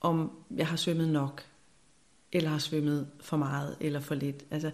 om 0.00 0.32
jeg 0.56 0.66
har 0.66 0.76
svømmet 0.76 1.08
nok, 1.08 1.44
eller 2.32 2.50
har 2.50 2.58
svømmet 2.58 3.08
for 3.20 3.36
meget 3.36 3.76
eller 3.80 4.00
for 4.00 4.14
lidt. 4.14 4.44
Altså, 4.50 4.70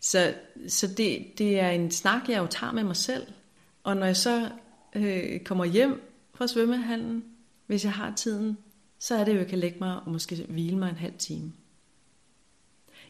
så 0.00 0.34
så 0.68 0.86
det, 0.86 1.26
det 1.38 1.60
er 1.60 1.70
en 1.70 1.90
snak, 1.90 2.28
jeg 2.28 2.38
jo 2.38 2.46
tager 2.46 2.72
med 2.72 2.84
mig 2.84 2.96
selv. 2.96 3.26
Og 3.82 3.96
når 3.96 4.06
jeg 4.06 4.16
så 4.16 4.50
øh, 4.94 5.40
kommer 5.40 5.64
hjem 5.64 6.02
fra 6.34 6.46
svømmehallen, 6.46 7.24
hvis 7.70 7.84
jeg 7.84 7.92
har 7.92 8.14
tiden, 8.14 8.58
så 8.98 9.14
er 9.14 9.24
det 9.24 9.32
jo, 9.32 9.36
at 9.36 9.42
jeg 9.42 9.48
kan 9.48 9.58
lægge 9.58 9.78
mig 9.80 10.00
og 10.00 10.10
måske 10.10 10.46
hvile 10.48 10.78
mig 10.78 10.88
en 10.88 10.96
halv 10.96 11.18
time. 11.18 11.52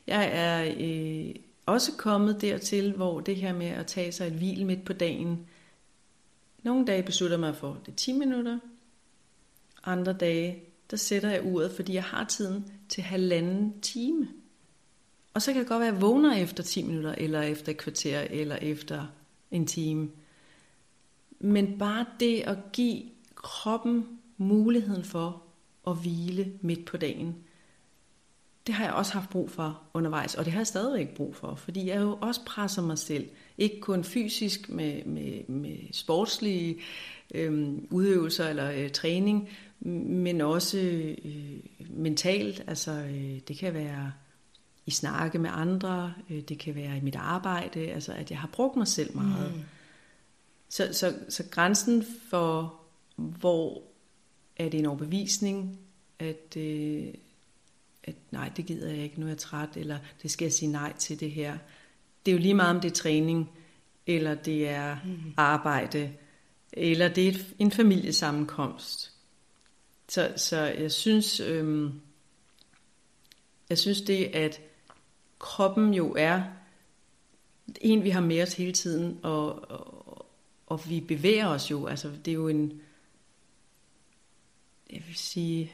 Jeg 0.07 0.31
er 0.33 0.75
øh, 0.81 1.35
også 1.67 1.93
kommet 1.97 2.41
dertil, 2.41 2.93
hvor 2.93 3.21
det 3.21 3.37
her 3.37 3.53
med 3.53 3.67
at 3.67 3.87
tage 3.87 4.13
sig 4.13 4.27
et 4.27 4.33
hvil 4.33 4.67
midt 4.67 4.85
på 4.85 4.93
dagen, 4.93 5.47
nogle 6.63 6.87
dage 6.87 7.03
beslutter 7.03 7.37
mig 7.37 7.57
for, 7.57 7.79
det 7.87 7.95
10 7.95 8.13
minutter, 8.13 8.59
andre 9.85 10.13
dage, 10.13 10.63
der 10.91 10.97
sætter 10.97 11.31
jeg 11.31 11.45
uret, 11.45 11.73
fordi 11.73 11.95
jeg 11.95 12.05
har 12.05 12.25
tiden 12.25 12.65
til 12.89 13.03
halvanden 13.03 13.81
time. 13.81 14.29
Og 15.35 15.43
så 15.43 15.53
kan 15.53 15.61
det 15.61 15.69
godt 15.69 15.81
være, 15.81 15.89
at 15.89 15.95
jeg 15.95 16.03
vågner 16.03 16.37
efter 16.37 16.63
10 16.63 16.83
minutter, 16.83 17.15
eller 17.19 17.43
efter 17.43 17.73
et 17.73 17.79
kvarter, 17.79 18.21
eller 18.21 18.57
efter 18.57 19.07
en 19.51 19.67
time. 19.67 20.11
Men 21.39 21.79
bare 21.79 22.07
det 22.21 22.41
at 22.41 22.59
give 22.73 23.03
kroppen 23.35 24.20
muligheden 24.41 25.05
for 25.05 25.43
at 25.87 25.97
hvile 25.97 26.53
midt 26.61 26.85
på 26.85 26.97
dagen, 26.97 27.37
det 28.67 28.75
har 28.75 28.85
jeg 28.85 28.95
også 28.95 29.13
haft 29.13 29.31
brug 29.31 29.51
for 29.51 29.83
undervejs, 29.95 30.35
og 30.35 30.45
det 30.45 30.53
har 30.53 30.61
jeg 30.61 30.67
stadigvæk 30.67 31.15
brug 31.15 31.37
for, 31.37 31.55
fordi 31.55 31.89
jeg 31.89 32.01
jo 32.01 32.19
også 32.21 32.41
presser 32.47 32.83
mig 32.83 32.99
selv. 32.99 33.29
Ikke 33.59 33.81
kun 33.81 34.05
fysisk 34.05 34.69
med, 34.69 35.05
med, 35.05 35.49
med 35.49 35.77
sportslige 35.93 36.79
øh, 37.35 37.79
udøvelser 37.91 38.49
eller 38.49 38.71
øh, 38.71 38.91
træning, 38.91 39.49
men 39.81 40.41
også 40.41 40.79
øh, 41.25 41.59
mentalt. 41.91 42.65
Altså, 42.67 42.93
øh, 42.93 43.41
det 43.49 43.59
kan 43.59 43.75
være 43.75 44.13
i 44.87 44.91
snakke 44.91 45.39
med 45.39 45.51
andre, 45.53 46.15
øh, 46.31 46.41
det 46.41 46.59
kan 46.59 46.75
være 46.75 46.97
i 46.97 47.01
mit 47.01 47.17
arbejde, 47.17 47.81
altså 47.81 48.13
at 48.13 48.31
jeg 48.31 48.39
har 48.39 48.49
brugt 48.53 48.77
mig 48.77 48.89
selv 48.89 49.17
meget. 49.17 49.53
Mm. 49.55 49.63
Så, 50.69 50.89
så, 50.93 51.15
så 51.29 51.45
grænsen 51.51 52.05
for, 52.31 52.75
hvor 53.17 53.83
er 54.67 54.71
det 54.71 54.81
en 54.81 54.87
overbevisning, 54.87 55.79
at, 56.19 56.57
øh, 56.57 57.07
at 58.05 58.15
nej, 58.31 58.51
det 58.57 58.67
gider 58.67 58.89
jeg 58.89 58.99
ikke, 58.99 59.21
nu 59.21 59.27
er 59.27 59.31
jeg 59.31 59.39
træt, 59.39 59.77
eller 59.77 59.99
det 60.23 60.31
skal 60.31 60.45
jeg 60.45 60.53
sige 60.53 60.73
nej 60.73 60.93
til 60.99 61.21
det 61.21 61.31
her. 61.31 61.59
Det 62.27 62.33
er 62.33 62.37
jo 62.37 62.43
lige 62.43 62.55
meget 62.55 62.75
om 62.75 62.81
det 62.81 62.91
er 62.91 62.95
træning, 62.95 63.51
eller 64.07 64.35
det 64.35 64.69
er 64.69 64.97
mm. 65.05 65.35
arbejde, 65.37 66.13
eller 66.73 67.09
det 67.09 67.29
er 67.29 67.39
en 67.59 67.71
familiesammenkomst. 67.71 69.13
Så, 70.09 70.33
så 70.37 70.57
jeg 70.61 70.93
synes, 70.93 71.41
øhm, 71.41 72.01
jeg 73.69 73.79
synes 73.79 74.03
det, 74.03 74.25
at 74.25 74.61
kroppen 75.39 75.95
jo 75.95 76.15
er 76.19 76.43
en, 77.81 78.05
vi 78.05 78.11
har 78.11 78.21
med 78.21 78.43
os 78.43 78.55
hele 78.55 78.73
tiden, 78.73 79.19
og, 79.23 79.71
og, 79.71 80.27
og 80.67 80.91
vi 80.91 81.01
bevæger 81.01 81.47
os 81.47 81.71
jo. 81.71 81.87
Altså, 81.87 82.11
det 82.25 82.31
er 82.31 82.35
jo 82.35 82.49
en, 82.49 82.81
jeg 84.93 85.03
vil 85.07 85.17
sige, 85.17 85.73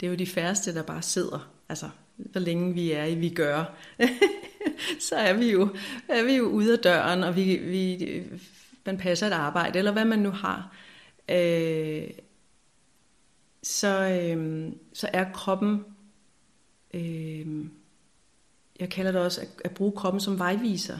det 0.00 0.06
er 0.06 0.10
jo 0.10 0.16
de 0.16 0.26
færreste, 0.26 0.74
der 0.74 0.82
bare 0.82 1.02
sidder. 1.02 1.50
Altså, 1.68 1.88
hvor 2.16 2.40
længe 2.40 2.74
vi 2.74 2.92
er 2.92 3.04
i, 3.04 3.14
vi 3.14 3.28
gør, 3.28 3.64
så 5.08 5.16
er 5.16 5.32
vi 5.32 5.50
jo, 5.50 5.76
er 6.08 6.24
vi 6.24 6.32
jo 6.32 6.44
ude 6.44 6.72
af 6.72 6.78
døren, 6.78 7.22
og 7.22 7.36
vi, 7.36 7.56
vi, 7.56 8.22
man 8.86 8.98
passer 8.98 9.26
et 9.26 9.32
arbejde, 9.32 9.78
eller 9.78 9.92
hvad 9.92 10.04
man 10.04 10.18
nu 10.18 10.30
har. 10.30 10.76
Øh, 11.28 12.10
så, 13.62 14.20
øh, 14.22 14.72
så 14.92 15.08
er 15.12 15.32
kroppen 15.32 15.84
øh, 16.94 17.66
jeg 18.80 18.90
kalder 18.90 19.12
det 19.12 19.20
også 19.20 19.40
at, 19.40 19.48
at 19.64 19.74
bruge 19.74 19.92
kroppen 19.92 20.20
som 20.20 20.38
vejviser. 20.38 20.98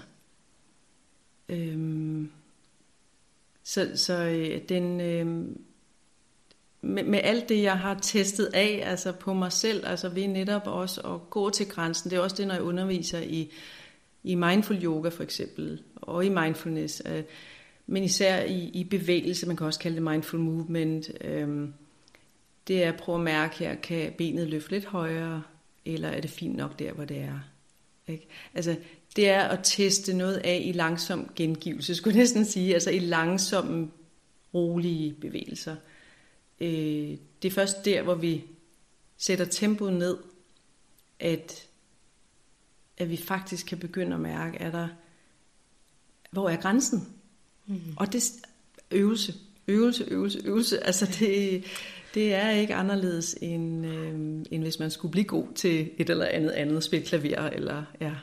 Øh, 1.49 2.27
så 3.63 3.91
så 3.95 4.25
øh, 4.25 4.69
den, 4.69 5.01
øh, 5.01 5.57
med, 6.85 7.05
med 7.05 7.21
alt 7.23 7.49
det, 7.49 7.63
jeg 7.63 7.79
har 7.79 7.95
testet 7.95 8.51
af 8.55 8.83
altså 8.87 9.13
på 9.13 9.35
mig 9.35 9.53
selv, 9.53 9.87
altså 9.87 10.09
ved 10.09 10.29
netop 10.29 10.67
også 10.67 11.01
at 11.01 11.31
gå 11.31 11.51
til 11.51 11.69
grænsen, 11.69 12.11
det 12.11 12.17
er 12.17 12.21
også 12.21 12.37
det, 12.37 12.47
når 12.47 12.55
jeg 12.55 12.63
underviser 12.63 13.21
i, 13.21 13.53
i 14.25 14.35
mindful 14.35 14.85
yoga 14.85 15.09
for 15.09 15.23
eksempel, 15.23 15.83
og 15.97 16.25
i 16.25 16.29
mindfulness, 16.29 17.03
øh, 17.07 17.23
men 17.87 18.03
især 18.03 18.45
i, 18.45 18.71
i 18.75 18.85
bevægelse, 18.85 19.47
man 19.47 19.57
kan 19.57 19.67
også 19.67 19.81
kalde 19.81 19.95
det 19.95 20.03
mindful 20.03 20.41
movement, 20.41 21.11
øh, 21.21 21.69
det 22.69 22.85
er 22.85 22.89
at 22.89 22.97
prøve 22.97 23.19
at 23.19 23.25
mærke 23.25 23.59
her, 23.59 23.75
kan 23.75 24.13
benet 24.19 24.49
løfte 24.49 24.71
lidt 24.71 24.85
højere, 24.85 25.43
eller 25.85 26.09
er 26.09 26.21
det 26.21 26.31
fint 26.31 26.57
nok 26.57 26.79
der, 26.79 26.93
hvor 26.93 27.05
det 27.05 27.17
er? 27.17 27.41
Ikke? 28.09 28.27
Altså, 28.55 28.77
det 29.17 29.29
er 29.29 29.43
at 29.43 29.61
teste 29.63 30.17
noget 30.17 30.37
af 30.37 30.63
i 30.65 30.73
langsom 30.73 31.31
gengivelse, 31.37 31.95
skulle 31.95 32.15
jeg 32.15 32.21
næsten 32.23 32.45
sige, 32.45 32.75
altså 32.75 32.91
i 32.91 32.99
langsomme, 32.99 33.91
rolige 34.55 35.13
bevægelser. 35.13 35.77
Øh, 36.65 37.19
det 37.43 37.49
er 37.49 37.55
først 37.55 37.85
der, 37.85 38.03
hvor 38.03 38.15
vi 38.15 38.45
sætter 39.17 39.45
tempoet 39.45 39.93
ned, 39.93 40.17
at, 41.21 41.69
at 42.99 43.11
vi 43.11 43.17
faktisk 43.17 43.67
kan 43.67 43.79
begynde 43.79 44.15
at 44.15 44.21
mærke, 44.21 44.59
er 44.59 44.71
der, 44.71 44.89
hvor 46.31 46.49
er 46.49 46.57
grænsen? 46.57 47.09
Mm. 47.67 47.81
Og 47.97 48.13
det 48.13 48.33
øvelse, 48.91 49.35
øvelse, 49.69 50.05
øvelse, 50.05 50.41
øvelse. 50.45 50.87
Altså 50.87 51.07
det, 51.19 51.65
det 52.15 52.35
er 52.35 52.51
ikke 52.51 52.75
anderledes, 52.75 53.37
end, 53.41 53.87
øh, 53.87 54.45
end 54.51 54.63
hvis 54.63 54.79
man 54.79 54.91
skulle 54.91 55.13
blive 55.13 55.25
god 55.25 55.47
til 55.55 55.91
et 55.99 56.11
eller 56.11 56.27
andet 56.27 56.51
andet, 56.51 56.85
spil 56.85 57.05
klaver 57.05 57.49
eller 57.49 57.85
ja. 58.01 58.15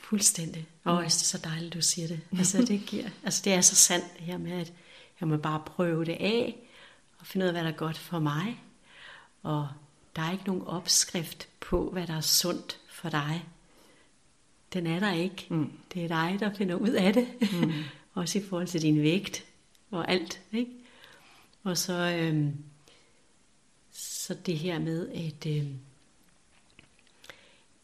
Fuldstændig. 0.00 0.66
Og 0.84 0.94
mm. 0.94 0.98
det 0.98 1.06
er 1.06 1.10
så 1.10 1.38
dejligt, 1.44 1.74
du 1.74 1.82
siger 1.82 2.08
det. 2.08 2.20
Altså 2.38 2.62
det, 2.62 2.82
giver, 2.86 3.08
altså 3.24 3.42
det 3.44 3.52
er 3.52 3.60
så 3.60 3.74
sandt 3.76 4.04
det 4.18 4.26
her 4.26 4.38
med, 4.38 4.52
at 4.52 4.72
jeg 5.20 5.28
må 5.28 5.36
bare 5.36 5.62
prøve 5.66 6.04
det 6.04 6.16
af, 6.20 6.69
og 7.20 7.26
finde 7.26 7.44
ud 7.44 7.48
af, 7.48 7.54
hvad 7.54 7.64
der 7.64 7.70
er 7.70 7.76
godt 7.76 7.98
for 7.98 8.18
mig. 8.18 8.62
Og 9.42 9.68
der 10.16 10.22
er 10.22 10.32
ikke 10.32 10.44
nogen 10.44 10.62
opskrift 10.62 11.48
på, 11.60 11.90
hvad 11.90 12.06
der 12.06 12.16
er 12.16 12.20
sundt 12.20 12.80
for 12.88 13.08
dig. 13.08 13.44
Den 14.72 14.86
er 14.86 15.00
der 15.00 15.12
ikke. 15.12 15.46
Mm. 15.50 15.72
Det 15.94 16.04
er 16.04 16.08
dig, 16.08 16.36
der 16.40 16.54
finder 16.54 16.74
ud 16.74 16.88
af 16.88 17.12
det. 17.12 17.28
Mm. 17.52 17.72
Også 18.14 18.38
i 18.38 18.42
forhold 18.42 18.66
til 18.66 18.82
din 18.82 19.02
vægt 19.02 19.44
og 19.90 20.10
alt. 20.10 20.42
Ikke? 20.52 20.70
Og 21.62 21.78
så, 21.78 21.92
øhm, 21.92 22.56
så 23.90 24.34
det 24.34 24.58
her 24.58 24.78
med 24.78 25.08
at, 25.08 25.46
øhm, 25.46 25.78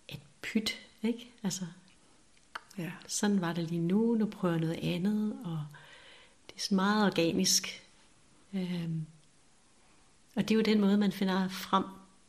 at 0.09 0.19
pyt, 0.43 0.79
ikke? 1.03 1.31
Altså, 1.43 1.67
ja. 2.79 2.93
sådan 3.07 3.41
var 3.41 3.53
det 3.53 3.71
lige 3.71 3.81
nu, 3.81 4.15
nu 4.15 4.27
prøver 4.27 4.55
jeg 4.55 4.61
noget 4.61 4.79
andet, 4.83 5.39
og 5.45 5.67
det 6.47 6.57
er 6.57 6.61
sådan 6.61 6.77
meget 6.77 7.07
organisk. 7.07 7.83
Øhm, 8.53 9.07
og 10.37 10.43
det 10.43 10.51
er 10.51 10.57
jo 10.57 10.63
den 10.63 10.81
måde, 10.81 10.97
man 10.97 11.13
finder 11.13 11.49
frem 11.49 11.85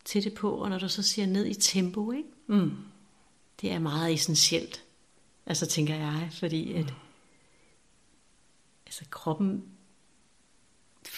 til 0.05 0.23
det 0.23 0.33
på, 0.33 0.51
og 0.51 0.69
når 0.69 0.79
du 0.79 0.89
så 0.89 1.03
siger 1.03 1.25
ned 1.25 1.45
i 1.45 1.53
tempo, 1.53 2.11
ikke? 2.11 2.29
Mm. 2.47 2.71
det 3.61 3.71
er 3.71 3.79
meget 3.79 4.13
essentielt, 4.13 4.83
altså 5.45 5.65
tænker 5.65 5.95
jeg, 5.95 6.29
fordi 6.31 6.73
at 6.73 6.93
altså 8.85 9.05
kroppen, 9.09 9.63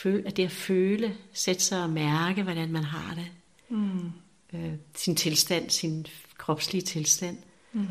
at 0.06 0.38
det 0.38 0.46
at 0.46 0.52
føle, 0.52 1.18
sætte 1.34 1.62
sig 1.62 1.84
og 1.84 1.90
mærke, 1.90 2.44
hvordan 2.44 2.72
man 2.72 2.84
har 2.84 3.16
det, 3.16 3.32
mm. 3.70 4.12
øh, 4.54 4.74
sin 4.96 5.16
tilstand, 5.16 5.70
sin 5.70 6.06
kropslige 6.38 6.82
tilstand, 6.82 7.38
mm. 7.74 7.88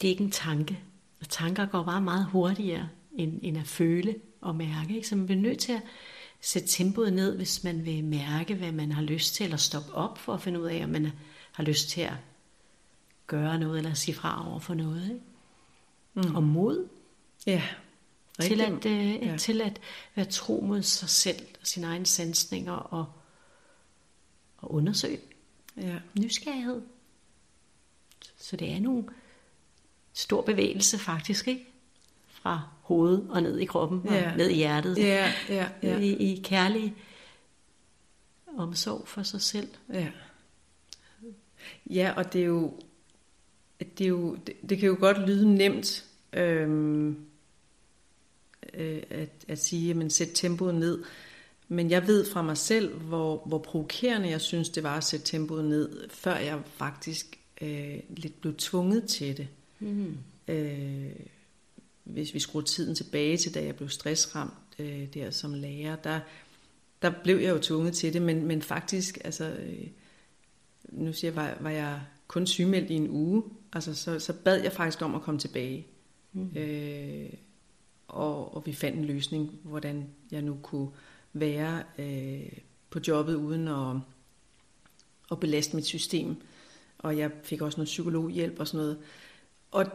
det 0.00 0.08
er 0.08 0.10
ikke 0.10 0.24
en 0.24 0.30
tanke. 0.30 0.80
Og 1.20 1.28
tanker 1.28 1.66
går 1.66 1.82
bare 1.82 2.00
meget 2.00 2.26
hurtigere, 2.26 2.88
end, 3.12 3.38
end 3.42 3.58
at 3.58 3.66
føle 3.66 4.14
og 4.40 4.56
mærke. 4.56 4.96
Ikke? 4.96 5.08
Så 5.08 5.16
man 5.16 5.26
bliver 5.26 5.40
nødt 5.40 5.58
til 5.58 5.72
at 5.72 5.82
sætte 6.44 6.68
tempoet 6.68 7.12
ned, 7.12 7.36
hvis 7.36 7.64
man 7.64 7.84
vil 7.84 8.04
mærke, 8.04 8.54
hvad 8.54 8.72
man 8.72 8.92
har 8.92 9.02
lyst 9.02 9.34
til, 9.34 9.44
eller 9.44 9.56
stoppe 9.56 9.94
op 9.94 10.18
for 10.18 10.34
at 10.34 10.42
finde 10.42 10.60
ud 10.60 10.66
af, 10.66 10.84
om 10.84 10.90
man 10.90 11.12
har 11.52 11.64
lyst 11.64 11.88
til 11.88 12.00
at 12.00 12.14
gøre 13.26 13.58
noget, 13.58 13.78
eller 13.78 13.94
sige 13.94 14.14
fra 14.14 14.50
over 14.50 14.60
for 14.60 14.74
noget. 14.74 15.04
Ikke? 15.04 16.28
Mm. 16.28 16.34
Og 16.34 16.42
mod. 16.42 16.88
Ja. 17.46 17.62
Til 18.40 18.60
at, 18.60 18.86
øh, 18.86 19.26
ja. 19.26 19.36
til 19.36 19.60
at 19.60 19.80
være 20.14 20.26
tro 20.26 20.60
mod 20.60 20.82
sig 20.82 21.08
selv 21.08 21.46
og 21.60 21.66
sine 21.66 21.86
egne 21.86 22.06
sansninger 22.06 22.72
og, 22.72 23.06
og 24.56 24.74
undersøge. 24.74 25.20
Ja. 25.76 25.98
Nysgerrighed. 26.18 26.82
Så 28.36 28.56
det 28.56 28.72
er 28.72 28.80
nogle 28.80 29.04
stor 30.12 30.42
bevægelse 30.42 30.98
faktisk, 30.98 31.48
ikke? 31.48 31.66
Fra 32.44 32.60
hovedet 32.82 33.26
og 33.30 33.42
ned 33.42 33.58
i 33.58 33.64
kroppen 33.64 34.02
og 34.08 34.36
ned 34.36 34.48
i 34.48 34.54
hjertet. 34.54 34.98
Ja, 34.98 35.32
ja, 35.48 35.68
ja. 35.82 35.98
I, 35.98 36.12
I 36.12 36.40
kærlig 36.44 36.94
omsorg 38.56 39.08
for 39.08 39.22
sig 39.22 39.40
selv. 39.40 39.68
Ja. 39.92 40.08
Ja, 41.90 42.12
og 42.16 42.32
det 42.32 42.40
er 42.40 42.46
jo, 42.46 42.80
det, 43.98 44.04
er 44.04 44.08
jo, 44.08 44.34
det, 44.34 44.54
det 44.68 44.78
kan 44.78 44.88
jo 44.88 44.96
godt 45.00 45.28
lyde 45.28 45.54
nemt 45.54 46.04
øhm, 46.32 47.16
øh, 48.74 49.02
at, 49.10 49.44
at 49.48 49.58
sige, 49.58 49.90
at 49.90 49.96
man 49.96 50.10
sætter 50.10 50.34
tempoet 50.34 50.74
ned. 50.74 51.02
Men 51.68 51.90
jeg 51.90 52.06
ved 52.06 52.30
fra 52.32 52.42
mig 52.42 52.58
selv, 52.58 52.98
hvor, 52.98 53.42
hvor 53.46 53.58
provokerende 53.58 54.28
jeg 54.28 54.40
synes, 54.40 54.68
det 54.68 54.82
var 54.82 54.96
at 54.96 55.04
sætte 55.04 55.26
tempoet 55.26 55.64
ned, 55.64 56.08
før 56.10 56.36
jeg 56.36 56.60
faktisk 56.66 57.38
øh, 57.60 57.98
lidt 58.08 58.40
blev 58.40 58.54
tvunget 58.56 59.04
til 59.04 59.36
det. 59.36 59.48
Mm. 59.80 60.16
Øh, 60.48 61.10
hvis 62.04 62.34
vi 62.34 62.38
skruer 62.38 62.62
tiden 62.62 62.94
tilbage 62.94 63.36
til, 63.36 63.54
da 63.54 63.64
jeg 63.64 63.76
blev 63.76 63.88
stressramt 63.88 64.52
øh, 64.78 65.14
der 65.14 65.30
som 65.30 65.54
lærer, 65.54 65.96
der, 65.96 66.20
der 67.02 67.12
blev 67.22 67.36
jeg 67.36 67.50
jo 67.50 67.58
tvunget 67.58 67.94
til 67.94 68.12
det, 68.12 68.22
men, 68.22 68.46
men 68.46 68.62
faktisk, 68.62 69.18
altså, 69.24 69.44
øh, 69.44 69.86
nu 70.88 71.12
siger 71.12 71.30
jeg, 71.30 71.36
var, 71.36 71.56
var 71.60 71.70
jeg 71.70 72.00
kun 72.26 72.46
sygemeldt 72.46 72.90
i 72.90 72.94
en 72.94 73.10
uge, 73.10 73.42
altså, 73.72 73.94
så, 73.94 74.18
så 74.18 74.32
bad 74.32 74.62
jeg 74.62 74.72
faktisk 74.72 75.02
om 75.02 75.14
at 75.14 75.22
komme 75.22 75.40
tilbage. 75.40 75.86
Mm. 76.32 76.56
Øh, 76.56 77.30
og, 78.08 78.56
og 78.56 78.66
vi 78.66 78.72
fandt 78.72 78.98
en 78.98 79.04
løsning, 79.04 79.58
hvordan 79.62 80.06
jeg 80.30 80.42
nu 80.42 80.58
kunne 80.62 80.88
være 81.32 81.82
øh, 81.98 82.58
på 82.90 82.98
jobbet 83.08 83.34
uden 83.34 83.68
at, 83.68 83.96
at 85.30 85.40
belaste 85.40 85.76
mit 85.76 85.86
system. 85.86 86.36
Og 86.98 87.18
jeg 87.18 87.30
fik 87.42 87.62
også 87.62 87.78
noget 87.78 87.86
psykologhjælp 87.86 88.60
og 88.60 88.68
sådan 88.68 88.78
noget. 88.78 88.98
Og, 89.70 89.86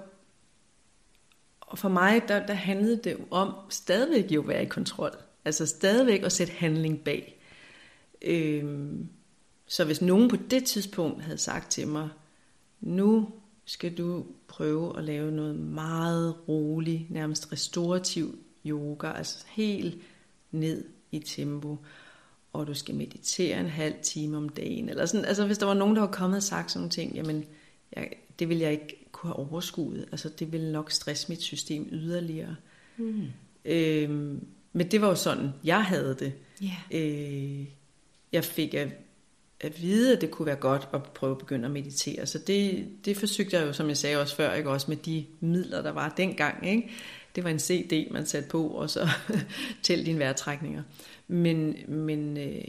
og 1.69 1.77
for 1.77 1.89
mig, 1.89 2.21
der, 2.27 2.45
der 2.45 2.53
handlede 2.53 2.97
det 3.03 3.17
om 3.31 3.53
stadigvæk 3.69 4.31
jo 4.31 4.41
at 4.41 4.47
være 4.47 4.63
i 4.63 4.67
kontrol. 4.67 5.11
Altså 5.45 5.65
stadigvæk 5.65 6.23
at 6.23 6.31
sætte 6.31 6.53
handling 6.53 6.99
bag. 7.03 7.39
Øhm, 8.21 9.09
så 9.67 9.85
hvis 9.85 10.01
nogen 10.01 10.29
på 10.29 10.35
det 10.35 10.65
tidspunkt 10.65 11.23
havde 11.23 11.37
sagt 11.37 11.71
til 11.71 11.87
mig, 11.87 12.09
nu 12.81 13.27
skal 13.65 13.97
du 13.97 14.25
prøve 14.47 14.97
at 14.97 15.03
lave 15.03 15.31
noget 15.31 15.55
meget 15.55 16.35
rolig, 16.47 17.07
nærmest 17.09 17.51
restaurativ 17.51 18.37
yoga, 18.65 19.11
altså 19.11 19.45
helt 19.47 20.01
ned 20.51 20.85
i 21.11 21.19
tempo, 21.19 21.77
og 22.53 22.67
du 22.67 22.73
skal 22.73 22.95
meditere 22.95 23.59
en 23.59 23.65
halv 23.65 23.95
time 24.01 24.37
om 24.37 24.49
dagen, 24.49 24.89
eller 24.89 25.05
sådan, 25.05 25.25
altså 25.25 25.45
hvis 25.45 25.57
der 25.57 25.65
var 25.65 25.73
nogen, 25.73 25.95
der 25.95 26.01
var 26.01 26.11
kommet 26.11 26.37
og 26.37 26.43
sagt 26.43 26.71
sådan 26.71 26.81
nogle 26.81 26.91
ting, 26.91 27.15
jamen, 27.15 27.45
jeg, 27.95 28.09
det 28.39 28.49
vil 28.49 28.57
jeg 28.57 28.71
ikke 28.71 28.98
kunne 29.19 29.33
have 29.33 29.51
overskuet, 29.51 30.05
altså 30.11 30.29
det 30.29 30.51
ville 30.51 30.71
nok 30.71 30.91
stresse 30.91 31.25
mit 31.29 31.41
system 31.41 31.87
yderligere. 31.91 32.55
Mm. 32.97 33.27
Øhm, 33.65 34.47
men 34.73 34.91
det 34.91 35.01
var 35.01 35.07
jo 35.07 35.15
sådan, 35.15 35.49
jeg 35.63 35.83
havde 35.83 36.15
det. 36.19 36.33
Yeah. 36.63 37.59
Øh, 37.59 37.65
jeg 38.31 38.43
fik 38.43 38.73
at 38.73 38.87
at 39.59 39.81
vide, 39.81 40.15
at 40.15 40.21
det 40.21 40.31
kunne 40.31 40.45
være 40.45 40.55
godt 40.55 40.89
at 40.93 41.03
prøve 41.03 41.31
at 41.31 41.37
begynde 41.37 41.65
at 41.65 41.71
meditere. 41.71 42.25
Så 42.25 42.39
det, 42.47 42.87
det 43.05 43.17
forsøgte 43.17 43.57
jeg 43.57 43.67
jo, 43.67 43.73
som 43.73 43.87
jeg 43.87 43.97
sagde 43.97 44.21
også 44.21 44.35
før, 44.35 44.53
ikke? 44.53 44.69
også 44.69 44.85
med 44.89 44.97
de 44.97 45.25
midler, 45.39 45.81
der 45.81 45.91
var 45.91 46.13
dengang. 46.17 46.67
Ikke? 46.67 46.89
Det 47.35 47.43
var 47.43 47.49
en 47.49 47.59
CD, 47.59 48.11
man 48.11 48.25
satte 48.25 48.49
på, 48.49 48.67
og 48.67 48.89
så 48.89 49.09
til 49.83 50.05
dine 50.05 50.19
vejrtrækninger. 50.19 50.83
Men, 51.27 51.75
men, 51.87 52.37
øh, 52.37 52.63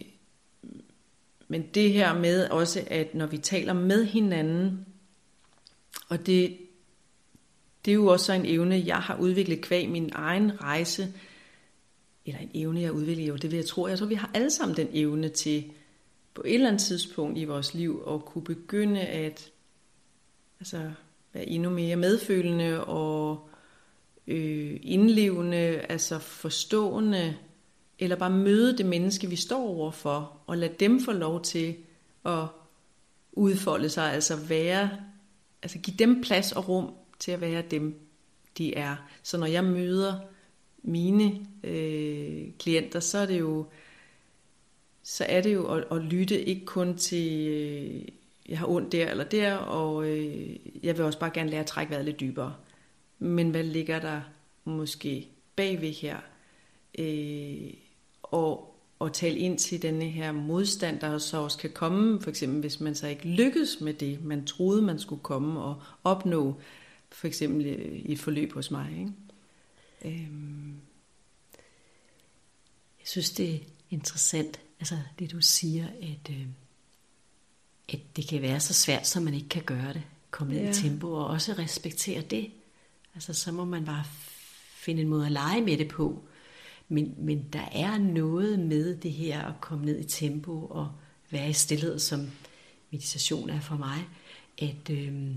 men 1.49 1.63
det 1.75 1.93
her 1.93 2.19
med 2.19 2.49
også, 2.49 2.85
at 2.87 3.15
når 3.15 3.27
vi 3.27 3.39
taler 3.39 3.73
med 3.73 4.05
hinanden, 4.05 4.87
og 6.09 6.27
det, 6.27 6.59
det 7.85 7.91
er 7.91 7.95
jo 7.95 8.07
også 8.07 8.33
en 8.33 8.47
evne, 8.47 8.83
jeg 8.87 8.99
har 8.99 9.17
udviklet 9.17 9.61
kvæg 9.61 9.89
min 9.89 10.11
egen 10.13 10.61
rejse, 10.63 11.15
eller 12.27 12.41
en 12.41 12.51
evne, 12.55 12.81
jeg 12.81 12.93
udvikler 12.93 13.27
jo, 13.27 13.37
det 13.37 13.51
vil 13.51 13.57
jeg 13.57 13.67
tro, 13.67 13.87
jeg 13.87 13.99
tror, 13.99 14.07
vi 14.07 14.15
har 14.15 14.31
alle 14.35 14.51
sammen 14.51 14.77
den 14.77 14.89
evne 14.93 15.29
til 15.29 15.65
på 16.35 16.43
et 16.45 16.55
eller 16.55 16.69
andet 16.69 16.83
tidspunkt 16.83 17.39
i 17.39 17.45
vores 17.45 17.75
liv 17.75 18.05
at 18.11 18.25
kunne 18.25 18.45
begynde 18.45 19.01
at 19.01 19.51
altså, 20.61 20.91
være 21.33 21.47
endnu 21.47 21.71
mere 21.71 21.97
medfølende 21.97 22.85
og 22.85 23.49
øh, 24.27 24.81
indlevende, 24.83 25.59
altså 25.89 26.19
forstående, 26.19 27.37
eller 27.99 28.17
bare 28.17 28.31
møde 28.31 28.79
det 28.79 28.87
menneske, 28.87 29.27
vi 29.27 29.37
står 29.37 29.69
overfor, 29.69 30.41
og 30.47 30.59
lade 30.59 30.75
dem 30.81 31.01
få 31.01 31.13
lov 31.13 31.43
til 31.43 31.77
at 32.25 32.47
udfolde 33.33 33.89
sig, 33.89 34.13
altså 34.13 34.37
være 34.37 34.91
altså 35.63 35.79
give 35.79 35.97
dem 35.97 36.23
plads 36.23 36.53
og 36.53 36.69
rum 36.69 36.95
til 37.19 37.33
at 37.33 37.41
være 37.41 37.63
dem, 37.63 38.01
de 38.59 38.75
er. 38.75 38.97
Så 39.23 39.39
når 39.39 39.47
jeg 39.47 39.65
møder 39.65 40.21
mine 40.83 41.47
øh, 41.65 42.49
klienter, 42.59 43.01
så 43.01 43.19
er 43.19 43.27
det 43.27 43.41
jo 43.41 43.67
så 45.03 45.25
er 45.29 45.41
det 45.41 45.55
jo 45.55 45.75
at, 45.75 45.85
at 45.93 46.03
lytte 46.03 46.45
ikke 46.45 46.67
kun 46.67 46.97
til, 46.97 47.49
øh, 47.49 48.09
jeg 48.49 48.59
har 48.59 48.67
ondt 48.67 48.93
der 48.93 49.11
eller 49.11 49.25
der, 49.25 49.55
og 49.55 50.07
øh, 50.07 50.57
jeg 50.83 50.97
vil 50.97 51.05
også 51.05 51.19
bare 51.19 51.31
gerne 51.35 51.51
lære 51.51 51.61
at 51.61 51.67
trække 51.67 51.91
vejret 51.91 52.05
lidt 52.05 52.21
dybere. 52.21 52.55
Men 53.19 53.51
hvad 53.51 53.63
ligger 53.63 54.01
der 54.01 54.21
måske 54.65 55.29
bagved 55.57 55.93
her? 55.93 56.17
Øh, 56.99 57.75
og, 58.23 58.70
og 59.01 59.13
tale 59.13 59.39
ind 59.39 59.59
til 59.59 59.83
denne 59.83 60.05
her 60.05 60.33
modstand, 60.33 61.01
der 61.01 61.19
så 61.19 61.37
også 61.37 61.59
kan 61.59 61.71
komme, 61.71 62.21
for 62.21 62.31
eksempel 62.31 62.61
hvis 62.61 62.81
man 62.81 62.95
så 62.95 63.07
ikke 63.07 63.29
lykkes 63.29 63.81
med 63.81 63.95
det, 63.95 64.25
man 64.25 64.47
troede, 64.47 64.83
man 64.83 64.99
skulle 64.99 65.23
komme 65.23 65.61
og 65.61 65.83
opnå, 66.05 66.61
for 67.11 67.27
eksempel 67.27 67.67
i 68.07 68.13
et 68.13 68.19
forløb 68.19 68.53
hos 68.53 68.71
mig. 68.71 68.91
Ikke? 68.99 69.13
Øhm. 70.05 70.75
Jeg 73.01 73.07
synes, 73.09 73.31
det 73.31 73.55
er 73.55 73.59
interessant, 73.91 74.61
altså 74.81 74.99
det 75.19 75.33
du 75.33 75.41
siger, 75.41 75.87
at, 75.87 76.31
øh, 76.31 76.47
at 77.89 78.01
det 78.17 78.29
kan 78.29 78.43
være 78.43 78.61
så 78.61 78.75
svært, 78.75 79.07
så 79.07 79.21
man 79.21 79.35
ikke 79.35 79.49
kan 79.49 79.63
gøre 79.63 79.93
det. 79.93 80.03
Komme 80.31 80.53
ned 80.53 80.63
ja. 80.63 80.71
i 80.71 80.75
tempo 80.75 81.13
og 81.13 81.27
også 81.27 81.53
respektere 81.53 82.23
det. 82.23 82.51
Altså 83.15 83.33
så 83.33 83.53
må 83.53 83.65
man 83.65 83.85
bare 83.85 84.05
finde 84.75 85.03
en 85.03 85.09
måde 85.09 85.27
at 85.27 85.33
lege 85.33 85.63
med 85.63 85.79
det 85.79 85.89
på. 85.89 86.25
Men, 86.93 87.15
men 87.19 87.47
der 87.53 87.69
er 87.73 87.99
noget 87.99 88.59
med 88.59 88.97
det 88.97 89.13
her 89.13 89.43
at 89.43 89.61
komme 89.61 89.85
ned 89.85 89.99
i 89.99 90.05
tempo 90.05 90.67
og 90.71 90.93
være 91.31 91.51
i 91.51 91.53
stillhed, 91.53 91.99
som 91.99 92.31
meditation 92.91 93.51
er 93.51 93.61
for 93.61 93.77
mig, 93.77 93.99
at, 94.59 94.91
øh, 94.91 95.31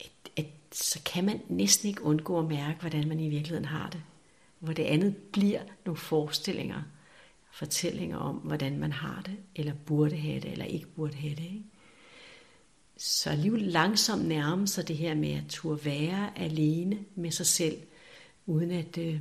at, 0.00 0.10
at 0.36 0.46
så 0.72 1.00
kan 1.04 1.24
man 1.24 1.40
næsten 1.48 1.88
ikke 1.88 2.02
undgå 2.02 2.38
at 2.38 2.48
mærke, 2.48 2.80
hvordan 2.80 3.08
man 3.08 3.20
i 3.20 3.28
virkeligheden 3.28 3.64
har 3.64 3.90
det. 3.90 4.02
Hvor 4.58 4.72
det 4.72 4.82
andet 4.82 5.16
bliver 5.16 5.62
nogle 5.84 5.98
forestillinger, 5.98 6.82
fortællinger 7.52 8.16
om, 8.16 8.36
hvordan 8.36 8.78
man 8.78 8.92
har 8.92 9.22
det, 9.26 9.36
eller 9.56 9.72
burde 9.86 10.16
have 10.16 10.40
det, 10.40 10.52
eller 10.52 10.64
ikke 10.64 10.86
burde 10.86 11.14
have 11.14 11.34
det. 11.34 11.44
Ikke? 11.44 11.62
Så 12.96 13.30
alligevel 13.30 13.62
langsomt 13.62 14.24
nærme 14.24 14.68
sig 14.68 14.88
det 14.88 14.96
her 14.96 15.14
med 15.14 15.30
at 15.30 15.44
turde 15.48 15.84
være 15.84 16.38
alene 16.38 16.98
med 17.14 17.30
sig 17.30 17.46
selv, 17.46 17.76
uden 18.46 18.70
at, 18.70 18.98
øh, 18.98 19.20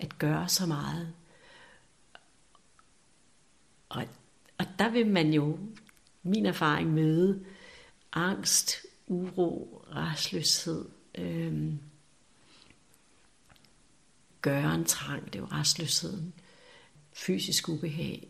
at 0.00 0.18
gøre 0.18 0.48
så 0.48 0.66
meget. 0.66 1.12
Og, 3.88 4.04
og 4.58 4.66
der 4.78 4.90
vil 4.90 5.06
man 5.06 5.32
jo, 5.32 5.58
min 6.22 6.46
erfaring, 6.46 6.90
møde 6.90 7.44
angst, 8.12 8.76
uro, 9.06 9.84
restløshed, 9.94 10.84
øh, 11.14 11.72
gøren 14.42 14.84
trang, 14.84 15.24
det 15.26 15.34
er 15.34 15.38
jo 15.38 15.48
restløsheden, 15.52 16.32
fysisk 17.12 17.68
ubehag, 17.68 18.28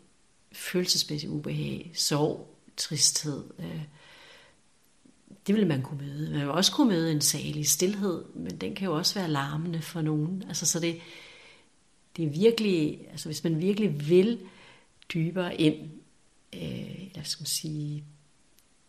følelsesmæssig 0.52 1.30
ubehag, 1.30 1.90
sorg, 1.94 2.56
tristhed. 2.76 3.44
Øh, 3.58 3.82
det 5.46 5.54
vil 5.54 5.66
man 5.66 5.82
kunne 5.82 6.06
møde. 6.06 6.30
Man 6.30 6.40
vil 6.40 6.50
også 6.50 6.72
kunne 6.72 6.88
møde 6.88 7.12
en 7.12 7.20
salig 7.20 7.68
stillhed, 7.68 8.24
men 8.34 8.60
den 8.60 8.74
kan 8.74 8.86
jo 8.86 8.96
også 8.96 9.14
være 9.14 9.30
larmende 9.30 9.82
for 9.82 10.02
nogen. 10.02 10.42
Altså, 10.48 10.66
så 10.66 10.80
det, 10.80 11.00
det 12.16 12.24
er 12.24 12.30
virkelig, 12.30 13.06
altså 13.10 13.28
hvis 13.28 13.44
man 13.44 13.60
virkelig 13.60 14.08
vil 14.08 14.38
dybere 15.14 15.60
ind, 15.60 15.90
øh, 16.54 17.06
eller 17.06 17.22
skal 17.22 17.42
man 17.42 17.46
sige, 17.46 18.04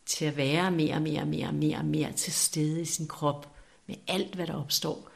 til 0.05 0.25
at 0.25 0.37
være 0.37 0.71
mere 0.71 0.95
og 0.95 1.01
mere 1.01 1.21
og 1.21 1.27
mere 1.27 1.47
og 1.47 1.55
mere 1.55 1.77
og 1.77 1.85
mere 1.85 2.11
til 2.11 2.33
stede 2.33 2.81
i 2.81 2.85
sin 2.85 3.07
krop, 3.07 3.55
med 3.87 3.95
alt 4.07 4.35
hvad 4.35 4.47
der 4.47 4.53
opstår, 4.53 5.09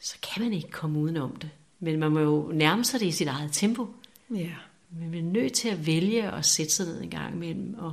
så 0.00 0.16
kan 0.22 0.42
man 0.42 0.52
ikke 0.52 0.70
komme 0.70 0.98
udenom 0.98 1.36
det. 1.36 1.50
Men 1.80 1.98
man 1.98 2.12
må 2.12 2.20
jo 2.20 2.52
nærme 2.54 2.84
sig 2.84 3.00
det 3.00 3.06
i 3.06 3.12
sit 3.12 3.28
eget 3.28 3.52
tempo. 3.52 3.88
Ja. 4.34 4.54
Men 4.90 5.10
man 5.10 5.26
er 5.26 5.32
nødt 5.32 5.52
til 5.52 5.68
at 5.68 5.86
vælge 5.86 6.30
at 6.30 6.46
sætte 6.46 6.72
sig 6.72 6.86
ned 6.86 7.02
en 7.02 7.10
gang 7.10 7.34
imellem 7.34 7.74
og 7.78 7.92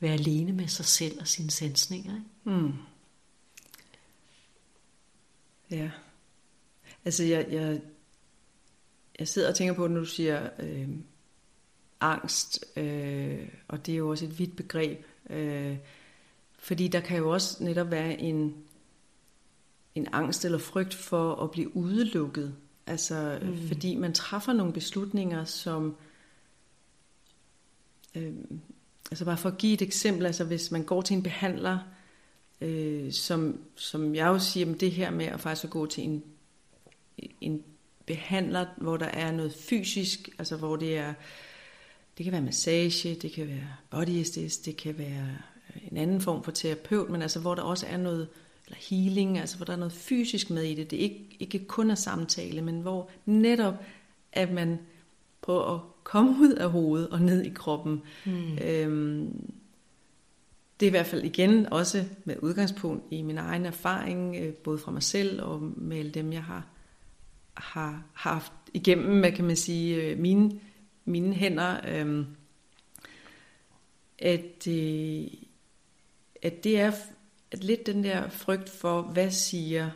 være 0.00 0.12
alene 0.12 0.52
med 0.52 0.68
sig 0.68 0.84
selv 0.84 1.20
og 1.20 1.28
sine 1.28 1.50
sansninger. 1.50 2.14
Ikke? 2.14 2.60
Mm. 2.60 2.72
Ja. 5.70 5.90
Altså 7.04 7.24
jeg, 7.24 7.46
jeg, 7.50 7.80
jeg 9.20 9.28
sidder 9.28 9.48
og 9.48 9.54
tænker 9.54 9.74
på, 9.74 9.86
når 9.86 10.00
du 10.00 10.06
siger 10.06 10.50
øh, 10.58 10.88
angst, 12.00 12.64
øh, 12.76 13.48
og 13.68 13.86
det 13.86 13.92
er 13.92 13.98
jo 13.98 14.08
også 14.08 14.24
et 14.24 14.38
vidt 14.38 14.56
begreb, 14.56 15.04
øh, 15.30 15.76
fordi 16.58 16.88
der 16.88 17.00
kan 17.00 17.18
jo 17.18 17.30
også 17.30 17.64
netop 17.64 17.90
være 17.90 18.20
en, 18.20 18.54
en 19.94 20.08
angst 20.12 20.44
eller 20.44 20.58
frygt 20.58 20.94
for 20.94 21.34
at 21.34 21.50
blive 21.50 21.76
udelukket 21.76 22.54
Altså, 22.90 23.38
mm. 23.42 23.68
fordi 23.68 23.94
man 23.94 24.12
træffer 24.12 24.52
nogle 24.52 24.72
beslutninger, 24.72 25.44
som... 25.44 25.96
Øh, 28.14 28.34
altså 29.10 29.24
bare 29.24 29.36
for 29.36 29.48
at 29.48 29.58
give 29.58 29.72
et 29.72 29.82
eksempel, 29.82 30.26
altså 30.26 30.44
hvis 30.44 30.70
man 30.70 30.84
går 30.84 31.02
til 31.02 31.16
en 31.16 31.22
behandler, 31.22 31.78
øh, 32.60 33.12
som, 33.12 33.60
som 33.74 34.14
jeg 34.14 34.26
jo 34.26 34.38
siger, 34.38 34.74
det 34.74 34.92
her 34.92 35.10
med 35.10 35.26
at 35.26 35.40
faktisk 35.40 35.64
at 35.64 35.70
gå 35.70 35.86
til 35.86 36.04
en, 36.04 36.24
en 37.40 37.64
behandler, 38.10 38.66
hvor 38.76 38.96
der 38.96 39.06
er 39.06 39.32
noget 39.32 39.54
fysisk, 39.54 40.28
altså 40.38 40.56
hvor 40.56 40.76
det 40.76 40.96
er, 40.96 41.14
det 42.18 42.24
kan 42.24 42.32
være 42.32 42.42
massage, 42.42 43.14
det 43.14 43.32
kan 43.32 43.48
være 43.48 43.68
body 43.90 44.20
assist, 44.20 44.66
det 44.66 44.76
kan 44.76 44.98
være 44.98 45.28
en 45.90 45.96
anden 45.96 46.20
form 46.20 46.44
for 46.44 46.50
terapeut, 46.50 47.10
men 47.10 47.22
altså 47.22 47.40
hvor 47.40 47.54
der 47.54 47.62
også 47.62 47.86
er 47.86 47.96
noget 47.96 48.28
eller 48.66 48.78
healing, 48.90 49.38
altså 49.38 49.56
hvor 49.56 49.64
der 49.64 49.72
er 49.72 49.76
noget 49.76 49.92
fysisk 49.92 50.50
med 50.50 50.62
i 50.62 50.74
det. 50.74 50.90
Det 50.90 50.98
er 50.98 51.02
ikke, 51.02 51.36
ikke 51.38 51.64
kun 51.64 51.90
er 51.90 51.94
samtale, 51.94 52.62
men 52.62 52.80
hvor 52.80 53.10
netop, 53.26 53.74
at 54.32 54.52
man 54.52 54.78
prøver 55.42 55.74
at 55.74 55.80
komme 56.04 56.36
ud 56.40 56.52
af 56.52 56.70
hovedet 56.70 57.08
og 57.08 57.20
ned 57.20 57.42
i 57.42 57.50
kroppen. 57.54 58.02
Mm. 58.26 58.58
Øhm, 58.58 59.50
det 60.80 60.86
er 60.86 60.90
i 60.90 60.96
hvert 60.96 61.06
fald 61.06 61.24
igen 61.24 61.66
også 61.72 62.04
med 62.24 62.36
udgangspunkt 62.42 63.04
i 63.10 63.22
min 63.22 63.38
egen 63.38 63.66
erfaring, 63.66 64.36
øh, 64.36 64.52
både 64.52 64.78
fra 64.78 64.92
mig 64.92 65.02
selv 65.02 65.42
og 65.42 65.62
med 65.76 65.98
alle 65.98 66.10
dem, 66.10 66.32
jeg 66.32 66.44
har, 66.44 66.66
har 67.54 68.02
haft 68.12 68.52
igennem, 68.74 69.20
hvad 69.20 69.32
kan 69.32 69.44
man 69.44 69.56
sige, 69.56 69.96
øh, 69.96 70.18
mine, 70.18 70.60
mine 71.04 71.34
hænder, 71.34 71.80
øhm, 71.88 72.26
at, 74.18 74.66
øh, 74.68 75.26
at 76.42 76.64
det 76.64 76.80
er 76.80 76.92
at 77.50 77.64
lidt 77.64 77.86
den 77.86 78.04
der 78.04 78.28
frygt 78.28 78.68
for, 78.68 79.02
hvad 79.02 79.30
siger 79.30 79.90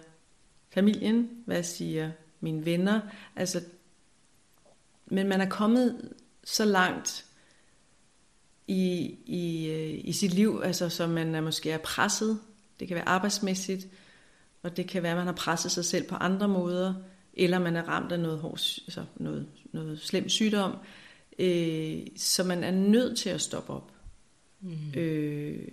familien, 0.70 1.30
hvad 1.46 1.62
siger 1.62 2.10
mine 2.40 2.64
venner, 2.64 3.00
altså, 3.36 3.60
men 5.06 5.28
man 5.28 5.40
er 5.40 5.48
kommet 5.48 6.12
så 6.44 6.64
langt 6.64 7.26
i, 8.68 9.16
i, 9.26 9.70
øh, 9.70 10.00
i 10.04 10.12
sit 10.12 10.34
liv, 10.34 10.60
altså 10.64 10.88
så 10.88 11.06
man 11.06 11.34
er 11.34 11.40
måske 11.40 11.70
er 11.70 11.78
presset, 11.78 12.40
det 12.80 12.88
kan 12.88 12.94
være 12.94 13.08
arbejdsmæssigt, 13.08 13.86
og 14.62 14.76
det 14.76 14.88
kan 14.88 15.02
være, 15.02 15.12
at 15.12 15.18
man 15.18 15.26
har 15.26 15.34
presset 15.34 15.72
sig 15.72 15.84
selv 15.84 16.08
på 16.08 16.14
andre 16.14 16.48
måder, 16.48 16.94
eller 17.36 17.58
man 17.58 17.76
er 17.76 17.82
ramt 17.82 18.12
af 18.12 18.20
noget, 18.20 18.38
hård, 18.38 18.58
altså 18.86 19.04
noget, 19.16 19.46
noget 19.72 20.00
slem 20.00 20.28
sygdom, 20.28 20.76
øh, 21.38 21.98
så 22.16 22.44
man 22.44 22.64
er 22.64 22.70
nødt 22.70 23.18
til 23.18 23.30
at 23.30 23.40
stoppe 23.40 23.72
op. 23.72 23.92
Mm. 24.60 25.00
Øh, 25.00 25.68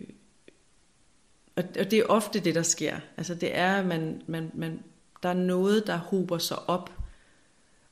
og, 1.55 1.63
og 1.79 1.91
det 1.91 1.99
er 1.99 2.05
ofte 2.05 2.39
det, 2.39 2.55
der 2.55 2.61
sker. 2.61 2.99
Altså 3.17 3.35
det 3.35 3.57
er, 3.57 3.75
at 3.75 3.85
man, 3.85 4.21
man, 4.27 4.51
man, 4.53 4.79
der 5.23 5.29
er 5.29 5.33
noget, 5.33 5.87
der 5.87 5.97
hober 5.97 6.37
sig 6.37 6.69
op, 6.69 6.91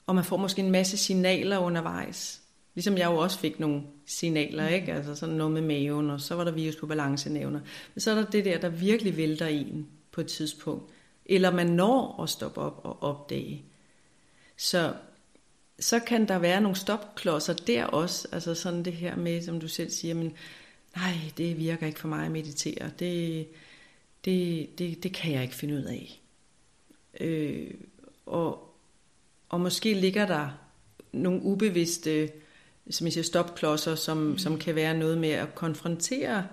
og 0.05 0.15
man 0.15 0.23
får 0.23 0.37
måske 0.37 0.61
en 0.61 0.71
masse 0.71 0.97
signaler 0.97 1.57
undervejs. 1.57 2.41
Ligesom 2.75 2.97
jeg 2.97 3.05
jo 3.11 3.17
også 3.17 3.39
fik 3.39 3.59
nogle 3.59 3.81
signaler, 4.05 4.67
ikke? 4.67 4.93
Altså 4.93 5.15
sådan 5.15 5.35
noget 5.35 5.53
med 5.53 5.61
maven, 5.61 6.09
og 6.09 6.21
så 6.21 6.35
var 6.35 6.43
der 6.43 6.51
virus 6.51 6.75
på 6.75 6.87
balancenævner. 6.87 7.59
Men 7.93 8.01
så 8.01 8.11
er 8.11 8.15
der 8.15 8.25
det 8.25 8.45
der, 8.45 8.57
der 8.57 8.69
virkelig 8.69 9.17
vælter 9.17 9.47
en 9.47 9.87
på 10.11 10.21
et 10.21 10.27
tidspunkt. 10.27 10.91
Eller 11.29 11.51
man 11.51 11.67
når 11.67 12.23
at 12.23 12.29
stoppe 12.29 12.61
op 12.61 12.81
og 12.83 13.03
opdage. 13.03 13.63
Så, 14.57 14.93
så 15.79 15.99
kan 15.99 16.27
der 16.27 16.39
være 16.39 16.61
nogle 16.61 16.77
stopklodser 16.77 17.53
der 17.53 17.85
også. 17.85 18.27
Altså 18.31 18.55
sådan 18.55 18.85
det 18.85 18.93
her 18.93 19.15
med, 19.15 19.41
som 19.41 19.59
du 19.59 19.67
selv 19.67 19.89
siger, 19.89 20.13
men 20.13 20.33
nej, 20.95 21.13
det 21.37 21.57
virker 21.57 21.87
ikke 21.87 21.99
for 21.99 22.07
mig 22.07 22.25
at 22.25 22.31
meditere. 22.31 22.91
Det, 22.99 23.47
det, 24.25 24.69
det, 24.79 25.03
det 25.03 25.13
kan 25.13 25.33
jeg 25.33 25.43
ikke 25.43 25.55
finde 25.55 25.75
ud 25.75 25.83
af. 25.83 26.21
Øh, 27.19 27.71
og, 28.25 28.75
og 29.49 29.61
måske 29.61 29.93
ligger 29.93 30.25
der 30.25 30.49
nogle 31.11 31.41
ubevidste 31.41 32.29
som 32.89 33.07
jeg 33.07 33.13
siger, 33.13 33.23
stopklodser, 33.23 33.95
som, 33.95 34.17
mm. 34.17 34.37
som 34.37 34.59
kan 34.59 34.75
være 34.75 34.97
noget 34.97 35.17
med 35.17 35.29
at 35.29 35.55
konfrontere 35.55 36.47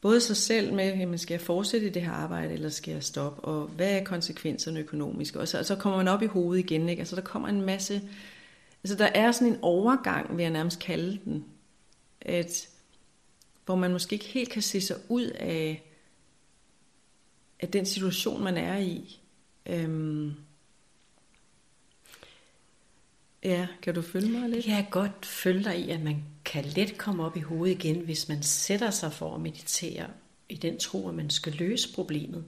både 0.00 0.20
sig 0.20 0.36
selv 0.36 0.74
med, 0.74 0.96
jamen 0.96 1.18
skal 1.18 1.34
jeg 1.34 1.40
fortsætte 1.40 1.86
i 1.86 1.90
det 1.90 2.02
her 2.02 2.12
arbejde, 2.12 2.52
eller 2.52 2.68
skal 2.68 2.92
jeg 2.92 3.02
stoppe, 3.02 3.40
og 3.40 3.66
hvad 3.66 4.00
er 4.00 4.04
konsekvenserne 4.04 4.80
økonomisk, 4.80 5.36
Og 5.36 5.48
så, 5.48 5.58
og 5.58 5.64
så 5.66 5.76
kommer 5.76 5.96
man 5.96 6.08
op 6.08 6.22
i 6.22 6.26
hovedet 6.26 6.64
igen, 6.64 6.88
ikke? 6.88 7.00
Altså 7.00 7.16
der 7.16 7.22
kommer 7.22 7.48
en 7.48 7.62
masse, 7.62 8.02
altså 8.84 8.96
der 8.96 9.06
er 9.06 9.32
sådan 9.32 9.52
en 9.52 9.58
overgang, 9.62 10.36
vil 10.36 10.42
jeg 10.42 10.52
nærmest 10.52 10.80
kalde 10.80 11.20
den, 11.24 11.44
at 12.20 12.68
hvor 13.64 13.76
man 13.76 13.92
måske 13.92 14.12
ikke 14.12 14.24
helt 14.24 14.50
kan 14.50 14.62
se 14.62 14.80
sig 14.80 14.96
ud 15.08 15.24
af, 15.24 15.82
af 17.60 17.68
den 17.68 17.86
situation, 17.86 18.44
man 18.44 18.56
er 18.56 18.78
i. 18.78 19.20
Øhm, 19.66 20.34
ja, 23.46 23.66
kan 23.82 23.94
du 23.94 24.02
følge 24.02 24.30
mig 24.30 24.50
lidt? 24.50 24.66
Jeg 24.66 24.76
kan 24.76 24.90
godt 24.90 25.26
følge 25.26 25.64
dig 25.64 25.78
i, 25.78 25.90
at 25.90 26.00
man 26.00 26.24
kan 26.44 26.64
let 26.64 26.98
komme 26.98 27.24
op 27.24 27.36
i 27.36 27.40
hovedet 27.40 27.84
igen, 27.84 28.00
hvis 28.04 28.28
man 28.28 28.42
sætter 28.42 28.90
sig 28.90 29.12
for 29.12 29.34
at 29.34 29.40
meditere 29.40 30.06
i 30.48 30.56
den 30.56 30.78
tro, 30.78 31.08
at 31.08 31.14
man 31.14 31.30
skal 31.30 31.52
løse 31.52 31.94
problemet 31.94 32.44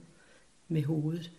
med 0.67 0.83
hovedet. 0.83 1.31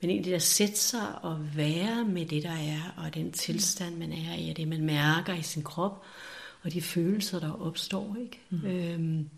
Men 0.00 0.10
egentlig 0.10 0.34
at 0.34 0.42
sætte 0.42 0.76
sig 0.76 1.24
og 1.24 1.56
være 1.56 2.04
med 2.04 2.26
det, 2.26 2.42
der 2.42 2.50
er, 2.50 2.94
og 2.96 3.14
den 3.14 3.32
tilstand, 3.32 3.96
man 3.96 4.12
er 4.12 4.34
i, 4.34 4.50
og 4.50 4.56
det, 4.56 4.68
man 4.68 4.84
mærker 4.84 5.34
i 5.34 5.42
sin 5.42 5.62
krop, 5.62 6.04
og 6.62 6.72
de 6.72 6.82
følelser, 6.82 7.40
der 7.40 7.66
opstår. 7.66 8.16
Ikke? 8.20 8.40
Mm. 8.50 8.66
Øhm, 8.66 9.28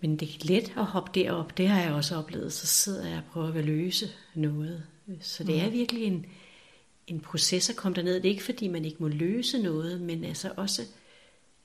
men 0.00 0.16
det 0.16 0.28
er 0.28 0.46
let 0.46 0.72
at 0.76 0.84
hoppe 0.84 1.20
derop, 1.20 1.58
det 1.58 1.68
har 1.68 1.82
jeg 1.82 1.92
også 1.92 2.16
oplevet. 2.16 2.52
Så 2.52 2.66
sidder 2.66 3.08
jeg 3.08 3.18
og 3.18 3.24
prøver 3.32 3.54
at 3.54 3.64
løse 3.64 4.08
noget. 4.34 4.82
Så 5.20 5.44
det 5.44 5.60
er 5.60 5.66
mm. 5.66 5.72
virkelig 5.72 6.04
en, 6.04 6.26
en 7.08 7.20
proces 7.20 7.70
at 7.70 7.76
komme 7.76 7.96
derned. 7.96 8.14
Det 8.14 8.24
er 8.24 8.30
ikke 8.30 8.44
fordi, 8.44 8.68
man 8.68 8.84
ikke 8.84 8.96
må 9.00 9.08
løse 9.08 9.62
noget, 9.62 10.00
men 10.00 10.24
altså 10.24 10.52
også 10.56 10.82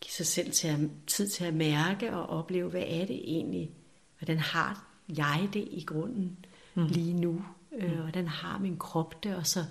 give 0.01 0.11
sig 0.11 0.25
selv 0.25 0.51
til 0.51 0.67
at, 0.67 0.79
tid 1.07 1.27
til 1.27 1.45
at 1.45 1.53
mærke 1.53 2.13
og 2.13 2.25
opleve, 2.25 2.69
hvad 2.69 2.83
er 2.87 3.05
det 3.05 3.15
egentlig? 3.15 3.71
Hvordan 4.19 4.39
har 4.39 4.87
jeg 5.17 5.49
det 5.53 5.67
i 5.71 5.83
grunden 5.87 6.45
mm. 6.75 6.85
lige 6.85 7.13
nu? 7.13 7.45
Øh, 7.77 7.91
mm. 7.91 7.97
hvordan 7.97 8.27
har 8.27 8.59
min 8.59 8.77
krop 8.77 9.23
det? 9.23 9.35
Og 9.35 9.47
så 9.47 9.65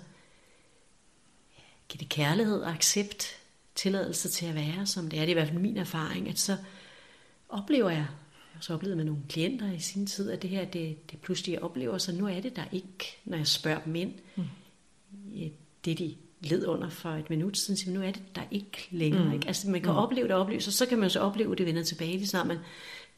give 1.87 1.99
det 1.99 2.09
kærlighed 2.09 2.61
og 2.61 2.71
accept, 2.71 3.39
tilladelse 3.75 4.29
til 4.29 4.45
at 4.45 4.55
være, 4.55 4.85
som 4.85 5.09
det 5.09 5.19
er. 5.19 5.21
Det 5.21 5.29
er 5.29 5.31
i 5.31 5.33
hvert 5.33 5.47
fald 5.47 5.59
min 5.59 5.77
erfaring, 5.77 6.29
at 6.29 6.39
så 6.39 6.57
oplever 7.49 7.89
jeg, 7.89 7.97
jeg 7.97 8.07
har 8.53 8.61
så 8.61 8.73
oplevet 8.73 8.97
med 8.97 9.05
nogle 9.05 9.21
klienter 9.29 9.71
i 9.71 9.79
sin 9.79 10.07
tid, 10.07 10.31
at 10.31 10.41
det 10.41 10.49
her, 10.49 10.65
det, 10.65 11.11
det 11.11 11.19
pludselig 11.19 11.53
jeg 11.53 11.61
oplever, 11.61 11.97
så 11.97 12.11
nu 12.11 12.27
er 12.27 12.39
det 12.39 12.55
der 12.55 12.63
ikke, 12.71 13.17
når 13.25 13.37
jeg 13.37 13.47
spørger 13.47 13.81
dem 13.81 13.95
ind, 13.95 14.13
mm. 14.35 14.43
Det 15.85 15.99
de 15.99 16.15
led 16.41 16.65
under 16.67 16.89
for 16.89 17.09
et 17.09 17.29
minut 17.29 17.57
siden, 17.57 17.77
så 17.77 17.89
nu 17.89 18.01
er 18.01 18.11
det 18.11 18.35
der 18.35 18.43
ikke 18.51 18.87
længere. 18.91 19.25
Mm. 19.25 19.33
Ikke? 19.33 19.47
Altså 19.47 19.69
man 19.69 19.81
kan 19.81 19.91
mm. 19.91 19.97
opleve 19.97 20.27
det 20.27 20.35
og 20.35 20.41
opleve, 20.41 20.61
så, 20.61 20.71
så 20.71 20.85
kan 20.85 20.97
man 20.97 21.09
så 21.09 21.19
opleve, 21.19 21.55
det 21.55 21.65
vender 21.65 21.83
tilbage, 21.83 22.17
lige 22.17 22.27
snart 22.27 22.47
man 22.47 22.57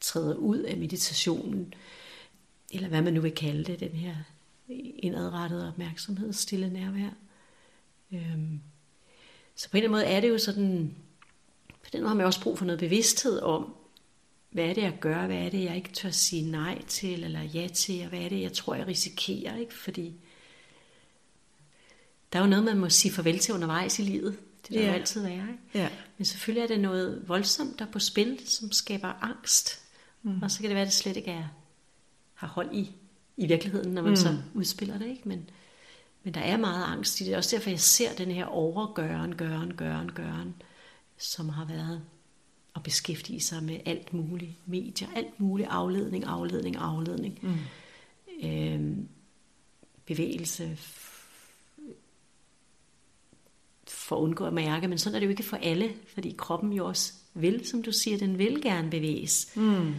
træder 0.00 0.34
ud 0.34 0.58
af 0.58 0.76
meditationen, 0.76 1.74
eller 2.72 2.88
hvad 2.88 3.02
man 3.02 3.14
nu 3.14 3.20
vil 3.20 3.32
kalde 3.32 3.64
det, 3.64 3.80
den 3.80 3.92
her 3.92 4.16
indadrettede 4.98 5.68
opmærksomhed, 5.68 6.32
stille 6.32 6.70
nærvær. 6.72 7.10
Øhm. 8.12 8.60
Så 9.56 9.70
på 9.70 9.76
en 9.76 9.82
eller 9.82 9.96
anden 9.96 10.06
måde 10.08 10.16
er 10.16 10.20
det 10.20 10.28
jo 10.28 10.38
sådan, 10.38 10.94
på 11.68 11.90
den 11.92 12.00
måde 12.00 12.08
har 12.08 12.16
man 12.16 12.26
også 12.26 12.42
brug 12.42 12.58
for 12.58 12.64
noget 12.64 12.80
bevidsthed 12.80 13.40
om, 13.40 13.74
hvad 14.50 14.64
er 14.64 14.74
det, 14.74 14.82
jeg 14.82 14.96
gør, 15.00 15.26
hvad 15.26 15.36
er 15.36 15.48
det, 15.48 15.64
jeg 15.64 15.76
ikke 15.76 15.92
tør 15.92 16.10
sige 16.10 16.50
nej 16.50 16.82
til, 16.88 17.24
eller 17.24 17.42
ja 17.42 17.68
til, 17.68 18.02
og 18.02 18.08
hvad 18.08 18.20
er 18.20 18.28
det, 18.28 18.40
jeg 18.40 18.52
tror, 18.52 18.74
jeg 18.74 18.86
risikerer, 18.86 19.56
ikke? 19.56 19.74
Fordi 19.74 20.14
der 22.32 22.38
er 22.38 22.42
jo 22.42 22.48
noget, 22.50 22.64
man 22.64 22.78
må 22.78 22.90
sige 22.90 23.12
farvel 23.12 23.38
til 23.38 23.54
undervejs 23.54 23.98
i 23.98 24.02
livet. 24.02 24.38
Det 24.62 24.70
vil 24.70 24.80
ja. 24.80 24.86
jo 24.86 24.92
altid 24.92 25.22
være. 25.22 25.32
Ikke? 25.32 25.58
Ja. 25.74 25.88
Men 26.18 26.24
selvfølgelig 26.24 26.62
er 26.62 26.66
det 26.66 26.80
noget 26.80 27.24
voldsomt, 27.26 27.78
der 27.78 27.86
er 27.86 27.90
på 27.90 27.98
spil, 27.98 28.40
som 28.46 28.72
skaber 28.72 29.08
angst. 29.08 29.80
Mm. 30.22 30.42
Og 30.42 30.50
så 30.50 30.60
kan 30.60 30.68
det 30.68 30.74
være, 30.74 30.82
at 30.82 30.86
det 30.86 30.94
slet 30.94 31.16
ikke 31.16 31.30
er, 31.30 31.48
har 32.34 32.48
hold 32.48 32.74
i, 32.74 32.92
i 33.36 33.46
virkeligheden, 33.46 33.94
når 33.94 34.02
man 34.02 34.10
mm. 34.10 34.16
så 34.16 34.38
udspiller 34.54 34.98
det. 34.98 35.06
Ikke? 35.06 35.28
Men, 35.28 35.50
men 36.22 36.34
der 36.34 36.40
er 36.40 36.56
meget 36.56 36.84
angst 36.84 37.20
i 37.20 37.24
det. 37.24 37.32
Er 37.32 37.36
også 37.36 37.56
derfor, 37.56 37.70
jeg 37.70 37.80
ser 37.80 38.14
den 38.14 38.30
her 38.30 38.44
overgøren, 38.44 39.34
gøren, 39.34 39.74
gøren, 39.74 40.12
gøren, 40.12 40.54
som 41.18 41.48
har 41.48 41.64
været 41.64 42.02
at 42.76 42.82
beskæftige 42.82 43.40
sig 43.40 43.62
med 43.62 43.80
alt 43.86 44.12
muligt. 44.12 44.52
Medier, 44.66 45.08
alt 45.16 45.40
muligt. 45.40 45.68
Afledning, 45.68 46.24
afledning, 46.24 46.76
afledning. 46.76 47.38
Mm. 47.42 48.48
Øhm, 48.48 49.08
bevægelse, 50.06 50.76
for 54.06 54.16
at 54.16 54.20
undgå 54.20 54.44
at 54.44 54.52
mærke, 54.52 54.88
men 54.88 54.98
sådan 54.98 55.14
er 55.14 55.20
det 55.20 55.26
jo 55.26 55.30
ikke 55.30 55.42
for 55.42 55.56
alle, 55.56 55.92
fordi 56.14 56.34
kroppen 56.38 56.72
jo 56.72 56.86
også 56.86 57.12
vil, 57.34 57.66
som 57.66 57.82
du 57.82 57.92
siger, 57.92 58.18
den 58.18 58.38
vil 58.38 58.62
gerne 58.62 58.90
bevæges. 58.90 59.56
Mm. 59.56 59.94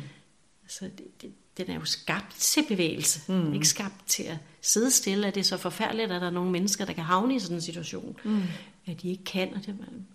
Så 0.67 0.85
det, 0.85 1.21
det, 1.21 1.31
den 1.57 1.69
er 1.69 1.75
jo 1.75 1.85
skabt 1.85 2.35
til 2.35 2.63
bevægelse, 2.67 3.31
mm. 3.31 3.53
ikke 3.53 3.67
skabt 3.67 4.07
til 4.07 4.23
at 4.23 4.37
sidde 4.61 4.91
stille. 4.91 5.27
At 5.27 5.35
det 5.35 5.41
er 5.41 5.45
så 5.45 5.57
forfærdeligt, 5.57 6.11
at 6.11 6.21
der 6.21 6.27
er 6.27 6.31
nogle 6.31 6.51
mennesker, 6.51 6.85
der 6.85 6.93
kan 6.93 7.03
havne 7.03 7.35
i 7.35 7.39
sådan 7.39 7.57
en 7.57 7.61
situation, 7.61 8.17
mm. 8.23 8.41
at 8.85 9.01
de 9.01 9.09
ikke 9.09 9.23
kan, 9.23 9.53
og 9.53 9.65
det, 9.65 9.79
man 9.79 10.07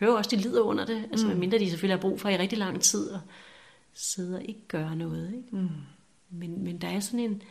hører 0.00 0.12
også, 0.12 0.30
de 0.30 0.36
lider 0.36 0.60
under 0.60 0.84
det, 0.84 1.04
altså 1.10 1.26
mm. 1.26 1.36
mindre 1.36 1.58
de 1.58 1.70
selvfølgelig 1.70 1.96
har 1.96 2.00
brug 2.00 2.20
for 2.20 2.28
i 2.28 2.36
rigtig 2.36 2.58
lang 2.58 2.82
tid 2.82 3.10
at 3.10 3.20
sidde 3.94 4.36
og 4.36 4.44
ikke 4.44 4.66
gøre 4.68 4.96
noget. 4.96 5.34
Ikke? 5.36 5.56
Mm. 5.56 5.68
Men, 6.30 6.64
men 6.64 6.80
der 6.80 6.88
er 6.88 7.00
sådan 7.00 7.20
en, 7.20 7.42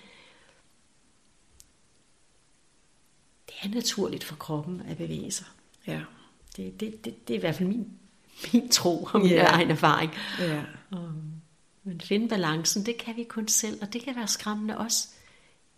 det 3.47 3.55
er 3.63 3.69
naturligt 3.69 4.23
for 4.23 4.36
kroppen 4.36 4.81
at 4.81 4.97
bevæge 4.97 5.31
sig. 5.31 5.45
Ja. 5.88 6.02
Det, 6.58 6.80
det, 6.80 7.06
det, 7.06 7.28
det 7.28 7.34
er 7.34 7.38
i 7.38 7.39
hvert 7.39 7.56
fald 7.56 7.69
min, 7.69 7.91
min 8.54 8.69
tro 8.69 9.04
og 9.04 9.21
min 9.21 9.32
yeah. 9.32 9.54
egen 9.54 9.71
erfaring. 9.71 10.12
Ja. 10.39 10.63
Og, 10.91 11.13
men 11.84 12.02
finde 12.02 12.28
balancen, 12.28 12.86
det 12.86 12.97
kan 12.97 13.15
vi 13.15 13.23
kun 13.23 13.47
selv, 13.47 13.82
og 13.82 13.93
det 13.93 14.02
kan 14.02 14.15
være 14.15 14.28
skræmmende 14.28 14.78
også. 14.78 15.08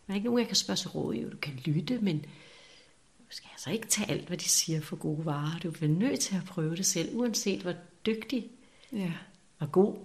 Der 0.07 0.13
er 0.13 0.15
ikke 0.15 0.25
nogen, 0.25 0.39
jeg 0.39 0.47
kan 0.47 0.55
spørge 0.55 0.77
sig 0.77 0.95
råd 0.95 1.13
i, 1.13 1.23
du 1.23 1.37
kan 1.37 1.53
lytte, 1.65 1.99
men 1.99 2.19
du 3.19 3.35
skal 3.35 3.49
altså 3.51 3.71
ikke 3.71 3.87
tage 3.87 4.11
alt, 4.11 4.27
hvad 4.27 4.37
de 4.37 4.49
siger 4.49 4.81
for 4.81 4.95
gode 4.95 5.25
varer. 5.25 5.59
Du 5.59 5.69
er 5.81 5.87
nødt 5.87 6.19
til 6.19 6.35
at 6.35 6.45
prøve 6.45 6.75
det 6.75 6.85
selv, 6.85 7.15
uanset 7.15 7.61
hvor 7.61 7.73
dygtig 8.05 8.49
ja. 8.91 9.11
og 9.59 9.71
god 9.71 9.97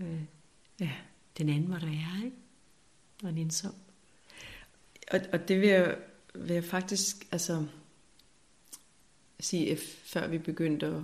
øh, 0.00 0.20
ja. 0.80 0.90
den 1.38 1.48
anden 1.48 1.68
må 1.68 1.78
være, 1.78 2.24
ikke? 2.24 2.36
Og 3.22 3.30
ensom. 3.30 3.74
Og, 5.12 5.20
og 5.32 5.48
det 5.48 5.60
vil 5.60 5.68
jeg, 5.68 5.96
vil 6.34 6.54
jeg 6.54 6.64
faktisk, 6.64 7.26
altså 7.32 7.66
sige, 9.40 9.76
før 10.04 10.28
vi 10.28 10.38
begyndte 10.38 10.86
at, 10.86 11.02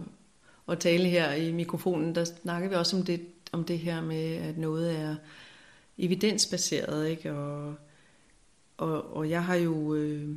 at 0.68 0.79
tale 0.79 1.09
her 1.09 1.33
i 1.33 1.53
mikrofonen, 1.53 2.14
der 2.14 2.25
snakkede 2.25 2.70
vi 2.70 2.77
også 2.77 2.96
om 2.96 3.03
det, 3.03 3.20
om 3.53 3.64
det 3.64 3.79
her 3.79 4.01
med, 4.01 4.35
at 4.35 4.59
noget 4.59 4.99
er 4.99 5.16
evidensbaseret, 5.99 7.09
ikke? 7.09 7.33
Og, 7.33 7.75
og, 8.77 9.16
og 9.16 9.31
jeg 9.31 9.44
har 9.44 9.55
jo 9.55 9.94
øh, 9.94 10.37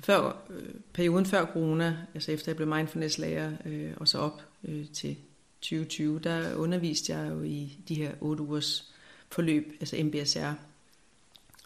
før 0.00 0.36
øh, 0.50 0.74
perioden 0.92 1.26
før 1.26 1.46
corona, 1.46 1.96
altså 2.14 2.32
efter 2.32 2.52
jeg 2.52 2.56
blev 2.56 2.68
mindfulness-lærer 2.68 3.52
øh, 3.64 3.92
og 3.96 4.08
så 4.08 4.18
op 4.18 4.42
øh, 4.64 4.88
til 4.88 5.16
2020, 5.60 6.20
der 6.20 6.54
underviste 6.54 7.12
jeg 7.12 7.30
jo 7.30 7.42
i 7.42 7.78
de 7.88 7.94
her 7.94 8.12
8 8.20 8.42
ugers 8.42 8.92
forløb, 9.30 9.76
altså 9.80 9.96
MBSR. 10.04 10.52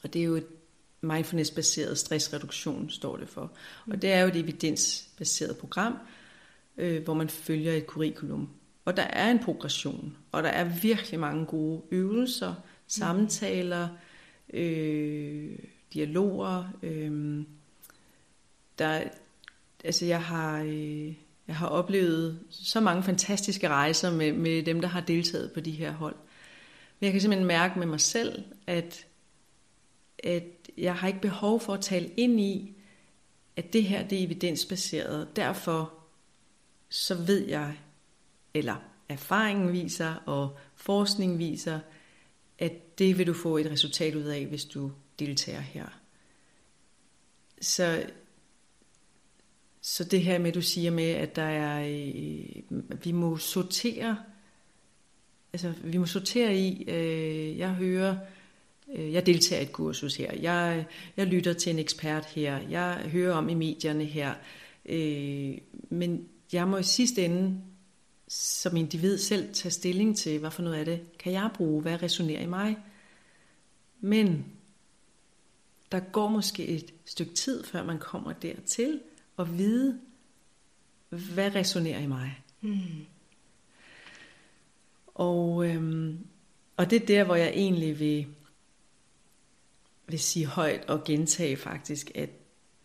Og 0.02 0.12
det 0.12 0.20
er 0.20 0.24
jo 0.24 0.35
et 0.35 0.46
mindfulness-baseret 1.03 1.99
stressreduktion, 1.99 2.91
står 2.91 3.17
det 3.17 3.29
for. 3.29 3.53
Og 3.91 4.03
det 4.03 4.12
er 4.12 4.21
jo 4.21 4.29
et 4.29 4.37
evidensbaseret 4.37 5.57
program, 5.57 5.99
øh, 6.77 7.05
hvor 7.05 7.15
man 7.15 7.29
følger 7.29 7.73
et 7.73 7.87
curriculum. 7.87 8.49
Og 8.85 8.97
der 8.97 9.03
er 9.03 9.31
en 9.31 9.38
progression, 9.38 10.17
og 10.33 10.43
der 10.43 10.49
er 10.49 10.65
virkelig 10.65 11.21
mange 11.21 11.47
gode 11.47 11.83
øvelser, 11.91 12.55
samtaler, 12.87 13.88
øh, 14.53 15.59
dialoger. 15.93 16.65
Øh, 16.83 17.45
der, 18.79 19.03
altså 19.85 20.07
jeg 20.07 20.23
har, 20.23 20.61
øh, 20.61 21.15
jeg 21.49 21.57
har 21.57 21.67
oplevet 21.67 22.38
så 22.51 22.81
mange 22.81 23.03
fantastiske 23.03 23.69
rejser 23.69 24.12
med, 24.12 24.33
med 24.33 24.62
dem, 24.62 24.81
der 24.81 24.88
har 24.88 25.01
deltaget 25.01 25.53
på 25.53 25.61
de 25.61 25.71
her 25.71 25.93
hold. 25.93 26.17
Men 27.01 27.05
jeg 27.05 27.12
kan 27.12 27.21
simpelthen 27.21 27.47
mærke 27.47 27.79
med 27.79 27.87
mig 27.87 28.01
selv, 28.01 28.43
at, 28.67 29.07
at 30.23 30.45
jeg 30.79 30.95
har 30.95 31.09
ikke 31.09 31.21
behov 31.21 31.61
for 31.61 31.75
at 31.75 31.81
tale 31.81 32.09
ind 32.09 32.41
i, 32.41 32.75
at 33.57 33.73
det 33.73 33.85
her 33.85 34.09
det 34.09 34.19
er 34.21 34.25
evidensbaseret. 34.25 35.37
Derfor 35.37 35.95
så 36.89 37.15
ved 37.15 37.49
jeg, 37.49 37.79
eller 38.55 38.77
erfaringen 39.09 39.73
viser, 39.73 40.15
og 40.15 40.59
forskning 40.75 41.39
viser, 41.39 41.81
at 42.59 42.99
det 42.99 43.18
vil 43.18 43.27
du 43.27 43.35
få 43.35 43.57
et 43.57 43.70
resultat 43.70 44.14
ud 44.14 44.25
af, 44.25 44.47
hvis 44.47 44.64
du 44.64 44.93
deltager 45.18 45.61
her. 45.61 45.87
Så, 47.61 48.07
så 49.81 50.05
det 50.05 50.23
her 50.23 50.39
med, 50.39 50.53
du 50.53 50.62
siger 50.62 50.91
med, 50.91 51.11
at 51.11 51.37
der 51.37 51.43
er, 51.43 51.87
øh, 51.89 53.05
vi 53.05 53.12
må 53.12 53.37
sortere, 53.37 54.18
altså 55.53 55.73
vi 55.85 55.99
må 55.99 56.07
sortere 56.07 56.57
i, 56.57 56.85
øh, 56.91 57.59
jeg 57.59 57.70
hører, 57.70 58.16
jeg 58.97 59.26
deltager 59.26 59.61
i 59.61 59.64
et 59.64 59.72
kursus 59.72 60.16
her, 60.16 60.32
jeg, 60.36 60.84
jeg 61.16 61.26
lytter 61.26 61.53
til 61.53 61.72
en 61.72 61.78
ekspert 61.78 62.24
her, 62.24 62.59
jeg 62.70 62.95
hører 63.12 63.34
om 63.34 63.49
i 63.49 63.55
medierne 63.55 64.05
her. 64.05 64.34
Øh, 64.86 65.59
men 65.88 66.28
jeg 66.53 66.68
må 66.68 66.76
i 66.76 66.82
sidste 66.82 67.24
ende 67.24 67.61
som 68.28 68.76
individ 68.76 69.18
selv 69.18 69.55
tage 69.55 69.72
stilling 69.72 70.16
til, 70.16 70.38
hvad 70.38 70.51
for 70.51 70.62
noget 70.62 70.76
af 70.76 70.84
det 70.84 71.18
kan 71.18 71.32
jeg 71.32 71.51
bruge, 71.55 71.82
hvad 71.82 72.03
resonerer 72.03 72.43
i 72.43 72.47
mig. 72.47 72.76
Men 74.01 74.45
der 75.93 76.01
går 76.01 76.28
måske 76.28 76.66
et 76.66 76.95
stykke 77.05 77.34
tid, 77.34 77.64
før 77.64 77.84
man 77.84 77.99
kommer 77.99 78.32
dertil 78.32 79.01
og 79.36 79.59
vide, 79.59 80.01
hvad 81.09 81.55
resonerer 81.55 82.01
i 82.01 82.07
mig. 82.07 82.38
Mm. 82.61 82.78
Og, 85.14 85.68
øhm, 85.68 86.18
og 86.76 86.90
det 86.90 87.03
er 87.03 87.07
der, 87.07 87.24
hvor 87.24 87.34
jeg 87.34 87.49
egentlig 87.49 88.01
vil, 88.01 88.26
vil 90.13 90.21
sige 90.21 90.47
højt 90.47 90.85
og 90.89 91.05
gentage 91.05 91.57
faktisk, 91.57 92.11
at, 92.15 92.31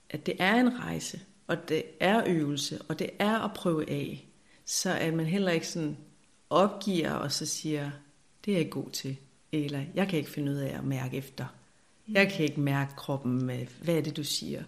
at 0.09 0.25
det 0.25 0.35
er 0.39 0.55
en 0.55 0.79
rejse, 0.79 1.19
og 1.47 1.69
det 1.69 1.83
er 1.99 2.23
øvelse, 2.27 2.81
og 2.89 2.99
det 2.99 3.09
er 3.19 3.39
at 3.39 3.53
prøve 3.53 3.89
af. 3.89 4.27
Så 4.65 4.93
at 4.93 5.13
man 5.13 5.25
heller 5.25 5.51
ikke 5.51 5.67
sådan 5.67 5.97
opgiver 6.49 7.11
og 7.11 7.31
så 7.31 7.45
siger, 7.45 7.91
det 8.45 8.53
er 8.53 8.57
jeg 8.57 8.69
god 8.69 8.89
til, 8.89 9.17
eller 9.51 9.83
jeg 9.95 10.07
kan 10.07 10.19
ikke 10.19 10.31
finde 10.31 10.51
ud 10.51 10.57
af 10.57 10.77
at 10.77 10.83
mærke 10.83 11.17
efter. 11.17 11.45
Jeg 12.07 12.31
kan 12.31 12.45
ikke 12.45 12.59
mærke 12.59 12.95
kroppen 12.95 13.45
med, 13.45 13.65
hvad 13.81 13.95
er 13.95 14.01
det, 14.01 14.17
du 14.17 14.23
siger? 14.23 14.63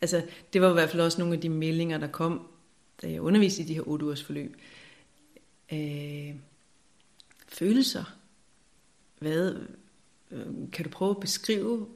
Altså, 0.00 0.26
det 0.52 0.60
var 0.60 0.70
i 0.70 0.72
hvert 0.72 0.90
fald 0.90 1.02
også 1.02 1.18
nogle 1.18 1.34
af 1.34 1.40
de 1.40 1.48
meldinger, 1.48 1.98
der 1.98 2.06
kom, 2.06 2.48
da 3.02 3.10
jeg 3.10 3.20
underviste 3.20 3.62
i 3.62 3.66
de 3.66 3.74
her 3.74 3.88
8 3.88 4.06
ugers 4.06 4.22
forløb. 4.22 4.56
Øh, 5.72 6.34
følelser. 7.48 8.04
Hvad, 9.18 9.66
kan 10.72 10.84
du 10.84 10.90
prøve 10.90 11.10
at 11.10 11.20
beskrive, 11.20 11.86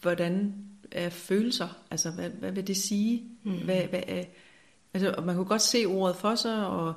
hvordan 0.00 0.54
er 0.90 1.08
følelser? 1.08 1.68
Altså, 1.90 2.10
hvad, 2.10 2.30
hvad 2.30 2.52
vil 2.52 2.66
det 2.66 2.76
sige? 2.76 3.22
Mm. 3.42 3.64
Hvad, 3.64 3.82
hvad 3.82 4.02
er, 4.06 4.24
altså, 4.94 5.20
man 5.24 5.36
kunne 5.36 5.46
godt 5.46 5.62
se 5.62 5.84
ordet 5.84 6.16
for 6.16 6.34
sig, 6.34 6.66
og, 6.66 6.94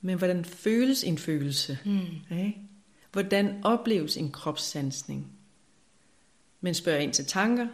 men 0.00 0.18
hvordan 0.18 0.44
føles 0.44 1.04
en 1.04 1.18
følelse? 1.18 1.78
Mm. 1.84 2.00
Okay? 2.30 2.52
Hvordan 3.12 3.60
opleves 3.64 4.16
en 4.16 4.30
kropssansning? 4.30 5.26
Men 6.60 6.74
spørger 6.74 6.98
ind 6.98 7.12
til 7.12 7.26
tanker, 7.26 7.66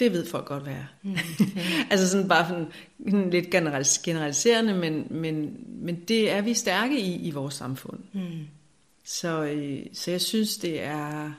det 0.00 0.12
ved 0.12 0.26
folk 0.26 0.46
godt, 0.46 0.62
hvad 0.62 0.72
er. 0.72 0.86
Mm, 1.02 1.12
okay. 1.40 1.60
altså 1.90 2.08
sådan 2.08 2.28
bare 2.28 2.48
sådan, 2.48 3.30
lidt 3.30 3.50
generaliserende, 3.50 4.74
men, 4.74 5.06
men, 5.10 5.64
men 5.66 6.00
det 6.08 6.30
er 6.30 6.40
vi 6.40 6.54
stærke 6.54 7.00
i 7.00 7.16
i 7.16 7.30
vores 7.30 7.54
samfund. 7.54 8.00
Mm. 8.12 8.46
Så, 9.04 9.44
øh, 9.44 9.86
så 9.92 10.10
jeg 10.10 10.20
synes, 10.20 10.58
det 10.58 10.82
er... 10.82 11.32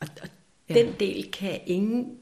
Og, 0.00 0.08
og 0.22 0.28
ja. 0.68 0.74
den 0.74 0.94
del 1.00 1.30
kan 1.30 1.60
ingen 1.66 2.18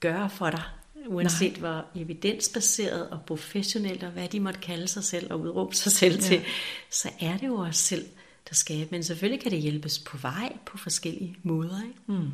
gøre 0.00 0.30
for 0.30 0.50
dig, 0.50 0.62
uanset 1.06 1.52
Nej. 1.52 1.60
hvor 1.60 2.00
evidensbaseret 2.00 3.10
og 3.10 3.20
professionelt, 3.26 4.02
og 4.02 4.10
hvad 4.10 4.28
de 4.28 4.40
måtte 4.40 4.60
kalde 4.60 4.88
sig 4.88 5.04
selv 5.04 5.32
og 5.32 5.40
udråbe 5.40 5.74
sig 5.74 5.92
selv 5.92 6.14
ja. 6.14 6.20
til, 6.20 6.42
så 6.90 7.10
er 7.20 7.36
det 7.36 7.46
jo 7.46 7.56
os 7.56 7.76
selv, 7.76 8.08
der 8.48 8.54
skal. 8.54 8.88
Men 8.90 9.04
selvfølgelig 9.04 9.42
kan 9.42 9.50
det 9.52 9.60
hjælpes 9.60 9.98
på 9.98 10.16
vej 10.16 10.56
på 10.66 10.78
forskellige 10.78 11.36
måder. 11.42 11.82
Ikke? 11.82 11.98
Mm. 12.06 12.30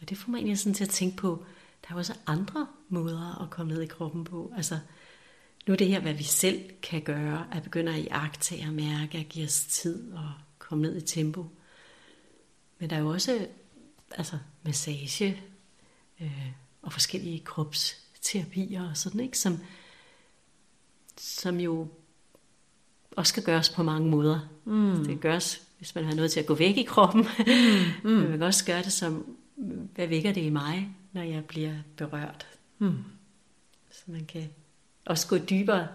Og 0.00 0.08
det 0.08 0.18
får 0.18 0.30
mig 0.30 0.38
egentlig 0.38 0.58
sådan 0.58 0.74
til 0.74 0.84
at 0.84 0.90
tænke 0.90 1.16
på, 1.16 1.44
der 1.88 1.94
er 1.94 1.98
også 1.98 2.14
andre 2.26 2.66
måder 2.88 3.42
at 3.42 3.50
komme 3.50 3.72
ned 3.72 3.82
i 3.82 3.86
kroppen 3.86 4.24
på. 4.24 4.52
Altså, 4.56 4.78
nu 5.66 5.72
er 5.72 5.76
det 5.76 5.88
her, 5.88 6.00
hvad 6.00 6.14
vi 6.14 6.22
selv 6.22 6.60
kan 6.82 7.02
gøre, 7.02 7.46
at 7.52 7.62
begynde 7.62 7.94
at 7.94 7.98
iagtage 7.98 8.66
og 8.66 8.72
mærke, 8.72 9.18
at 9.18 9.28
give 9.28 9.44
os 9.44 9.64
tid 9.64 10.12
og 10.12 10.32
komme 10.58 10.82
ned 10.82 10.96
i 10.96 11.00
tempo. 11.00 11.46
Men 12.78 12.90
der 12.90 12.96
er 12.96 13.00
jo 13.00 13.08
også 13.08 13.46
altså, 14.10 14.38
massage 14.62 15.42
øh, 16.20 16.46
og 16.82 16.92
forskellige 16.92 17.40
kropsterapier 17.40 18.90
og 18.90 18.96
sådan, 18.96 19.20
ikke? 19.20 19.38
Som, 19.38 19.58
som 21.16 21.60
jo 21.60 21.88
også 23.16 23.30
skal 23.30 23.42
gøres 23.42 23.70
på 23.70 23.82
mange 23.82 24.10
måder. 24.10 24.48
Mm. 24.64 24.96
Det 24.96 25.06
kan 25.06 25.18
gøres, 25.18 25.62
hvis 25.78 25.94
man 25.94 26.04
har 26.04 26.14
noget 26.14 26.30
til 26.30 26.40
at 26.40 26.46
gå 26.46 26.54
væk 26.54 26.76
i 26.76 26.82
kroppen. 26.82 27.26
Mm. 28.04 28.10
Mm. 28.10 28.16
man 28.16 28.30
kan 28.30 28.42
også 28.42 28.64
gøre 28.64 28.82
det 28.82 28.92
som 28.92 29.36
hvad 29.94 30.06
vækker 30.06 30.32
det 30.32 30.40
i 30.40 30.50
mig, 30.50 30.88
når 31.12 31.22
jeg 31.22 31.44
bliver 31.44 31.74
berørt? 31.96 32.46
Hmm. 32.78 33.04
Så 33.90 34.02
man 34.06 34.24
kan 34.26 34.50
også 35.04 35.28
gå 35.28 35.38
dybere 35.38 35.88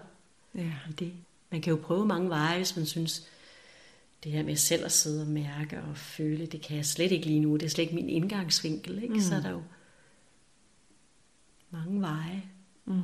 ja. 0.54 0.72
i 0.90 0.92
det. 0.92 1.12
Man 1.50 1.62
kan 1.62 1.70
jo 1.70 1.76
prøve 1.76 2.06
mange 2.06 2.28
veje, 2.28 2.56
hvis 2.56 2.76
man 2.76 2.86
synes, 2.86 3.28
det 4.24 4.32
her 4.32 4.42
med 4.42 4.56
selv 4.56 4.84
at 4.84 4.92
sidde 4.92 5.22
og 5.22 5.28
mærke 5.28 5.82
og 5.82 5.96
føle, 5.96 6.46
det 6.46 6.62
kan 6.62 6.76
jeg 6.76 6.86
slet 6.86 7.12
ikke 7.12 7.26
lige 7.26 7.40
nu. 7.40 7.56
Det 7.56 7.62
er 7.62 7.68
slet 7.68 7.82
ikke 7.84 7.94
min 7.94 8.08
indgangsvinkel. 8.08 9.02
Ikke? 9.02 9.14
Mm. 9.14 9.20
Så 9.20 9.34
er 9.34 9.40
der 9.40 9.50
jo 9.50 9.62
mange 11.70 12.00
veje. 12.00 12.42
Mm. 12.84 13.02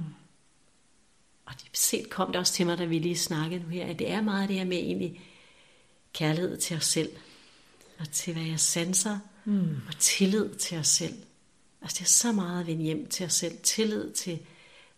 Og 1.44 1.52
det 1.52 1.68
set 1.72 2.10
kom 2.10 2.26
det 2.26 2.36
også 2.36 2.52
til 2.52 2.66
mig, 2.66 2.78
da 2.78 2.84
vi 2.84 2.98
lige 2.98 3.16
snakkede 3.16 3.62
nu 3.62 3.68
her, 3.68 3.86
at 3.86 3.98
det 3.98 4.10
er 4.10 4.20
meget 4.20 4.48
det 4.48 4.56
her 4.56 4.64
med 4.64 4.76
egentlig 4.76 5.20
kærlighed 6.12 6.56
til 6.56 6.76
os 6.76 6.84
selv, 6.84 7.10
og 7.98 8.10
til 8.10 8.32
hvad 8.32 8.42
jeg 8.42 8.60
sanser, 8.60 9.18
mm. 9.44 9.76
og 9.88 9.98
tillid 9.98 10.54
til 10.54 10.78
os 10.78 10.88
selv. 10.88 11.14
Altså 11.82 11.96
det 11.98 12.04
er 12.04 12.08
så 12.08 12.32
meget 12.32 12.60
at 12.60 12.66
vende 12.66 12.82
hjem 12.82 13.08
til 13.08 13.26
os 13.26 13.32
selv. 13.32 13.58
Tillid 13.62 14.12
til, 14.12 14.38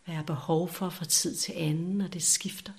hvad 0.04 0.14
jeg 0.14 0.16
har 0.16 0.24
behov 0.24 0.68
for 0.68 0.88
fra 0.88 1.04
tid 1.04 1.36
til 1.36 1.52
anden, 1.56 2.00
og 2.00 2.12
det 2.12 2.22
skifter. 2.22 2.72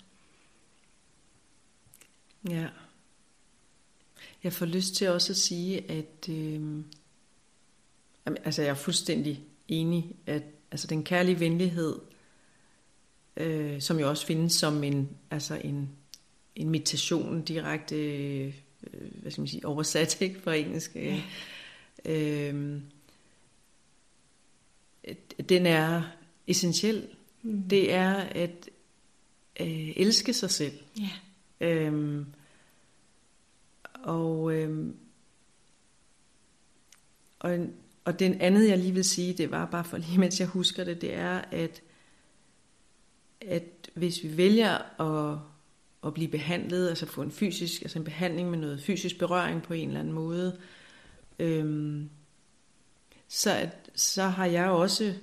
Ja. 2.50 2.68
Jeg 4.44 4.54
får 4.54 4.66
lyst 4.66 4.96
til 4.96 5.10
også 5.10 5.34
at 5.34 5.38
sige, 5.38 5.92
at 5.92 6.30
øh, 6.30 6.84
altså 8.26 8.62
jeg 8.62 8.70
er 8.70 8.76
fuldstændig 8.76 9.44
enig, 9.68 10.16
at 10.26 10.44
altså 10.72 10.88
den 10.88 11.04
kærlige 11.04 11.40
venlighed, 11.40 12.00
øh, 13.38 13.82
som 13.82 14.00
jo 14.00 14.10
også 14.10 14.26
findes 14.26 14.54
som 14.54 14.84
en, 14.84 15.10
altså 15.32 15.62
en, 15.64 15.90
en 16.56 16.70
meditation 16.70 17.42
direkte, 17.42 17.96
øh, 17.96 18.54
hvad 19.22 19.32
skal 19.32 19.42
man 19.42 19.48
sige, 19.48 19.66
oversat 19.66 20.18
ikke, 20.22 20.42
fra 20.42 20.54
engelsk. 20.54 20.96
Ja 20.96 21.22
øh, 22.06 22.82
den 25.50 25.66
er 25.66 26.02
essentiel. 26.48 27.08
Mm. 27.42 27.64
Det 27.64 27.94
er 27.94 28.14
at 28.14 28.70
øh, 29.60 29.94
elske 29.96 30.34
sig 30.34 30.50
selv. 30.50 30.74
Yeah. 31.00 31.88
Øhm, 31.88 32.26
og, 34.04 34.54
øh, 34.54 34.94
og, 37.40 37.68
og 38.06 38.20
den 38.20 38.42
andet, 38.42 38.70
jeg 38.70 38.78
lige 38.78 38.94
vil 38.94 39.04
sige, 39.04 39.34
det 39.34 39.52
var 39.52 39.66
bare 39.66 39.84
for 39.84 39.98
lige, 39.98 40.20
mens 40.24 40.40
jeg 40.40 40.48
husker 40.48 40.84
det, 40.84 41.02
det 41.02 41.14
er, 41.14 41.42
at, 41.52 41.82
at 43.42 43.64
hvis 43.94 44.24
vi 44.24 44.38
vælger 44.38 45.02
at, 45.02 45.40
at 46.06 46.14
blive 46.14 46.32
behandlet, 46.32 46.90
altså 46.90 47.06
få 47.06 47.22
en 47.22 47.32
fysisk, 47.32 47.82
altså 47.82 48.00
en 48.00 48.06
behandling 48.06 48.50
med 48.50 48.60
noget 48.60 48.82
fysisk 48.82 49.20
berøring 49.20 49.64
på 49.64 49.74
en 49.74 49.88
eller 49.88 50.00
anden 50.00 50.14
måde, 50.14 50.58
Øhm, 51.40 52.10
så, 53.28 53.56
at, 53.56 53.92
så 53.96 54.24
har 54.24 54.46
jeg 54.46 54.70
også 54.70 55.14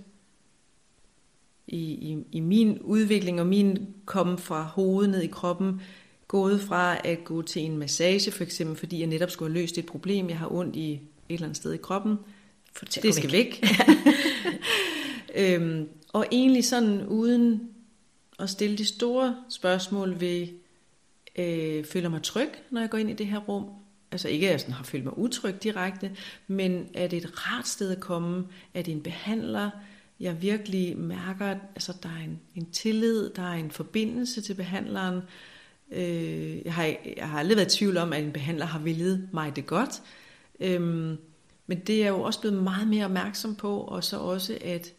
i, 1.66 1.80
i, 1.80 2.24
i 2.32 2.40
min 2.40 2.78
udvikling 2.78 3.40
og 3.40 3.46
min 3.46 3.94
komme 4.04 4.38
fra 4.38 4.62
hovedet 4.62 5.10
ned 5.10 5.22
i 5.22 5.26
kroppen, 5.26 5.80
gået 6.30 6.60
fra 6.60 6.96
at 7.04 7.24
gå 7.24 7.42
til 7.42 7.62
en 7.62 7.78
massage 7.78 8.30
for 8.30 8.44
eksempel, 8.44 8.76
fordi 8.76 9.00
jeg 9.00 9.06
netop 9.06 9.30
skulle 9.30 9.52
have 9.52 9.60
løst 9.60 9.78
et 9.78 9.86
problem, 9.86 10.28
jeg 10.28 10.38
har 10.38 10.52
ondt 10.52 10.76
i 10.76 10.92
et 10.92 11.00
eller 11.28 11.44
andet 11.44 11.56
sted 11.56 11.72
i 11.72 11.76
kroppen. 11.76 12.16
For 12.72 12.84
det, 12.84 13.02
det 13.02 13.14
skal 13.14 13.32
væk. 13.32 13.62
væk. 13.62 13.88
øhm, 15.60 15.88
og 16.12 16.26
egentlig 16.32 16.64
sådan 16.64 17.06
uden 17.06 17.70
at 18.38 18.50
stille 18.50 18.78
de 18.78 18.84
store 18.84 19.36
spørgsmål 19.48 20.20
ved, 20.20 20.48
øh, 21.36 21.84
føler 21.84 22.08
mig 22.08 22.22
tryg, 22.22 22.50
når 22.70 22.80
jeg 22.80 22.90
går 22.90 22.98
ind 22.98 23.10
i 23.10 23.14
det 23.14 23.26
her 23.26 23.38
rum? 23.38 23.64
Altså 24.12 24.28
ikke, 24.28 24.46
at 24.46 24.52
jeg 24.52 24.60
sådan 24.60 24.74
har 24.74 24.84
følt 24.84 25.04
mig 25.04 25.18
utryg 25.18 25.62
direkte, 25.62 26.10
men 26.46 26.88
er 26.94 27.06
det 27.06 27.24
et 27.24 27.46
rart 27.46 27.68
sted 27.68 27.90
at 27.90 28.00
komme? 28.00 28.46
Er 28.74 28.82
det 28.82 28.92
en 28.92 29.02
behandler? 29.02 29.70
Jeg 30.20 30.42
virkelig 30.42 30.98
mærker, 30.98 31.46
at 31.46 31.58
altså, 31.74 31.92
der 32.02 32.08
er 32.08 32.24
en, 32.24 32.40
en 32.54 32.70
tillid, 32.70 33.30
der 33.30 33.42
er 33.42 33.54
en 33.54 33.70
forbindelse 33.70 34.40
til 34.40 34.54
behandleren. 34.54 35.20
Øh, 35.93 36.64
jeg, 36.64 36.74
har, 36.74 36.95
jeg 37.16 37.28
har 37.28 37.38
aldrig 37.38 37.57
været 37.57 37.74
i 37.74 37.78
tvivl 37.78 37.97
om, 37.97 38.12
at 38.12 38.24
en 38.24 38.32
behandler 38.32 38.66
har 38.66 38.78
villet 38.78 39.28
mig 39.32 39.57
det 39.57 39.66
godt. 39.66 40.03
Øh, 40.61 40.80
men 41.66 41.80
det 41.86 42.05
er 42.05 42.09
jo 42.09 42.22
også 42.22 42.41
blevet 42.41 42.62
meget 42.62 42.88
mere 42.88 43.05
opmærksom 43.05 43.55
på, 43.55 43.80
og 43.80 44.05
så 44.05 44.18
også, 44.18 44.59
at 44.64 44.95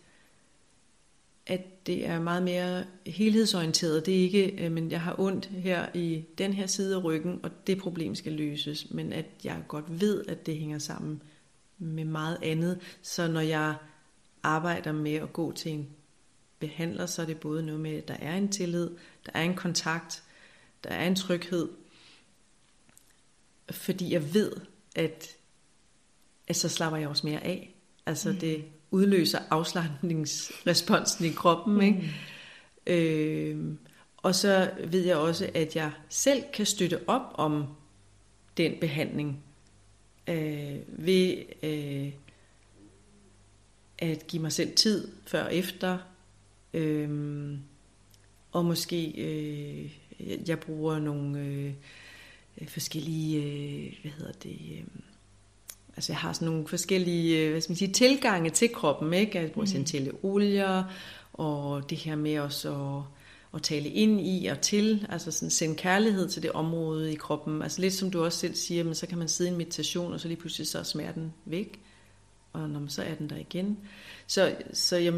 at 1.46 1.88
det 1.88 2.08
er 2.08 2.20
meget 2.20 2.44
mere 2.44 2.84
helhedsorienteret. 3.06 4.06
Det 4.06 4.18
er 4.18 4.22
ikke, 4.22 4.66
øh, 4.66 4.72
men 4.72 4.92
jeg 4.92 5.02
har 5.02 5.20
ondt 5.20 5.46
her 5.46 5.88
i 5.94 6.26
den 6.38 6.54
her 6.54 6.68
side 6.68 6.96
af 6.96 7.04
ryggen, 7.04 7.40
og 7.44 7.52
det 7.68 7.78
problem 7.78 8.16
skal 8.16 8.34
løses, 8.34 8.92
men 8.92 9.14
at 9.14 9.26
jeg 9.44 9.64
godt 9.68 10.02
ved, 10.02 10.26
at 10.28 10.46
det 10.46 10.58
hænger 10.58 10.80
sammen 10.80 11.22
med 11.78 12.06
meget 12.06 12.38
andet. 12.44 12.80
Så 13.02 13.28
når 13.28 13.42
jeg 13.42 13.76
arbejder 14.44 14.92
med 14.92 15.14
at 15.14 15.34
gå 15.34 15.52
til 15.52 15.72
en 15.72 15.88
behandler, 16.60 17.06
så 17.06 17.22
er 17.22 17.26
det 17.26 17.40
både 17.40 17.64
noget 17.64 17.82
med, 17.82 17.92
at 17.92 18.08
der 18.08 18.18
er 18.20 18.38
en 18.38 18.50
tillid, 18.50 18.90
der 19.26 19.32
er 19.34 19.42
en 19.42 19.56
kontakt, 19.56 20.24
der 20.84 20.90
er 20.90 21.08
en 21.08 21.16
tryghed, 21.16 21.70
fordi 23.72 24.14
jeg 24.14 24.34
ved, 24.34 24.52
at, 24.96 25.28
at 26.48 26.56
så 26.56 26.70
slapper 26.70 26.98
jeg 26.98 27.10
også 27.10 27.28
mere 27.28 27.44
af. 27.44 27.76
Altså 28.06 28.32
mm. 28.32 28.38
det 28.38 28.66
udløser 28.92 29.40
afslappningsresponsen 29.50 31.26
i 31.26 31.30
kroppen. 31.30 31.74
Mm. 31.74 31.82
Ikke? 31.82 32.14
Øh, 32.88 33.74
og 34.18 34.36
så 34.36 34.72
ved 34.88 35.06
jeg 35.06 35.18
også, 35.18 35.50
at 35.54 35.76
jeg 35.76 35.92
selv 36.10 36.44
kan 36.54 36.66
støtte 36.66 37.10
op 37.10 37.34
om 37.34 37.66
den 38.58 38.76
behandling 38.82 39.44
øh, 40.28 40.78
ved 40.88 41.38
øh, 41.64 42.14
at 43.98 44.28
give 44.28 44.42
mig 44.42 44.52
selv 44.52 44.76
tid 44.76 45.08
før 45.28 45.44
og 45.44 45.56
efter. 45.56 45.98
Øh, 46.74 47.58
og 48.52 48.66
måske 48.66 49.12
øh, 49.12 49.92
jeg 50.48 50.60
bruger 50.60 51.00
nogle... 51.00 51.40
Øh, 51.40 51.74
øh, 52.62 52.68
forskellige, 52.68 53.44
øh, 53.44 53.94
hvad 54.02 54.12
hedder 54.12 54.32
det, 54.32 54.58
øh, 54.72 54.84
altså 55.96 56.14
jeg 56.14 56.20
har 56.20 56.34
sådan 56.34 56.48
nogle 56.48 56.68
forskellige, 56.68 57.46
øh, 57.46 57.52
hvad 57.52 57.62
skal 57.62 57.72
man 57.72 57.78
sige, 57.78 57.94
tilgange 57.94 58.50
til 58.50 58.70
kroppen, 58.74 59.14
ikke? 59.14 59.40
Jeg 59.40 59.52
bruger 59.52 59.66
essentielle 59.66 60.12
olier, 60.24 60.84
og 61.34 61.90
det 61.90 61.98
her 61.98 62.16
med 62.16 62.40
også 62.40 62.72
at, 62.72 63.04
at 63.54 63.64
tale 63.64 63.90
ind 63.90 64.22
i 64.22 64.46
og 64.46 64.62
til, 64.62 65.08
altså 65.10 65.32
sådan 65.32 65.50
sende 65.50 65.76
kærlighed 65.76 66.30
til 66.30 66.44
det 66.44 66.52
område 66.52 67.12
i 67.12 67.16
kroppen. 67.16 67.62
Altså 67.62 67.82
lidt 67.82 67.94
som 67.94 68.12
du 68.12 68.24
også 68.24 68.40
selv 68.40 68.56
siger, 68.56 68.84
men 68.84 68.96
så 68.96 69.08
kan 69.08 69.18
man 69.18 69.28
sidde 69.28 69.50
i 69.50 69.52
en 69.52 69.58
meditation, 69.58 70.14
og 70.14 70.20
så 70.20 70.28
lige 70.28 70.38
pludselig 70.40 70.68
så 70.68 70.80
er 70.80 70.84
smerten 70.84 71.34
væk, 71.46 71.80
og 72.54 72.70
når 72.70 72.80
man 72.80 72.90
så 72.90 73.04
er 73.04 73.16
den 73.16 73.30
der 73.30 73.38
igen. 73.38 73.78
Så, 74.28 74.56
så, 74.74 74.96
jeg, 74.96 75.14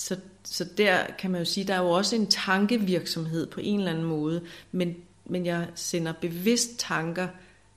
så, 0.00 0.16
så 0.44 0.64
der 0.76 1.06
kan 1.18 1.30
man 1.30 1.40
jo 1.40 1.44
sige, 1.44 1.66
der 1.66 1.74
er 1.74 1.82
jo 1.82 1.90
også 1.90 2.16
en 2.16 2.26
tankevirksomhed 2.26 3.46
på 3.46 3.60
en 3.60 3.78
eller 3.78 3.90
anden 3.90 4.04
måde, 4.04 4.46
men, 4.72 4.96
men 5.24 5.46
jeg 5.46 5.68
sender 5.74 6.12
bevidst 6.12 6.78
tanker 6.78 7.28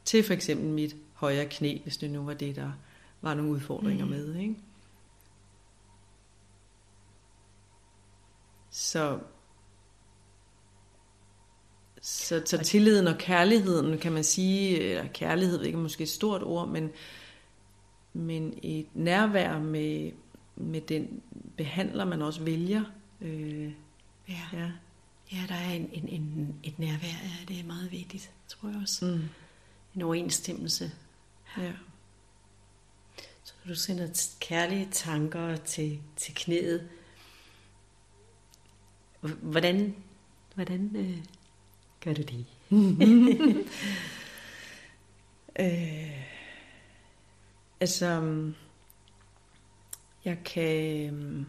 til 0.05 0.23
for 0.23 0.33
eksempel 0.33 0.69
mit 0.69 0.95
højre 1.13 1.45
knæ, 1.45 1.77
hvis 1.83 1.97
det 1.97 2.11
nu 2.11 2.25
var 2.25 2.33
det, 2.33 2.55
der 2.55 2.71
var 3.21 3.33
nogle 3.33 3.51
udfordringer 3.51 4.05
mm. 4.05 4.11
med. 4.11 4.35
Ikke? 4.35 4.55
Så, 8.69 9.19
så, 12.01 12.41
så 12.45 12.57
tilliden 12.57 13.07
og 13.07 13.17
kærligheden, 13.17 13.97
kan 13.97 14.11
man 14.11 14.23
sige, 14.23 14.79
eller 14.79 15.07
kærlighed 15.07 15.59
er 15.59 15.65
ikke 15.65 15.77
måske 15.77 16.03
et 16.03 16.09
stort 16.09 16.43
ord, 16.43 16.67
men, 16.67 16.89
men 18.13 18.59
et 18.61 18.87
nærvær 18.93 19.59
med, 19.59 20.11
med 20.55 20.81
den 20.81 21.21
behandler, 21.57 22.05
man 22.05 22.21
også 22.21 22.43
vælger. 22.43 22.83
Øh, 23.21 23.71
ja. 24.29 24.41
ja. 24.53 24.71
Ja, 25.31 25.45
der 25.49 25.55
er 25.55 25.71
en, 25.71 25.89
en, 25.93 26.09
en, 26.09 26.55
et 26.63 26.79
nærvær, 26.79 27.07
ja, 27.07 27.45
det 27.47 27.59
er 27.59 27.63
meget 27.63 27.91
vigtigt, 27.91 28.31
tror 28.47 28.69
jeg 28.69 28.77
også. 28.81 29.05
Mm. 29.05 29.29
En 29.95 30.01
overensstemmelse. 30.01 30.91
Ja. 31.57 31.71
Så 33.43 33.53
du 33.67 33.75
sender 33.75 34.35
kærlige 34.41 34.87
tanker 34.91 35.55
til, 35.55 35.99
til 36.15 36.35
knæet, 36.35 36.89
hvordan, 39.21 39.95
hvordan 40.55 40.91
øh, 40.95 41.17
gør 42.03 42.13
du 42.13 42.21
det? 42.21 42.45
øh, 45.59 46.25
altså, 47.79 48.21
jeg 50.25 50.37
kan... 50.45 51.07
Øhm, 51.13 51.45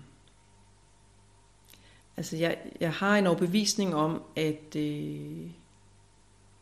altså, 2.17 2.37
jeg, 2.37 2.59
jeg 2.81 2.93
har 2.93 3.17
en 3.17 3.27
overbevisning 3.27 3.95
om, 3.95 4.23
at, 4.37 4.77
øh, 4.77 5.51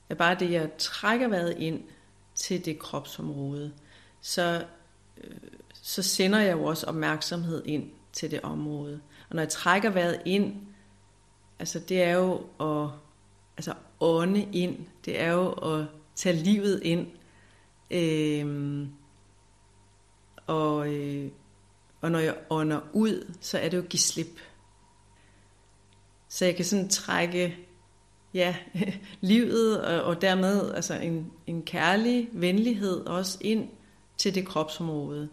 at 0.08 0.16
bare 0.18 0.34
det, 0.34 0.50
jeg 0.50 0.70
trækker 0.78 1.28
vejret 1.28 1.56
ind 1.58 1.82
til 2.34 2.64
det 2.64 2.78
kropsområde, 2.78 3.72
så, 4.20 4.64
øh, 5.24 5.36
så 5.72 6.02
sender 6.02 6.40
jeg 6.40 6.52
jo 6.52 6.64
også 6.64 6.86
opmærksomhed 6.86 7.62
ind 7.64 7.90
til 8.12 8.30
det 8.30 8.40
område. 8.40 9.00
Og 9.28 9.34
når 9.34 9.42
jeg 9.42 9.48
trækker 9.48 9.90
vejret 9.90 10.22
ind, 10.24 10.66
altså 11.58 11.78
det 11.78 12.02
er 12.02 12.12
jo 12.12 12.46
at 12.60 12.90
altså 13.56 13.74
ånde 14.00 14.48
ind, 14.52 14.86
det 15.04 15.20
er 15.20 15.32
jo 15.32 15.50
at 15.52 15.86
tage 16.14 16.36
livet 16.36 16.82
ind, 16.82 17.06
øh, 17.90 18.88
og, 20.46 20.94
øh, 20.94 21.30
og 22.02 22.10
når 22.10 22.18
jeg 22.18 22.36
ånder 22.50 22.80
ud, 22.92 23.34
så 23.40 23.58
er 23.58 23.68
det 23.68 23.76
jo 23.76 23.82
at 23.82 23.88
give 23.88 24.00
slip. 24.00 24.40
Så 26.28 26.44
jeg 26.44 26.56
kan 26.56 26.64
sådan 26.64 26.88
trække 26.88 27.56
ja, 28.34 28.56
livet 29.20 29.82
og, 29.82 30.02
og 30.02 30.20
dermed 30.20 30.72
altså 30.74 30.94
en, 30.94 31.32
en 31.46 31.62
kærlig 31.62 32.28
venlighed 32.32 33.06
også 33.06 33.38
ind 33.40 33.68
til 34.18 34.34
det 34.34 34.46
kropsområde. 34.46 35.28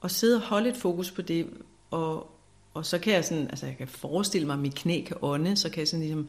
Og 0.00 0.10
sidde 0.10 0.36
og 0.36 0.42
holde 0.42 0.70
et 0.70 0.76
fokus 0.76 1.10
på 1.10 1.22
det, 1.22 1.50
og, 1.90 2.30
og 2.74 2.86
så 2.86 2.98
kan 2.98 3.12
jeg 3.12 3.24
sådan, 3.24 3.48
altså 3.48 3.66
jeg 3.66 3.76
kan 3.76 3.88
forestille 3.88 4.46
mig, 4.46 4.54
at 4.54 4.60
mit 4.60 4.74
knæ 4.74 5.02
kan 5.06 5.16
ånde, 5.22 5.56
så 5.56 5.70
kan 5.70 5.80
jeg 5.80 5.88
sådan 5.88 6.00
ligesom 6.00 6.28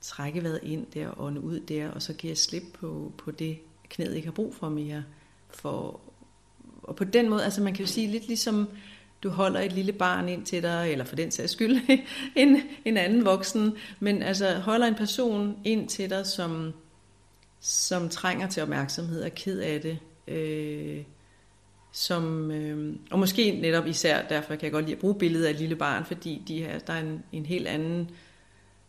trække 0.00 0.42
vejret 0.42 0.60
ind 0.62 0.86
der 0.94 1.08
og 1.08 1.24
ånde 1.24 1.40
ud 1.40 1.60
der, 1.60 1.90
og 1.90 2.02
så 2.02 2.12
giver 2.12 2.30
jeg 2.30 2.38
slip 2.38 2.62
på, 2.74 3.12
på 3.18 3.30
det, 3.30 3.58
knæet 3.88 4.14
ikke 4.14 4.26
har 4.26 4.32
brug 4.32 4.54
for 4.54 4.68
mere. 4.68 5.04
For, 5.50 6.00
og 6.86 6.96
på 6.96 7.04
den 7.04 7.28
måde, 7.28 7.44
altså 7.44 7.62
man 7.62 7.74
kan 7.74 7.84
jo 7.84 7.90
sige 7.90 8.10
lidt 8.10 8.26
ligesom, 8.26 8.68
du 9.22 9.28
holder 9.28 9.60
et 9.60 9.72
lille 9.72 9.92
barn 9.92 10.28
ind 10.28 10.46
til 10.46 10.62
dig, 10.62 10.88
eller 10.92 11.04
for 11.04 11.16
den 11.16 11.30
sags 11.30 11.52
skyld 11.52 11.80
en, 12.36 12.60
en 12.84 12.96
anden 12.96 13.24
voksen, 13.24 13.72
men 14.00 14.22
altså 14.22 14.54
holder 14.54 14.86
en 14.86 14.94
person 14.94 15.56
ind 15.64 15.88
til 15.88 16.10
dig, 16.10 16.26
som, 16.26 16.72
som 17.60 18.08
trænger 18.08 18.48
til 18.48 18.62
opmærksomhed, 18.62 19.22
og 19.22 19.30
ked 19.34 19.58
af 19.58 19.80
det, 19.80 19.98
øh, 20.28 21.02
som, 21.92 22.50
øh, 22.50 22.96
og 23.10 23.18
måske 23.18 23.50
netop 23.50 23.86
især 23.86 24.28
derfor 24.28 24.54
kan 24.54 24.64
jeg 24.64 24.72
godt 24.72 24.84
lide 24.84 24.94
at 24.94 25.00
bruge 25.00 25.14
billedet 25.14 25.46
af 25.46 25.50
et 25.50 25.58
lille 25.58 25.76
barn, 25.76 26.04
fordi 26.04 26.42
de 26.48 26.58
her, 26.58 26.78
der 26.78 26.92
er 26.92 27.00
en, 27.00 27.22
en 27.32 27.46
helt 27.46 27.66
anden 27.66 28.10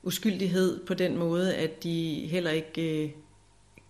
uskyldighed 0.03 0.85
på 0.85 0.93
den 0.93 1.17
måde, 1.17 1.55
at 1.55 1.83
de 1.83 2.27
heller 2.31 2.51
ikke 2.51 3.03
øh, 3.03 3.09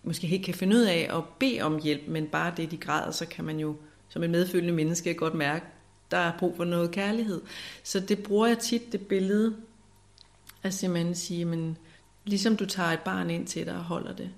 måske 0.02 0.28
ikke 0.28 0.44
kan 0.44 0.54
finde 0.54 0.76
ud 0.76 0.82
af 0.82 1.10
at 1.16 1.24
bede 1.38 1.60
om 1.60 1.82
hjælp, 1.82 2.02
men 2.08 2.26
bare 2.26 2.52
det, 2.56 2.70
de 2.70 2.76
græder, 2.76 3.10
så 3.10 3.26
kan 3.26 3.44
man 3.44 3.60
jo 3.60 3.76
som 4.08 4.22
et 4.22 4.30
medfølgende 4.30 4.74
menneske 4.74 5.14
godt 5.14 5.34
mærke, 5.34 5.66
der 6.10 6.16
er 6.16 6.38
brug 6.38 6.56
for 6.56 6.64
noget 6.64 6.90
kærlighed. 6.90 7.40
Så 7.82 8.00
det 8.00 8.22
bruger 8.22 8.46
jeg 8.46 8.58
tit, 8.58 8.92
det 8.92 9.06
billede, 9.06 9.56
at 10.62 10.74
simpelthen 10.74 11.14
sige, 11.14 11.44
men 11.44 11.78
ligesom 12.24 12.56
du 12.56 12.66
tager 12.66 12.90
et 12.90 13.00
barn 13.00 13.30
ind 13.30 13.46
til 13.46 13.66
dig 13.66 13.74
og 13.74 13.84
holder 13.84 14.14
det, 14.14 14.30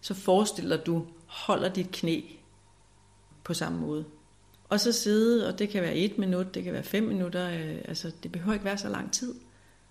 så 0.00 0.14
forestiller 0.14 0.76
du, 0.76 1.06
holder 1.26 1.68
dit 1.68 1.90
knæ 1.92 2.20
på 3.44 3.54
samme 3.54 3.78
måde. 3.78 4.04
Og 4.68 4.80
så 4.80 4.92
sidde, 4.92 5.48
og 5.48 5.58
det 5.58 5.68
kan 5.68 5.82
være 5.82 5.94
et 5.94 6.18
minut, 6.18 6.54
det 6.54 6.64
kan 6.64 6.72
være 6.72 6.82
fem 6.82 7.02
minutter, 7.02 7.50
øh, 7.50 7.78
altså 7.84 8.12
det 8.22 8.32
behøver 8.32 8.52
ikke 8.52 8.64
være 8.64 8.78
så 8.78 8.88
lang 8.88 9.12
tid. 9.12 9.34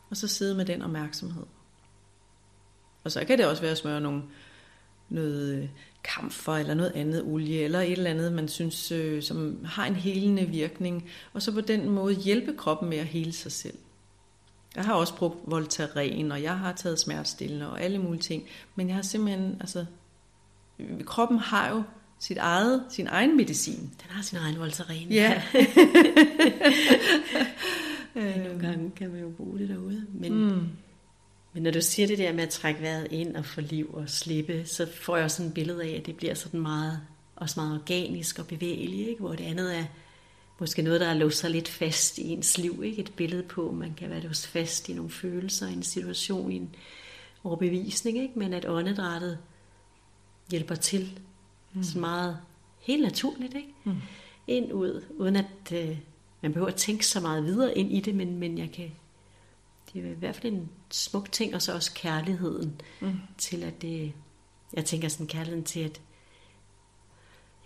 Og 0.10 0.18
så 0.18 0.28
sidde 0.28 0.56
med 0.56 0.66
den 0.66 0.82
opmærksomhed. 0.82 1.46
Og 3.04 3.12
så 3.12 3.26
kan 3.26 3.38
det 3.38 3.48
også 3.48 3.62
være 3.62 3.72
at 3.72 3.78
smøre 3.78 4.02
nogle, 4.02 4.24
noget 5.10 5.56
øh, 5.56 5.70
kamfer 6.03 6.53
eller 6.53 6.74
noget 6.74 6.91
andet 6.95 7.24
olie, 7.24 7.64
eller 7.64 7.80
et 7.80 7.91
eller 7.91 8.10
andet, 8.10 8.34
man 8.34 8.47
synes, 8.47 8.91
øh, 8.91 9.24
som 9.24 9.66
har 9.66 9.86
en 9.86 9.95
helende 9.95 10.45
virkning. 10.45 11.10
Og 11.34 11.41
så 11.41 11.51
på 11.51 11.62
den 11.62 11.89
måde 11.89 12.14
hjælpe 12.16 12.53
kroppen 12.58 12.89
med 12.89 12.97
at 12.97 13.06
hele 13.06 13.34
sig 13.34 13.51
selv. 13.51 13.78
Jeg 14.76 14.86
har 14.86 14.93
også 14.93 15.16
brugt 15.16 15.38
Voltaren, 15.45 16.32
og 16.32 16.43
jeg 16.43 16.58
har 16.58 16.74
taget 16.74 16.99
smertestillende 16.99 17.70
og 17.70 17.82
alle 17.82 17.99
mulige 17.99 18.22
ting. 18.22 18.43
Men 18.76 18.88
jeg 18.88 18.95
har 18.95 19.03
simpelthen, 19.03 19.58
altså, 19.60 19.86
kroppen 21.06 21.39
har 21.39 21.70
jo 21.70 21.84
sit 22.20 22.38
eget, 22.38 22.84
sin 22.89 23.08
egen 23.08 23.38
medicin. 23.38 23.80
Den 23.80 24.10
har 24.10 24.24
sin 24.24 24.38
egen 24.38 24.60
Voltaren. 24.60 25.10
Ja. 25.10 25.41
Nogle 28.16 28.60
gange 28.60 28.91
kan 28.95 29.12
man 29.12 29.22
jo 29.22 29.30
bruge 29.30 29.60
det 29.60 29.70
derude. 29.70 30.06
Men, 30.14 30.34
mm. 30.34 30.70
Men 31.56 31.64
når 31.64 31.72
du 31.72 31.82
siger 31.82 32.08
det 32.08 32.18
der 32.18 32.34
med 32.34 32.43
at 32.43 32.49
trække 32.49 32.82
vejret 32.82 33.08
ind 33.12 33.36
og 33.36 33.45
få 33.45 33.62
liv 33.62 33.89
og 33.93 34.10
slippe, 34.10 34.66
så 34.66 34.88
får 35.01 35.16
jeg 35.16 35.26
også 35.26 35.38
sådan 35.38 35.47
et 35.47 35.53
billede 35.53 35.84
af, 35.84 35.89
at 35.89 36.06
det 36.06 36.16
bliver 36.16 36.34
sådan 36.34 36.60
meget, 36.60 37.01
også 37.36 37.60
meget 37.60 37.80
organisk 37.82 38.39
og 38.39 38.47
bevægeligt, 38.47 39.10
ikke? 39.10 39.22
hvor 39.22 39.36
det 39.36 39.43
andet 39.43 39.78
er 39.78 39.86
måske 40.60 40.82
noget, 40.82 41.01
der 41.01 41.08
er 41.08 41.14
låst 41.14 41.38
sig 41.38 41.51
lidt 41.51 41.68
fast 41.68 42.18
i 42.18 42.30
ens 42.30 42.58
liv. 42.58 42.82
Ikke? 42.86 43.01
Et 43.01 43.14
billede 43.16 43.43
på, 43.43 43.72
man 43.72 43.93
kan 43.93 44.10
være 44.10 44.20
låst 44.20 44.47
fast 44.47 44.89
i 44.89 44.93
nogle 44.93 45.12
følelser, 45.12 45.68
i 45.68 45.74
en 45.74 45.84
situation, 45.84 46.51
i 46.51 46.56
en 46.56 46.76
overbevisning, 47.43 48.18
ikke? 48.18 48.39
men 48.39 48.53
at 48.53 48.66
åndedrættet 48.66 49.38
hjælper 50.51 50.76
til 50.76 51.20
Mm. 51.76 51.84
Så 51.84 51.99
meget 51.99 52.38
helt 52.80 53.03
naturligt, 53.03 53.56
ikke? 53.56 53.74
Mm. 53.84 53.95
Ind, 54.47 54.74
ud, 54.74 55.03
uden 55.10 55.36
at 55.36 55.72
øh, 55.74 55.97
man 56.41 56.53
behøver 56.53 56.70
at 56.70 56.76
tænke 56.76 57.06
så 57.06 57.20
meget 57.20 57.45
videre 57.45 57.78
ind 57.78 57.91
i 57.91 57.99
det, 57.99 58.16
men, 58.16 58.39
men 58.39 58.58
jeg 58.58 58.72
kan, 58.72 58.91
det 60.02 60.06
er 60.06 60.12
i 60.16 60.20
hvert 60.20 60.36
fald 60.36 60.54
en 60.54 60.70
smuk 60.91 61.32
ting, 61.32 61.56
og 61.56 61.62
så 61.62 61.74
også 61.74 61.93
kærligheden 61.93 62.82
mm. 63.02 63.20
til, 63.38 63.64
at 63.64 63.82
det, 63.82 64.14
jeg 64.74 64.86
tænker 64.86 65.08
sådan 65.08 65.28
kærligheden 65.28 65.64
til, 65.64 65.80
at 65.80 66.02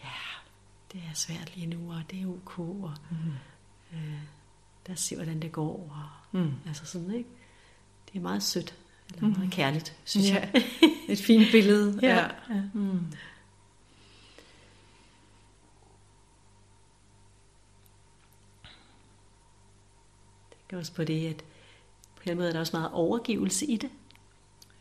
ja, 0.03 0.09
det 0.93 1.01
er 1.09 1.13
svært 1.13 1.55
lige 1.55 1.67
nu, 1.67 1.91
og 1.91 2.03
det 2.11 2.21
er 2.21 2.27
ok, 2.27 2.59
og 2.59 2.93
mm. 3.11 3.97
øh, 3.97 4.19
lad 4.87 4.93
os 4.93 4.99
se, 4.99 5.15
hvordan 5.15 5.41
det 5.41 5.51
går, 5.51 5.73
og, 5.73 6.39
mm. 6.39 6.53
altså 6.67 6.85
sådan, 6.85 7.13
ikke? 7.13 7.29
Det 8.07 8.19
er 8.19 8.23
meget 8.23 8.43
sødt, 8.43 8.75
eller 9.13 9.27
mm. 9.27 9.37
meget 9.37 9.51
kærligt, 9.51 9.97
synes 10.03 10.29
ja. 10.29 10.49
jeg. 10.53 10.63
Et 11.09 11.19
fint 11.19 11.51
billede. 11.51 11.99
ja. 12.07 12.17
ja. 12.49 12.61
Mm. 12.73 13.05
Det 20.69 20.75
er 20.75 20.79
også 20.79 20.93
på 20.93 21.03
det, 21.03 21.27
at 21.27 21.43
den 22.29 22.37
måde 22.37 22.49
er 22.49 22.53
der 22.53 22.59
også 22.59 22.77
meget 22.77 22.91
overgivelse 22.91 23.65
i 23.65 23.77
det. 23.77 23.89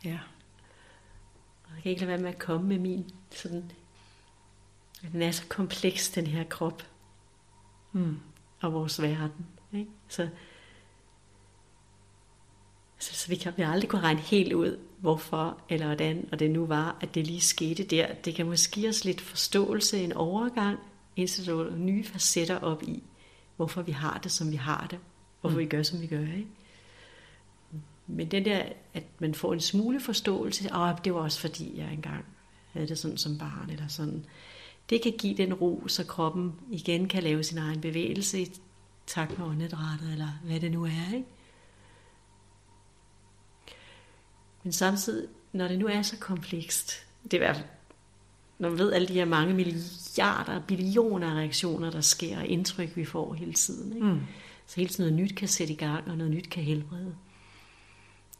Ja. 0.05 0.19
Og 1.65 1.71
jeg 1.75 1.83
kan 1.83 1.91
ikke 1.91 2.01
lade 2.01 2.09
være 2.09 2.19
med 2.19 2.29
at 2.29 2.39
komme 2.39 2.69
med 2.69 2.79
min 2.79 3.11
sådan, 3.31 3.73
den 5.13 5.23
er 5.23 5.31
så 5.31 5.43
kompleks, 5.49 6.11
den 6.11 6.27
her 6.27 6.45
krop. 6.45 6.83
Mm. 7.93 8.17
Og 8.61 8.73
vores 8.73 9.03
verden. 9.03 9.47
Ikke? 9.73 9.91
Så 10.09 10.29
Så, 12.99 13.15
så 13.15 13.29
vi 13.29 13.37
kan 13.37 13.53
vi 13.57 13.63
aldrig 13.63 13.91
kunne 13.91 14.03
regne 14.03 14.21
helt 14.21 14.53
ud, 14.53 14.79
hvorfor 14.99 15.59
eller 15.69 15.87
hvordan, 15.87 16.29
og 16.33 16.39
det 16.39 16.51
nu 16.51 16.67
var, 16.67 16.97
at 17.01 17.15
det 17.15 17.27
lige 17.27 17.41
skete 17.41 17.85
der. 17.85 18.15
Det 18.15 18.35
kan 18.35 18.47
måske 18.47 18.73
give 18.73 18.89
os 18.89 19.05
lidt 19.05 19.21
forståelse, 19.21 20.05
en 20.05 20.13
overgang, 20.13 20.79
indtil 21.17 21.47
der 21.47 21.77
nye 21.77 22.05
facetter 22.05 22.59
op 22.59 22.83
i, 22.83 23.03
hvorfor 23.57 23.83
vi 23.83 23.93
har 23.93 24.19
det, 24.23 24.33
som 24.33 24.51
vi 24.51 24.57
har 24.57 24.87
det, 24.91 24.99
hvorfor 25.41 25.57
mm. 25.57 25.61
vi 25.61 25.67
gør, 25.67 25.83
som 25.83 26.01
vi 26.01 26.07
gør. 26.07 26.21
Ikke? 26.21 26.47
Men 28.09 28.31
den 28.31 28.45
der, 28.45 28.63
at 28.95 29.05
man 29.19 29.35
får 29.35 29.53
en 29.53 29.61
smule 29.61 30.01
forståelse, 30.01 30.73
og 30.73 31.05
det 31.05 31.15
var 31.15 31.21
også 31.21 31.41
fordi, 31.41 31.79
jeg 31.79 31.93
engang 31.93 32.25
havde 32.73 32.89
det 32.89 32.99
sådan 32.99 33.19
som 33.19 33.39
barn, 33.39 33.71
eller 33.71 33.89
sådan. 33.89 34.25
Det 34.91 35.03
kan 35.03 35.13
give 35.19 35.37
den 35.37 35.55
ro, 35.55 35.89
så 35.89 36.05
kroppen 36.05 36.53
igen 36.71 37.09
kan 37.09 37.23
lave 37.23 37.45
sin 37.45 37.59
egen 37.59 37.81
bevægelse 37.81 38.41
i 38.41 38.53
takt 39.07 39.39
med 39.39 39.47
åndedrættet, 39.47 40.13
eller 40.13 40.29
hvad 40.45 40.61
det 40.61 40.73
nu 40.73 40.85
er. 40.85 41.15
Ikke? 41.15 41.27
Men 44.63 44.73
samtidig, 44.73 45.29
når 45.53 45.69
det 45.69 45.79
nu 45.79 45.87
er 45.87 46.03
så 46.03 46.17
komplekst, 46.17 47.07
det 47.25 47.33
er 47.33 47.37
i 47.37 47.39
hvert 47.39 47.57
fald, 47.57 47.69
når 48.59 48.69
man 48.69 48.79
ved 48.79 48.93
alle 48.93 49.09
de 49.09 49.13
her 49.13 49.25
mange 49.25 49.55
milliarder, 49.55 50.61
billioner 50.61 51.31
af 51.31 51.35
reaktioner, 51.35 51.91
der 51.91 52.01
sker, 52.01 52.39
og 52.39 52.47
indtryk, 52.47 52.97
vi 52.97 53.05
får 53.05 53.35
hele 53.35 53.53
tiden. 53.53 53.93
Ikke? 53.93 54.07
Mm. 54.07 54.21
Så 54.67 54.77
hele 54.77 54.89
tiden 54.89 55.13
noget 55.13 55.25
nyt 55.25 55.37
kan 55.37 55.49
sætte 55.49 55.73
i 55.73 55.77
gang, 55.77 56.11
og 56.11 56.17
noget 56.17 56.33
nyt 56.33 56.51
kan 56.51 56.63
helbrede. 56.63 57.15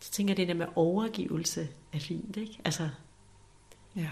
Så 0.01 0.11
tænker 0.11 0.33
jeg, 0.33 0.37
det 0.37 0.49
der 0.49 0.55
med 0.55 0.67
overgivelse 0.77 1.69
er 1.93 1.99
fint, 1.99 2.37
ikke? 2.37 2.59
Altså, 2.65 2.89
ja. 3.97 4.11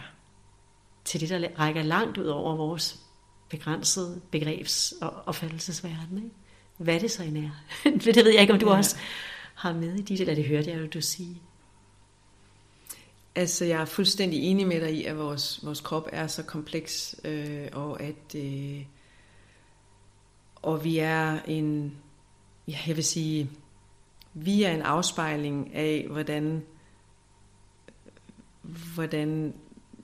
til 1.05 1.21
det, 1.21 1.29
der 1.29 1.49
rækker 1.59 1.83
langt 1.83 2.19
ud 2.19 2.27
over 2.27 2.57
vores 2.57 3.01
begrænsede 3.49 4.21
begrebs- 4.31 4.95
og 5.01 5.23
opfattelsesverden, 5.27 6.17
ikke? 6.17 6.31
Hvad 6.77 7.01
det 7.01 7.11
så 7.11 7.23
end 7.23 7.39
er. 7.39 7.51
det 8.05 8.17
ved 8.17 8.33
jeg 8.33 8.41
ikke, 8.41 8.53
om 8.53 8.59
du 8.59 8.71
ja. 8.71 8.77
også 8.77 8.97
har 9.55 9.73
med 9.73 9.95
i 9.95 10.03
dit, 10.03 10.21
eller 10.21 10.35
det 10.35 10.45
hørte 10.45 10.71
jeg 10.71 10.81
jo 10.81 10.87
du 10.87 11.01
sige. 11.01 11.43
Altså, 13.35 13.65
jeg 13.65 13.81
er 13.81 13.85
fuldstændig 13.85 14.41
enig 14.41 14.67
med 14.67 14.81
dig 14.81 14.95
i, 14.95 15.05
at 15.05 15.19
vores, 15.19 15.65
vores 15.65 15.81
krop 15.81 16.09
er 16.13 16.27
så 16.27 16.43
kompleks, 16.43 17.17
øh, 17.25 17.69
og 17.73 18.03
at 18.03 18.35
øh, 18.35 18.83
og 20.67 20.85
vi 20.85 20.99
er 20.99 21.43
en, 21.43 21.97
ja, 22.69 22.79
jeg 22.87 22.97
vil 22.97 23.05
sige, 23.05 23.51
vi 24.39 24.63
er 24.63 24.71
en 24.71 24.83
afspejling 24.83 25.75
af, 25.75 26.07
hvordan, 26.11 26.65
hvordan 28.95 29.55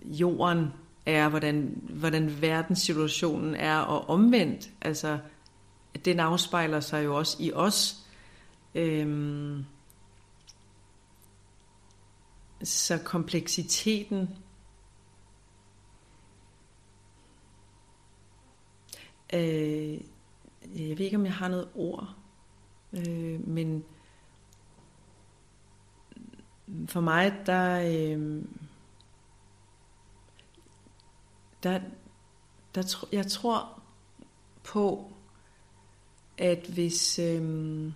jorden 0.05 0.67
er, 1.07 1.29
hvordan, 1.29 1.83
hvordan 1.89 2.43
verdenssituationen 2.43 3.55
er, 3.55 3.79
og 3.79 4.09
omvendt. 4.09 4.71
Altså, 4.81 5.19
den 6.05 6.21
afspejler 6.21 6.81
sig 6.81 7.05
jo 7.05 7.17
også 7.17 7.37
i 7.41 7.53
os. 7.53 8.07
Øhm, 8.75 9.65
så 12.63 12.99
kompleksiteten 13.05 14.29
øh, 19.33 20.01
jeg 20.63 20.99
ved 20.99 21.05
ikke, 21.05 21.17
om 21.17 21.25
jeg 21.25 21.35
har 21.35 21.49
noget 21.49 21.69
ord, 21.75 22.15
øh, 22.93 23.49
men 23.49 23.85
for 26.87 27.01
mig, 27.01 27.35
der, 27.47 27.81
øh, 27.81 28.45
der, 31.63 31.81
der, 32.75 33.07
jeg 33.13 33.27
tror 33.27 33.83
på, 34.65 35.13
at 36.39 36.67
hvis, 36.75 37.19
øh, 37.19 37.93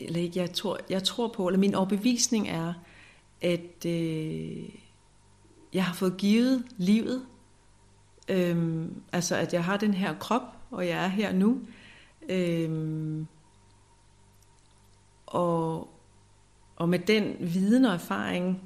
eller 0.00 0.20
ikke, 0.20 0.38
jeg 0.38 0.52
tror, 0.52 0.78
jeg 0.90 1.02
tror 1.02 1.28
på, 1.28 1.46
eller 1.46 1.58
min 1.58 1.74
overbevisning 1.74 2.48
er, 2.48 2.74
at 3.40 3.86
øh, 3.86 4.68
jeg 5.72 5.84
har 5.84 5.94
fået 5.94 6.16
givet 6.16 6.64
livet, 6.76 7.26
øh, 8.28 8.84
altså 9.12 9.36
at 9.36 9.52
jeg 9.52 9.64
har 9.64 9.76
den 9.76 9.94
her 9.94 10.18
krop, 10.18 10.56
og 10.70 10.86
jeg 10.86 11.04
er 11.04 11.08
her 11.08 11.32
nu, 11.32 11.60
øh, 12.28 13.26
og, 15.30 15.88
og 16.76 16.88
med 16.88 16.98
den 16.98 17.36
viden 17.40 17.84
og 17.84 17.94
erfaring, 17.94 18.62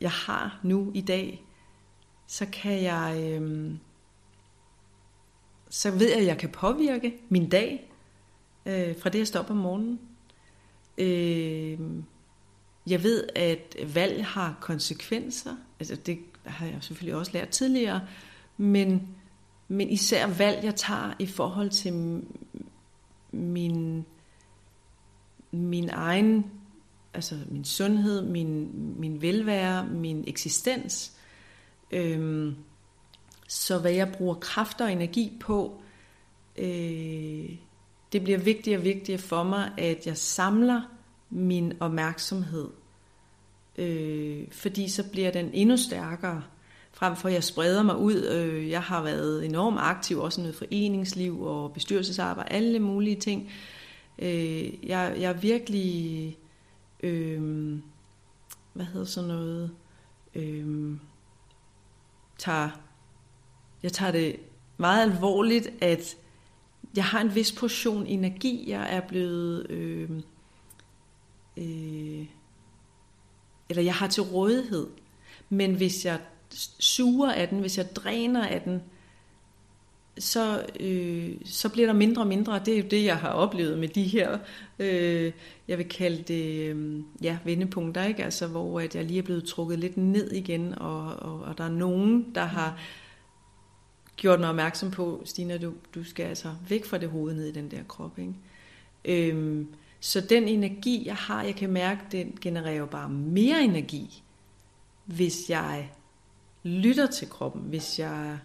jeg 0.00 0.10
har 0.10 0.60
nu 0.62 0.90
i 0.94 1.00
dag, 1.00 1.44
så 2.26 2.46
kan 2.52 2.82
jeg, 2.82 3.16
øh, 3.20 3.72
så 5.70 5.90
ved 5.90 6.08
jeg, 6.08 6.18
at 6.18 6.26
jeg 6.26 6.38
kan 6.38 6.48
påvirke 6.48 7.14
min 7.28 7.48
dag, 7.48 7.92
øh, 8.66 8.98
fra 8.98 9.10
det, 9.10 9.18
jeg 9.18 9.26
står 9.26 9.40
op 9.40 9.50
om 9.50 9.56
morgenen. 9.56 10.00
Øh, 10.98 11.78
jeg 12.86 13.02
ved, 13.02 13.28
at 13.36 13.76
valg 13.94 14.24
har 14.24 14.58
konsekvenser. 14.60 15.56
Altså, 15.80 15.96
det 15.96 16.18
har 16.44 16.66
jeg 16.66 16.76
selvfølgelig 16.80 17.16
også 17.16 17.32
lært 17.32 17.48
tidligere. 17.48 18.00
Men, 18.56 19.08
men 19.68 19.90
især 19.90 20.26
valg, 20.26 20.64
jeg 20.64 20.74
tager 20.74 21.14
i 21.18 21.26
forhold 21.26 21.70
til 21.70 22.22
min, 23.32 24.06
min 25.56 25.90
egen, 25.92 26.46
altså 27.14 27.34
min 27.50 27.64
sundhed, 27.64 28.22
min, 28.22 28.70
min 28.98 29.22
velvære, 29.22 29.86
min 29.86 30.24
eksistens. 30.26 31.12
Øhm, 31.90 32.54
så 33.48 33.78
hvad 33.78 33.92
jeg 33.92 34.12
bruger 34.12 34.34
kræfter 34.34 34.84
og 34.84 34.92
energi 34.92 35.32
på, 35.40 35.82
øh, 36.58 37.50
det 38.12 38.24
bliver 38.24 38.38
vigtigere 38.38 38.80
og 38.80 38.84
vigtigere 38.84 39.20
for 39.20 39.42
mig, 39.42 39.70
at 39.78 40.06
jeg 40.06 40.16
samler 40.16 40.82
min 41.30 41.72
opmærksomhed. 41.80 42.68
Øh, 43.78 44.44
fordi 44.52 44.88
så 44.88 45.10
bliver 45.10 45.30
den 45.30 45.50
endnu 45.52 45.76
stærkere, 45.76 46.42
frem 46.92 47.16
for 47.16 47.28
at 47.28 47.34
jeg 47.34 47.44
spreder 47.44 47.82
mig 47.82 47.96
ud. 47.96 48.24
Øh, 48.24 48.70
jeg 48.70 48.82
har 48.82 49.02
været 49.02 49.44
enormt 49.44 49.78
aktiv, 49.80 50.18
også 50.18 50.40
med 50.40 50.52
foreningsliv 50.52 51.42
og 51.42 51.72
bestyrelsesarbejde, 51.72 52.52
alle 52.52 52.78
mulige 52.78 53.16
ting. 53.16 53.42
Øh, 53.42 53.73
Øh, 54.18 54.88
jeg, 54.88 55.16
jeg 55.18 55.30
er 55.30 55.40
virkelig, 55.40 56.38
øh, 57.00 57.42
hvad 58.72 58.86
hedder 58.86 59.06
sådan 59.06 59.28
noget, 59.28 59.70
øh, 60.34 60.96
tager, 62.38 62.70
jeg 63.82 63.92
tager 63.92 64.12
det 64.12 64.36
meget 64.76 65.12
alvorligt, 65.12 65.68
at 65.80 66.16
jeg 66.96 67.04
har 67.04 67.20
en 67.20 67.34
vis 67.34 67.52
portion 67.52 68.06
energi, 68.06 68.70
jeg 68.70 68.96
er 68.96 69.00
blevet... 69.00 69.70
Øh, 69.70 70.10
øh, 71.56 72.26
eller 73.68 73.82
jeg 73.82 73.94
har 73.94 74.08
til 74.08 74.22
rådighed. 74.22 74.86
Men 75.48 75.74
hvis 75.74 76.04
jeg 76.04 76.20
suger 76.78 77.32
af 77.32 77.48
den, 77.48 77.60
hvis 77.60 77.78
jeg 77.78 77.96
dræner 77.96 78.46
af 78.46 78.62
den, 78.62 78.82
så, 80.18 80.66
øh, 80.80 81.34
så 81.44 81.68
bliver 81.68 81.86
der 81.86 81.94
mindre 81.94 82.22
og 82.22 82.26
mindre. 82.28 82.58
Det 82.64 82.74
er 82.74 82.78
jo 82.78 82.88
det, 82.90 83.04
jeg 83.04 83.16
har 83.16 83.28
oplevet 83.28 83.78
med 83.78 83.88
de 83.88 84.02
her, 84.02 84.38
øh, 84.78 85.32
jeg 85.68 85.78
vil 85.78 85.88
kalde 85.88 86.22
det, 86.22 86.68
øh, 86.68 87.02
ja, 87.22 87.38
vendepunkter, 87.44 88.04
ikke? 88.04 88.24
Altså, 88.24 88.46
hvor 88.46 88.80
at 88.80 88.94
jeg 88.94 89.04
lige 89.04 89.18
er 89.18 89.22
blevet 89.22 89.44
trukket 89.44 89.78
lidt 89.78 89.96
ned 89.96 90.32
igen, 90.32 90.78
og, 90.78 91.16
og, 91.16 91.40
og 91.40 91.58
der 91.58 91.64
er 91.64 91.72
nogen, 91.72 92.34
der 92.34 92.44
har 92.44 92.78
gjort 94.16 94.40
mig 94.40 94.48
opmærksom 94.48 94.90
på, 94.90 95.22
Stina, 95.24 95.58
du, 95.58 95.72
du 95.94 96.04
skal 96.04 96.26
altså 96.26 96.54
væk 96.68 96.84
fra 96.84 96.98
det 96.98 97.08
hoved 97.08 97.34
ned 97.34 97.46
i 97.46 97.52
den 97.52 97.70
der 97.70 97.82
krop. 97.88 98.18
Ikke? 98.18 98.34
Øhm, 99.04 99.68
så 100.00 100.20
den 100.20 100.48
energi, 100.48 101.02
jeg 101.06 101.16
har, 101.16 101.42
jeg 101.42 101.56
kan 101.56 101.70
mærke, 101.70 102.00
den 102.12 102.38
genererer 102.40 102.76
jo 102.76 102.86
bare 102.86 103.08
mere 103.08 103.62
energi, 103.62 104.22
hvis 105.04 105.50
jeg 105.50 105.90
lytter 106.62 107.06
til 107.06 107.28
kroppen, 107.28 107.62
hvis 107.62 107.98
jeg, 107.98 108.38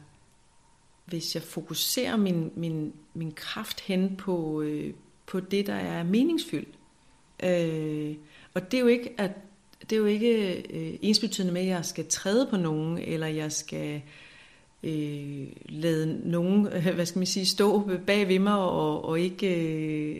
hvis 1.10 1.36
jeg 1.36 1.44
fokuserer 1.44 2.18
min, 2.18 2.52
min, 2.56 2.94
min 3.14 3.32
kraft 3.32 3.80
hen 3.80 4.16
på, 4.16 4.62
øh, 4.62 4.94
på 5.26 5.40
det, 5.40 5.68
der 5.68 5.74
er 5.74 6.04
meningsfyldt. 6.04 6.76
Øh, 7.44 8.16
og 8.54 8.72
det 8.72 8.78
er 8.78 8.82
jo 8.82 8.88
ikke, 8.88 9.14
at 9.18 9.32
det 9.82 9.92
er 9.92 9.98
jo 9.98 10.06
ikke 10.06 10.64
øh, 10.70 10.98
ensbetydende 11.02 11.54
med, 11.54 11.62
at 11.62 11.68
jeg 11.68 11.86
skal 11.86 12.08
træde 12.08 12.48
på 12.50 12.58
nogen, 12.58 12.98
eller 12.98 13.28
jeg 13.28 13.52
skal 13.52 14.02
øh, 14.84 15.48
lade 15.66 16.30
nogen, 16.30 16.68
hvad 16.96 17.06
skal 17.06 17.20
man 17.20 17.26
sige, 17.26 17.46
stå 17.46 17.90
bag 18.06 18.28
ved 18.28 18.40
mig 18.40 18.56
og, 18.56 19.06
og 19.06 19.20
ikke 19.20 19.56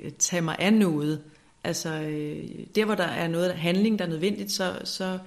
øh, 0.06 0.12
tage 0.12 0.42
mig 0.42 0.56
af 0.60 0.74
noget. 0.74 1.24
Altså, 1.64 1.90
øh, 1.90 2.50
der 2.76 2.86
hvor 2.86 2.96
der 2.96 3.04
er 3.04 3.28
noget 3.28 3.54
handling, 3.54 4.00
der 4.00 4.06
er 4.06 4.10
nødvendigt, 4.10 4.52
så, 4.52 4.82
så, 4.84 5.20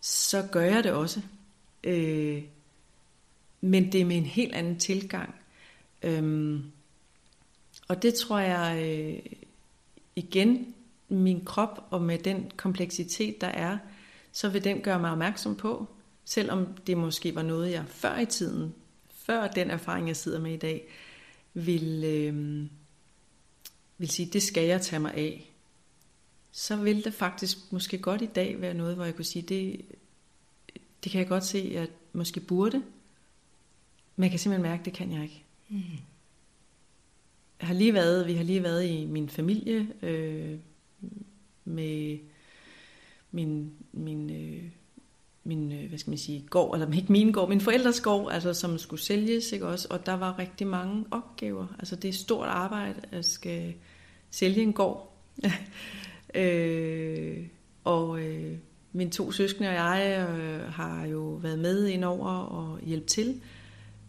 så 0.00 0.48
gør 0.52 0.62
jeg 0.62 0.84
det 0.84 0.92
også. 0.92 1.20
Øh, 1.84 2.42
men 3.64 3.92
det 3.92 4.00
er 4.00 4.04
med 4.04 4.16
en 4.16 4.26
helt 4.26 4.54
anden 4.54 4.78
tilgang. 4.78 5.34
Øhm, 6.02 6.64
og 7.88 8.02
det 8.02 8.14
tror 8.14 8.38
jeg 8.38 8.82
øh, 8.84 9.38
igen, 10.16 10.74
min 11.08 11.44
krop 11.44 11.86
og 11.90 12.02
med 12.02 12.18
den 12.18 12.50
kompleksitet, 12.56 13.40
der 13.40 13.46
er, 13.46 13.78
så 14.32 14.48
vil 14.48 14.64
den 14.64 14.80
gøre 14.80 14.98
mig 14.98 15.10
opmærksom 15.10 15.56
på, 15.56 15.88
Selvom 16.24 16.66
det 16.86 16.96
måske 16.96 17.34
var 17.34 17.42
noget, 17.42 17.70
jeg 17.70 17.84
før 17.88 18.18
i 18.18 18.26
tiden, 18.26 18.74
før 19.14 19.46
den 19.46 19.70
erfaring, 19.70 20.08
jeg 20.08 20.16
sidder 20.16 20.40
med 20.40 20.52
i 20.52 20.56
dag, 20.56 20.88
ville, 21.54 22.06
øh, 22.06 22.66
vil 23.98 24.08
sige, 24.08 24.30
det 24.32 24.42
skal 24.42 24.64
jeg 24.64 24.80
tage 24.80 25.00
mig 25.00 25.14
af, 25.14 25.50
så 26.52 26.76
vil 26.76 27.04
det 27.04 27.14
faktisk 27.14 27.58
måske 27.72 27.98
godt 27.98 28.22
i 28.22 28.26
dag 28.26 28.60
være 28.60 28.74
noget, 28.74 28.94
hvor 28.94 29.04
jeg 29.04 29.16
kunne 29.16 29.24
sige, 29.24 29.42
det, 29.42 29.80
det 31.04 31.12
kan 31.12 31.18
jeg 31.18 31.28
godt 31.28 31.44
se, 31.44 31.58
at 31.58 31.72
jeg 31.72 31.88
måske 32.12 32.40
burde, 32.40 32.82
men 34.16 34.22
jeg 34.22 34.30
kan 34.30 34.38
simpelthen 34.38 34.70
mærke, 34.70 34.80
at 34.80 34.84
det 34.84 34.92
kan 34.92 35.12
jeg 35.12 35.22
ikke. 35.22 35.44
Mm. 35.68 35.80
Jeg 37.60 37.68
har 37.68 37.74
lige 37.74 37.94
været, 37.94 38.26
vi 38.26 38.34
har 38.34 38.44
lige 38.44 38.62
været 38.62 38.86
i 38.88 39.04
min 39.04 39.28
familie 39.28 39.88
øh, 40.02 40.58
med 41.64 42.18
min, 43.30 43.72
min, 43.92 44.30
øh, 44.30 44.62
min 45.44 45.72
øh, 45.72 45.88
hvad 45.88 45.98
skal 45.98 46.10
man 46.10 46.18
sige, 46.18 46.46
gård, 46.50 46.74
eller 46.74 46.96
ikke 46.96 47.12
min 47.12 47.32
gård, 47.32 47.48
min 47.48 47.60
forældres 47.60 48.00
gård, 48.00 48.32
altså 48.32 48.54
som 48.54 48.78
skulle 48.78 49.02
sælges, 49.02 49.52
ikke 49.52 49.66
også? 49.66 49.88
Og 49.90 50.06
der 50.06 50.12
var 50.12 50.38
rigtig 50.38 50.66
mange 50.66 51.04
opgaver. 51.10 51.66
Altså 51.78 51.96
det 51.96 52.08
er 52.08 52.12
stort 52.12 52.48
arbejde 52.48 53.00
at 53.12 53.24
skal 53.24 53.74
sælge 54.30 54.62
en 54.62 54.72
gård. 54.72 55.16
øh, 56.34 57.46
og 57.84 58.20
øh, 58.20 58.58
mine 58.92 59.10
to 59.10 59.32
søskende 59.32 59.68
og 59.68 59.74
jeg 59.74 60.26
øh, 60.30 60.72
har 60.72 61.06
jo 61.06 61.20
været 61.20 61.58
med 61.58 61.86
ind 61.86 62.04
over 62.04 62.30
og 62.30 62.80
hjælpe 62.80 63.06
til 63.06 63.28
øh, 63.28 63.63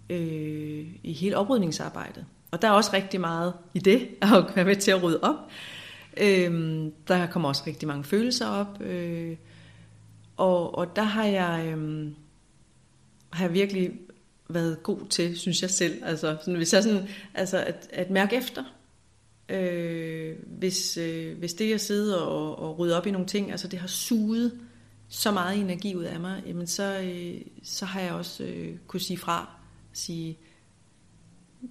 øh, 0.10 0.88
i 1.04 1.14
hele 1.14 1.38
oprydningsarbejdet. 1.38 2.26
Og 2.52 2.62
der 2.62 2.68
er 2.68 2.72
også 2.72 2.92
rigtig 2.94 3.22
meget 3.22 3.54
i 3.74 3.80
det, 3.80 4.08
at 4.22 4.30
være 4.56 4.66
med 4.66 4.76
til 4.76 4.92
at 4.92 5.04
rydde 5.04 5.20
op. 5.22 5.36
Øh, 6.18 6.84
der 7.08 7.28
kommer 7.28 7.50
også 7.50 7.64
rigtig 7.68 7.88
mange 7.88 8.04
følelser 8.04 8.48
op. 8.48 8.82
Øh, 8.82 9.36
og, 10.38 10.78
og 10.78 10.96
der 10.96 11.04
har 11.04 11.26
jeg, 11.26 11.66
øh, 11.78 12.08
har 13.30 13.46
jeg 13.46 13.54
virkelig 13.54 13.92
været 14.48 14.84
god 14.84 15.00
til, 15.10 15.38
synes 15.38 15.62
jeg 15.62 15.70
selv. 15.70 16.04
Altså, 16.04 16.38
sådan, 16.40 16.56
hvis 16.56 16.74
jeg 16.74 16.84
sådan, 16.84 17.08
altså 17.34 17.58
at, 17.58 17.88
at 17.94 18.10
mærke 18.10 18.36
efter. 18.36 18.64
Øh, 19.50 20.36
hvis, 20.48 20.98
øh, 20.98 21.38
hvis 21.38 21.54
det, 21.54 21.70
jeg 21.70 21.82
sidder 21.82 22.18
og, 22.18 22.60
og 22.60 22.80
rydder 22.80 22.98
op 22.98 23.08
i 23.08 23.12
nogle 23.12 23.28
ting, 23.28 23.52
altså 23.52 23.68
det 23.68 23.80
har 23.80 23.88
suget 23.88 24.60
så 25.10 25.32
meget 25.32 25.60
energi 25.60 25.96
ud 25.96 26.04
af 26.04 26.20
mig, 26.20 26.44
jamen 26.48 26.68
så, 26.68 27.00
øh, 27.00 27.42
så 27.64 27.86
har 27.86 28.02
jeg 28.02 28.14
også 28.14 28.44
øh, 28.44 28.78
kunne 28.88 29.00
sige 29.00 29.18
fra. 29.18 29.55
Sige, 29.96 30.38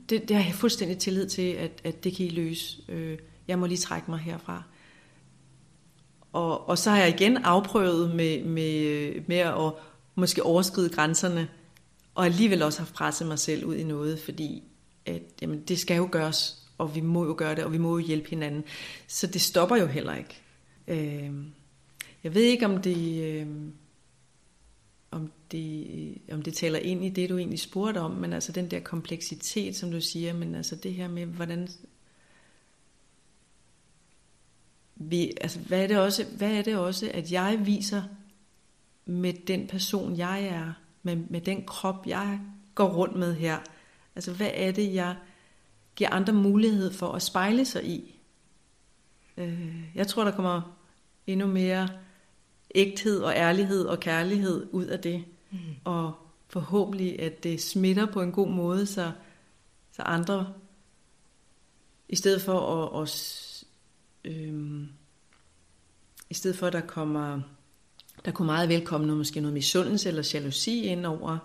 det, 0.08 0.28
det 0.28 0.36
har 0.36 0.44
jeg 0.44 0.54
fuldstændig 0.54 0.98
tillid 0.98 1.28
til, 1.28 1.52
at, 1.52 1.70
at 1.84 2.04
det 2.04 2.16
kan 2.16 2.26
I 2.26 2.28
løse. 2.28 2.82
Øh, 2.88 3.18
jeg 3.48 3.58
må 3.58 3.66
lige 3.66 3.78
trække 3.78 4.10
mig 4.10 4.20
herfra. 4.20 4.62
Og, 6.32 6.68
og 6.68 6.78
så 6.78 6.90
har 6.90 6.98
jeg 6.98 7.08
igen 7.08 7.36
afprøvet 7.36 8.14
med, 8.16 8.44
med, 8.44 9.14
med 9.26 9.36
at 9.36 9.72
måske 10.14 10.42
overskride 10.42 10.88
grænserne, 10.88 11.48
og 12.14 12.24
alligevel 12.24 12.62
også 12.62 12.78
har 12.78 12.90
presset 12.94 13.28
mig 13.28 13.38
selv 13.38 13.64
ud 13.64 13.74
i 13.74 13.84
noget, 13.84 14.18
fordi 14.18 14.62
at, 15.06 15.22
jamen, 15.42 15.62
det 15.62 15.78
skal 15.78 15.96
jo 15.96 16.08
gøres, 16.10 16.62
og 16.78 16.94
vi 16.94 17.00
må 17.00 17.24
jo 17.24 17.34
gøre 17.38 17.54
det, 17.54 17.64
og 17.64 17.72
vi 17.72 17.78
må 17.78 17.98
jo 17.98 18.06
hjælpe 18.06 18.30
hinanden. 18.30 18.64
Så 19.06 19.26
det 19.26 19.40
stopper 19.40 19.76
jo 19.76 19.86
heller 19.86 20.14
ikke. 20.14 20.40
Øh, 20.88 21.30
jeg 22.24 22.34
ved 22.34 22.42
ikke, 22.42 22.66
om 22.66 22.82
det, 22.82 23.24
øh, 23.24 23.46
det, 25.54 26.18
om 26.32 26.42
det 26.42 26.54
taler 26.54 26.78
ind 26.78 27.04
i 27.04 27.08
det, 27.08 27.28
du 27.28 27.38
egentlig 27.38 27.60
spurgte 27.60 27.98
om, 27.98 28.10
men 28.10 28.32
altså 28.32 28.52
den 28.52 28.70
der 28.70 28.80
kompleksitet, 28.80 29.76
som 29.76 29.90
du 29.90 30.00
siger, 30.00 30.32
men 30.32 30.54
altså 30.54 30.76
det 30.76 30.94
her 30.94 31.08
med, 31.08 31.26
hvordan 31.26 31.68
vi, 34.96 35.32
altså, 35.40 35.58
hvad, 35.58 35.82
er 35.82 35.86
det 35.86 35.98
også, 35.98 36.24
hvad 36.36 36.52
er 36.52 36.62
det 36.62 36.76
også, 36.76 37.10
at 37.14 37.32
jeg 37.32 37.60
viser 37.64 38.02
med 39.04 39.32
den 39.32 39.66
person, 39.66 40.16
jeg 40.16 40.44
er, 40.44 40.72
med, 41.02 41.16
med 41.16 41.40
den 41.40 41.64
krop, 41.64 42.06
jeg 42.06 42.40
går 42.74 42.88
rundt 42.88 43.16
med 43.16 43.34
her? 43.34 43.58
Altså, 44.14 44.32
hvad 44.32 44.50
er 44.54 44.72
det, 44.72 44.94
jeg 44.94 45.16
giver 45.96 46.10
andre 46.10 46.32
mulighed 46.32 46.92
for 46.92 47.12
at 47.12 47.22
spejle 47.22 47.64
sig 47.64 47.84
i? 47.84 48.20
Øh, 49.36 49.76
jeg 49.94 50.06
tror, 50.06 50.24
der 50.24 50.30
kommer 50.30 50.76
endnu 51.26 51.46
mere 51.46 51.88
ægthed 52.74 53.20
og 53.20 53.34
ærlighed 53.34 53.84
og 53.84 54.00
kærlighed 54.00 54.66
ud 54.72 54.84
af 54.84 54.98
det. 54.98 55.24
Mm. 55.54 55.74
Og 55.84 56.14
forhåbentlig, 56.48 57.20
at 57.20 57.44
det 57.44 57.62
smitter 57.62 58.06
på 58.06 58.22
en 58.22 58.32
god 58.32 58.48
måde, 58.48 58.86
så, 58.86 59.12
så 59.92 60.02
andre, 60.02 60.52
i 62.08 62.16
stedet 62.16 62.42
for 62.42 62.92
at, 63.00 63.02
at 63.02 63.08
Øhm, 64.24 64.88
I 66.30 66.34
stedet 66.34 66.56
for, 66.56 66.66
at 66.66 66.72
der 66.72 66.80
kommer, 66.80 67.40
der 68.24 68.30
kunne 68.30 68.46
meget 68.46 68.68
velkommen 68.68 69.06
noget, 69.06 69.18
måske 69.18 69.40
noget 69.40 69.54
misundelse 69.54 70.08
eller 70.08 70.30
jalousi 70.34 70.82
ind 70.82 71.06
over. 71.06 71.38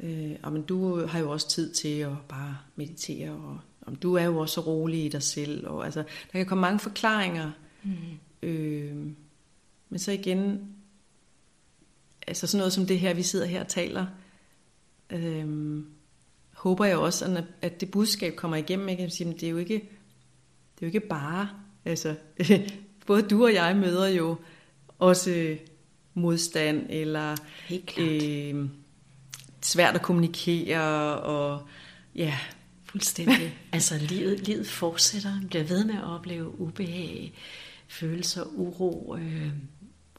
Øh, 0.00 0.32
og 0.42 0.52
men 0.52 0.62
du 0.62 1.06
har 1.06 1.18
jo 1.18 1.30
også 1.30 1.48
tid 1.48 1.74
til 1.74 1.98
at 1.98 2.12
bare 2.28 2.58
meditere, 2.76 3.30
og 3.30 3.58
om 3.86 3.96
du 3.96 4.14
er 4.14 4.24
jo 4.24 4.38
også 4.38 4.60
rolig 4.60 5.04
i 5.04 5.08
dig 5.08 5.22
selv. 5.22 5.68
Og, 5.68 5.84
altså, 5.84 6.00
der 6.02 6.32
kan 6.32 6.46
komme 6.46 6.60
mange 6.60 6.78
forklaringer. 6.78 7.50
Mm. 7.82 8.48
Øh, 8.48 8.96
men 9.88 9.98
så 9.98 10.12
igen, 10.12 10.73
altså 12.26 12.46
sådan 12.46 12.58
noget 12.58 12.72
som 12.72 12.86
det 12.86 12.98
her, 12.98 13.14
vi 13.14 13.22
sidder 13.22 13.46
her 13.46 13.60
og 13.60 13.68
taler, 13.68 14.06
øh, 15.10 15.78
håber 16.52 16.84
jeg 16.84 16.96
også, 16.96 17.24
at, 17.24 17.44
at 17.62 17.80
det 17.80 17.90
budskab 17.90 18.36
kommer 18.36 18.56
igennem. 18.56 18.88
Ikke? 18.88 19.06
det 19.06 19.42
er 19.42 19.50
jo 19.50 19.56
ikke, 19.56 19.74
det 19.74 20.82
er 20.82 20.82
jo 20.82 20.86
ikke 20.86 21.00
bare 21.00 21.48
Altså, 21.84 22.14
både 23.06 23.22
du 23.22 23.44
og 23.44 23.54
jeg 23.54 23.76
møder 23.76 24.06
jo 24.06 24.36
også 24.98 25.56
modstand, 26.14 26.86
eller 26.90 27.36
øh, 27.98 28.68
svært 29.62 29.94
at 29.94 30.02
kommunikere, 30.02 31.18
og 31.20 31.68
ja. 32.14 32.38
Fuldstændig. 32.84 33.58
altså, 33.72 33.94
livet, 33.98 34.46
livet 34.48 34.66
fortsætter, 34.66 35.40
bliver 35.48 35.64
ved 35.64 35.84
med 35.84 35.94
at 35.94 36.04
opleve 36.04 36.60
ubehag, 36.60 37.32
følelser, 37.88 38.42
uro, 38.44 39.16
øh, 39.16 39.48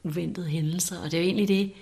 uventede 0.02 0.46
hændelser, 0.46 0.98
og 0.98 1.10
det 1.10 1.14
er 1.14 1.22
jo 1.22 1.26
egentlig 1.26 1.48
det, 1.48 1.72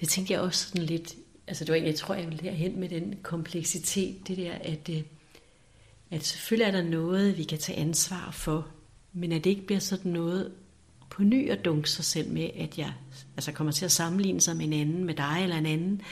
det 0.00 0.08
tænkte 0.08 0.32
jeg 0.32 0.40
også 0.40 0.68
sådan 0.68 0.82
lidt, 0.82 1.14
altså 1.46 1.64
det 1.64 1.70
var 1.70 1.74
egentlig, 1.74 1.92
jeg 1.92 1.98
tror, 1.98 2.14
jeg 2.14 2.26
ville 2.26 2.50
derhen 2.50 2.80
med 2.80 2.88
den 2.88 3.14
kompleksitet, 3.22 4.28
det 4.28 4.36
der, 4.36 4.52
at, 4.52 4.88
øh, 4.90 5.02
at 6.10 6.24
selvfølgelig 6.24 6.66
er 6.66 6.82
der 6.82 6.90
noget, 6.90 7.38
vi 7.38 7.44
kan 7.44 7.58
tage 7.58 7.78
ansvar 7.78 8.30
for, 8.30 8.68
men 9.12 9.32
at 9.32 9.44
det 9.44 9.50
ikke 9.50 9.66
bliver 9.66 9.80
sådan 9.80 10.12
noget 10.12 10.52
på 11.10 11.22
ny 11.22 11.50
at 11.50 11.64
dunke 11.64 11.90
sig 11.90 12.04
selv 12.04 12.30
med, 12.30 12.50
at 12.58 12.78
jeg 12.78 12.92
altså 13.36 13.52
kommer 13.52 13.72
til 13.72 13.84
at 13.84 13.92
sammenligne 13.92 14.40
sig 14.40 14.56
med 14.56 14.64
en 14.64 14.72
anden, 14.72 15.04
med 15.04 15.14
dig 15.14 15.38
eller 15.42 15.56
en 15.56 15.66
anden. 15.66 16.02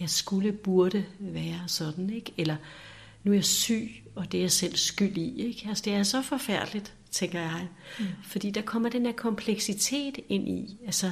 Jeg 0.00 0.10
skulle, 0.10 0.52
burde 0.52 1.04
være 1.18 1.60
sådan, 1.66 2.10
ikke? 2.10 2.32
Eller 2.36 2.56
nu 3.24 3.32
er 3.32 3.36
jeg 3.36 3.44
syg, 3.44 3.90
og 4.14 4.32
det 4.32 4.38
er 4.38 4.42
jeg 4.42 4.50
selv 4.50 4.76
skyld 4.76 5.16
i, 5.16 5.46
ikke? 5.46 5.66
Altså 5.68 5.84
det 5.84 5.92
er 5.92 6.02
så 6.02 6.22
forfærdeligt, 6.22 6.94
tænker 7.10 7.40
jeg. 7.40 7.68
Mm. 7.98 8.04
Fordi 8.24 8.50
der 8.50 8.62
kommer 8.62 8.88
den 8.88 9.06
her 9.06 9.12
kompleksitet 9.12 10.18
ind 10.28 10.48
i. 10.48 10.76
Altså, 10.86 11.10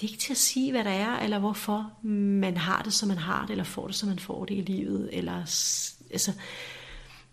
det 0.00 0.06
er 0.06 0.10
ikke 0.10 0.22
til 0.22 0.32
at 0.32 0.36
sige, 0.36 0.70
hvad 0.70 0.84
der 0.84 0.90
er, 0.90 1.18
eller 1.18 1.38
hvorfor 1.38 1.92
man 2.02 2.56
har 2.56 2.82
det, 2.82 2.92
som 2.92 3.08
man 3.08 3.18
har 3.18 3.42
det, 3.42 3.50
eller 3.50 3.64
får 3.64 3.86
det, 3.86 3.96
som 3.96 4.08
man 4.08 4.18
får 4.18 4.44
det 4.44 4.54
i 4.54 4.60
livet. 4.60 5.10
Eller, 5.12 5.36
altså, 6.10 6.32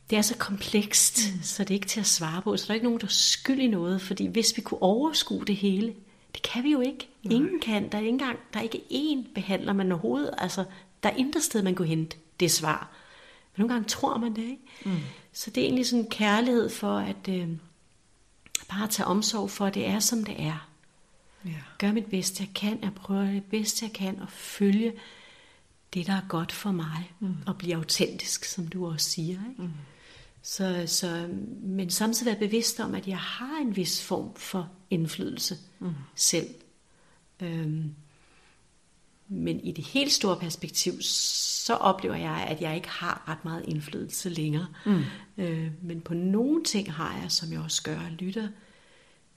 det 0.09 0.17
er 0.17 0.21
så 0.21 0.37
komplekst, 0.37 1.19
mm. 1.35 1.43
så 1.43 1.63
det 1.63 1.69
er 1.69 1.75
ikke 1.75 1.87
til 1.87 1.99
at 1.99 2.05
svare 2.05 2.41
på. 2.41 2.57
Så 2.57 2.65
der 2.65 2.71
er 2.71 2.75
ikke 2.75 2.85
nogen, 2.85 2.99
der 2.99 3.05
er 3.05 3.11
skyld 3.11 3.59
i 3.59 3.67
noget, 3.67 4.01
fordi 4.01 4.25
hvis 4.25 4.57
vi 4.57 4.61
kunne 4.61 4.81
overskue 4.81 5.45
det 5.45 5.55
hele, 5.55 5.93
det 6.33 6.41
kan 6.41 6.63
vi 6.63 6.71
jo 6.71 6.79
ikke. 6.79 7.09
Nej. 7.23 7.35
Ingen 7.35 7.59
kan. 7.59 7.91
Der 7.91 7.97
er 7.97 8.01
ikke 8.01 8.09
engang, 8.09 8.39
der 8.53 8.59
er 8.59 8.63
ikke 8.63 8.81
én 8.91 9.33
behandler 9.33 9.73
man 9.73 9.91
overhovedet. 9.91 10.29
Altså, 10.37 10.63
der 11.03 11.09
er 11.09 11.15
intet 11.15 11.43
sted, 11.43 11.61
man 11.61 11.75
kan 11.75 11.85
hente 11.85 12.17
det 12.39 12.51
svar. 12.51 12.91
Men 13.55 13.61
nogle 13.61 13.73
gange 13.73 13.87
tror 13.89 14.17
man 14.17 14.35
det, 14.35 14.43
ikke? 14.43 14.63
Mm. 14.85 14.97
Så 15.33 15.49
det 15.49 15.61
er 15.61 15.65
egentlig 15.65 15.85
sådan 15.85 16.03
en 16.03 16.09
kærlighed 16.11 16.69
for 16.69 16.97
at 16.97 17.29
øh, 17.29 17.47
bare 18.69 18.87
tage 18.87 19.07
omsorg 19.07 19.49
for, 19.49 19.65
at 19.65 19.73
det 19.73 19.87
er, 19.87 19.99
som 19.99 20.23
det 20.23 20.35
er. 20.39 20.69
Ja. 21.47 21.61
Gør 21.77 21.91
mit 21.91 22.05
bedste, 22.05 22.43
jeg 22.43 22.49
kan. 22.55 22.79
Jeg 22.81 22.93
prøver 22.93 23.31
det 23.31 23.43
bedste, 23.43 23.85
jeg 23.85 23.93
kan 23.93 24.19
at 24.21 24.31
følge 24.31 24.93
det, 25.93 26.07
der 26.07 26.13
er 26.13 26.27
godt 26.29 26.51
for 26.51 26.71
mig. 26.71 27.11
Mm. 27.19 27.35
Og 27.45 27.57
blive 27.57 27.75
autentisk, 27.75 28.45
som 28.45 28.67
du 28.67 28.87
også 28.87 29.09
siger. 29.09 29.39
Ikke? 29.49 29.61
Mm. 29.61 29.71
Så, 30.41 30.83
så, 30.87 31.29
men 31.61 31.89
samtidig 31.89 32.25
være 32.25 32.47
bevidst 32.47 32.79
om, 32.79 32.95
at 32.95 33.07
jeg 33.07 33.17
har 33.17 33.57
en 33.61 33.75
vis 33.75 34.03
form 34.03 34.35
for 34.35 34.71
indflydelse 34.89 35.57
mm. 35.79 35.93
selv. 36.15 36.47
Øhm, 37.39 37.95
men 39.27 39.59
i 39.59 39.71
det 39.71 39.83
helt 39.83 40.11
store 40.11 40.39
perspektiv, 40.39 41.01
så 41.01 41.73
oplever 41.73 42.15
jeg, 42.15 42.45
at 42.49 42.61
jeg 42.61 42.75
ikke 42.75 42.89
har 42.89 43.23
ret 43.27 43.45
meget 43.45 43.65
indflydelse 43.67 44.29
længere. 44.29 44.67
Mm. 44.85 45.03
Øh, 45.37 45.71
men 45.81 46.01
på 46.01 46.13
nogle 46.13 46.63
ting 46.63 46.93
har 46.93 47.19
jeg, 47.21 47.31
som 47.31 47.51
jeg 47.51 47.59
også 47.59 47.83
gør, 47.83 47.99
lytter 48.19 48.47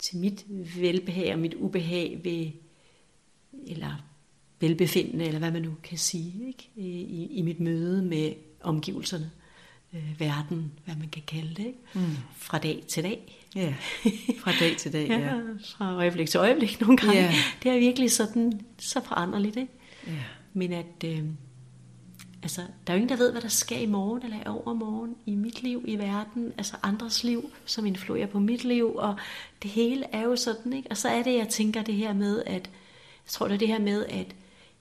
til 0.00 0.18
mit 0.18 0.44
velbehag 0.76 1.32
og 1.32 1.38
mit 1.38 1.54
ubehag 1.54 2.20
ved, 2.24 2.50
eller 3.66 4.04
velbefindende, 4.60 5.24
eller 5.24 5.38
hvad 5.38 5.50
man 5.50 5.62
nu 5.62 5.74
kan 5.82 5.98
sige, 5.98 6.46
ikke? 6.46 6.70
I, 6.76 7.26
i 7.26 7.42
mit 7.42 7.60
møde 7.60 8.02
med 8.02 8.32
omgivelserne 8.60 9.30
øh, 9.94 10.20
verden, 10.20 10.72
hvad 10.84 10.94
man 10.96 11.08
kan 11.08 11.22
kalde 11.26 11.54
det, 11.54 11.66
ikke? 11.66 11.78
Mm. 11.94 12.16
fra 12.36 12.58
dag 12.58 12.84
til 12.88 13.02
dag. 13.02 13.46
Ja, 13.56 13.74
fra 14.38 14.52
dag 14.60 14.76
til 14.76 14.92
dag, 14.92 15.08
ja. 15.10 15.18
ja. 15.18 15.34
Fra 15.76 15.94
øjeblik 15.94 16.28
til 16.28 16.38
øjeblik 16.38 16.80
nogle 16.80 16.96
gange. 16.96 17.20
Ja. 17.20 17.34
Det 17.62 17.70
er 17.70 17.78
virkelig 17.78 18.10
sådan, 18.10 18.60
så 18.78 19.00
foranderligt. 19.04 19.56
Ikke? 19.56 19.72
Ja. 20.06 20.12
Men 20.52 20.72
at, 20.72 21.04
øh, 21.04 21.24
Altså, 22.42 22.60
der 22.60 22.92
er 22.92 22.96
jo 22.96 23.02
ingen, 23.02 23.08
der 23.08 23.24
ved, 23.24 23.32
hvad 23.32 23.42
der 23.42 23.48
sker 23.48 23.78
i 23.78 23.86
morgen 23.86 24.22
eller 24.22 24.36
i 24.36 24.46
overmorgen, 24.46 25.16
i 25.26 25.34
mit 25.34 25.62
liv, 25.62 25.84
i 25.86 25.98
verden, 25.98 26.52
altså 26.58 26.76
andres 26.82 27.24
liv, 27.24 27.50
som 27.64 27.86
influerer 27.86 28.26
på 28.26 28.38
mit 28.38 28.64
liv, 28.64 28.94
og 28.94 29.16
det 29.62 29.70
hele 29.70 30.04
er 30.12 30.22
jo 30.22 30.36
sådan, 30.36 30.72
ikke? 30.72 30.90
Og 30.90 30.96
så 30.96 31.08
er 31.08 31.22
det, 31.22 31.34
jeg 31.34 31.48
tænker 31.48 31.82
det 31.82 31.94
her 31.94 32.12
med, 32.12 32.42
at, 32.46 32.70
jeg 33.24 33.28
tror 33.28 33.48
det 33.48 33.54
er 33.54 33.58
det 33.58 33.68
her 33.68 33.78
med, 33.78 34.06
at 34.06 34.34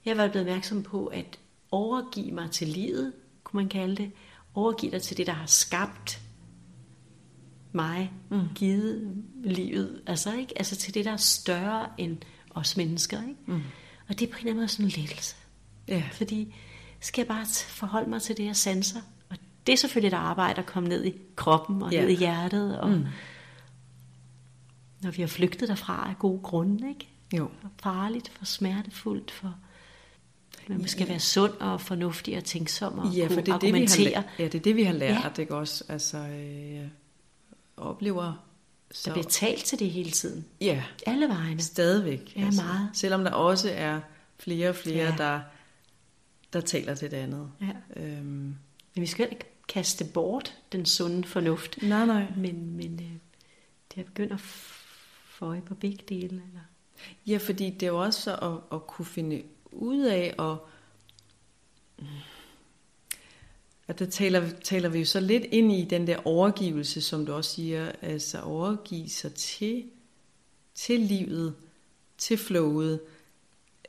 jeg 0.04 0.16
var 0.16 0.28
blevet 0.28 0.48
opmærksom 0.48 0.82
på, 0.82 1.06
at 1.06 1.38
overgive 1.70 2.32
mig 2.32 2.50
til 2.50 2.68
livet, 2.68 3.12
kunne 3.44 3.62
man 3.62 3.68
kalde 3.68 3.96
det, 3.96 4.12
overgive 4.54 4.92
dig 4.92 5.02
til 5.02 5.16
det, 5.16 5.26
der 5.26 5.32
har 5.32 5.46
skabt 5.46 6.20
mig, 7.72 8.12
mm. 8.30 8.40
givet 8.54 9.24
livet, 9.44 10.02
altså, 10.06 10.32
ikke? 10.32 10.52
altså 10.58 10.76
til 10.76 10.94
det, 10.94 11.04
der 11.04 11.12
er 11.12 11.16
større 11.16 11.88
end 11.98 12.16
os 12.50 12.76
mennesker. 12.76 13.22
Ikke? 13.22 13.40
Mm. 13.46 13.62
Og 14.08 14.18
det 14.18 14.28
er 14.28 14.32
på 14.32 14.36
en 14.36 14.38
eller 14.38 14.50
anden 14.50 14.56
måde 14.56 14.68
sådan 14.68 14.86
en 14.86 14.92
lettelse. 14.96 15.36
Ja. 15.88 16.02
Fordi 16.12 16.54
skal 17.00 17.22
jeg 17.22 17.28
bare 17.28 17.46
forholde 17.68 18.10
mig 18.10 18.22
til 18.22 18.36
det, 18.36 18.44
jeg 18.44 18.56
sanser. 18.56 19.00
Og 19.30 19.36
det 19.66 19.72
er 19.72 19.76
selvfølgelig 19.76 20.08
et 20.08 20.20
arbejde 20.20 20.58
at 20.58 20.66
komme 20.66 20.88
ned 20.88 21.04
i 21.04 21.14
kroppen 21.36 21.82
og 21.82 21.92
ja. 21.92 22.00
ned 22.00 22.08
i 22.08 22.16
hjertet. 22.16 22.80
Og 22.80 22.88
mm. 22.88 23.06
Når 25.00 25.10
vi 25.10 25.22
har 25.22 25.28
flygtet 25.28 25.68
derfra 25.68 26.06
af 26.08 26.18
gode 26.18 26.40
grunde, 26.42 26.88
ikke? 26.88 27.08
Jo. 27.36 27.48
For 27.60 27.70
farligt, 27.82 28.28
for 28.28 28.44
smertefuldt, 28.44 29.30
for 29.30 29.54
man 30.68 30.88
skal 30.88 31.04
ja. 31.04 31.12
være 31.12 31.20
sund 31.20 31.52
og 31.52 31.80
fornuftig 31.80 32.36
og 32.36 32.44
tænksom 32.44 32.98
og 32.98 33.12
ja, 33.12 33.26
for 33.26 33.40
det 33.40 33.48
er 33.48 33.54
argumentere. 33.54 33.98
Det, 33.98 34.06
vi 34.06 34.12
har, 34.12 34.24
ja, 34.38 34.44
det 34.44 34.54
er 34.54 34.62
det, 34.62 34.76
vi 34.76 34.82
har 34.82 34.92
lært, 34.92 35.38
ja. 35.38 35.40
ikke 35.42 35.54
også? 35.54 35.84
Altså, 35.88 36.18
øh, 36.18 36.86
oplever... 37.76 38.46
Så... 38.92 39.10
Der 39.10 39.14
bliver 39.14 39.28
talt 39.28 39.64
til 39.64 39.78
det 39.78 39.90
hele 39.90 40.10
tiden. 40.10 40.44
Ja. 40.60 40.82
Alle 41.06 41.28
vegne. 41.28 41.62
Stadigvæk. 41.62 42.32
Ja, 42.36 42.44
altså. 42.44 42.62
meget. 42.62 42.90
Selvom 42.92 43.24
der 43.24 43.30
også 43.30 43.70
er 43.74 44.00
flere 44.38 44.68
og 44.68 44.76
flere, 44.76 45.04
ja. 45.04 45.14
der 45.18 45.40
der 46.52 46.60
taler 46.60 46.94
til 46.94 47.10
det 47.10 47.16
andet. 47.16 47.50
Ja. 47.60 48.02
Øhm. 48.02 48.54
Men 48.94 49.02
vi 49.02 49.06
skal 49.06 49.28
ikke 49.30 49.44
kaste 49.68 50.04
bort 50.04 50.58
den 50.72 50.86
sunde 50.86 51.28
fornuft. 51.28 51.82
Nej, 51.82 52.06
nej. 52.06 52.26
Men, 52.36 52.76
men 52.76 52.92
øh, 52.92 53.12
det 53.94 54.00
er 54.00 54.04
begyndt 54.04 54.32
at 54.32 54.40
få 54.40 55.46
øje 55.46 55.60
på 55.60 55.74
begge 55.74 56.04
dele. 56.08 56.22
Eller? 56.22 56.60
Ja, 57.26 57.36
fordi 57.36 57.70
det 57.70 57.82
er 57.82 57.90
jo 57.90 58.02
også 58.02 58.36
at, 58.36 58.76
at 58.76 58.86
kunne 58.86 59.06
finde 59.06 59.42
ud 59.72 60.00
af, 60.00 60.34
og 60.38 60.68
at 63.88 63.98
der 63.98 64.06
taler, 64.06 64.50
taler 64.64 64.88
vi 64.88 64.98
jo 64.98 65.04
så 65.04 65.20
lidt 65.20 65.44
ind 65.44 65.72
i 65.72 65.84
den 65.84 66.06
der 66.06 66.26
overgivelse, 66.26 67.00
som 67.00 67.26
du 67.26 67.32
også 67.32 67.54
siger, 67.54 67.92
altså 68.02 68.40
overgive 68.40 69.08
sig 69.08 69.34
til, 69.34 69.84
til 70.74 71.00
livet, 71.00 71.54
til 72.18 72.38
flowet, 72.38 73.00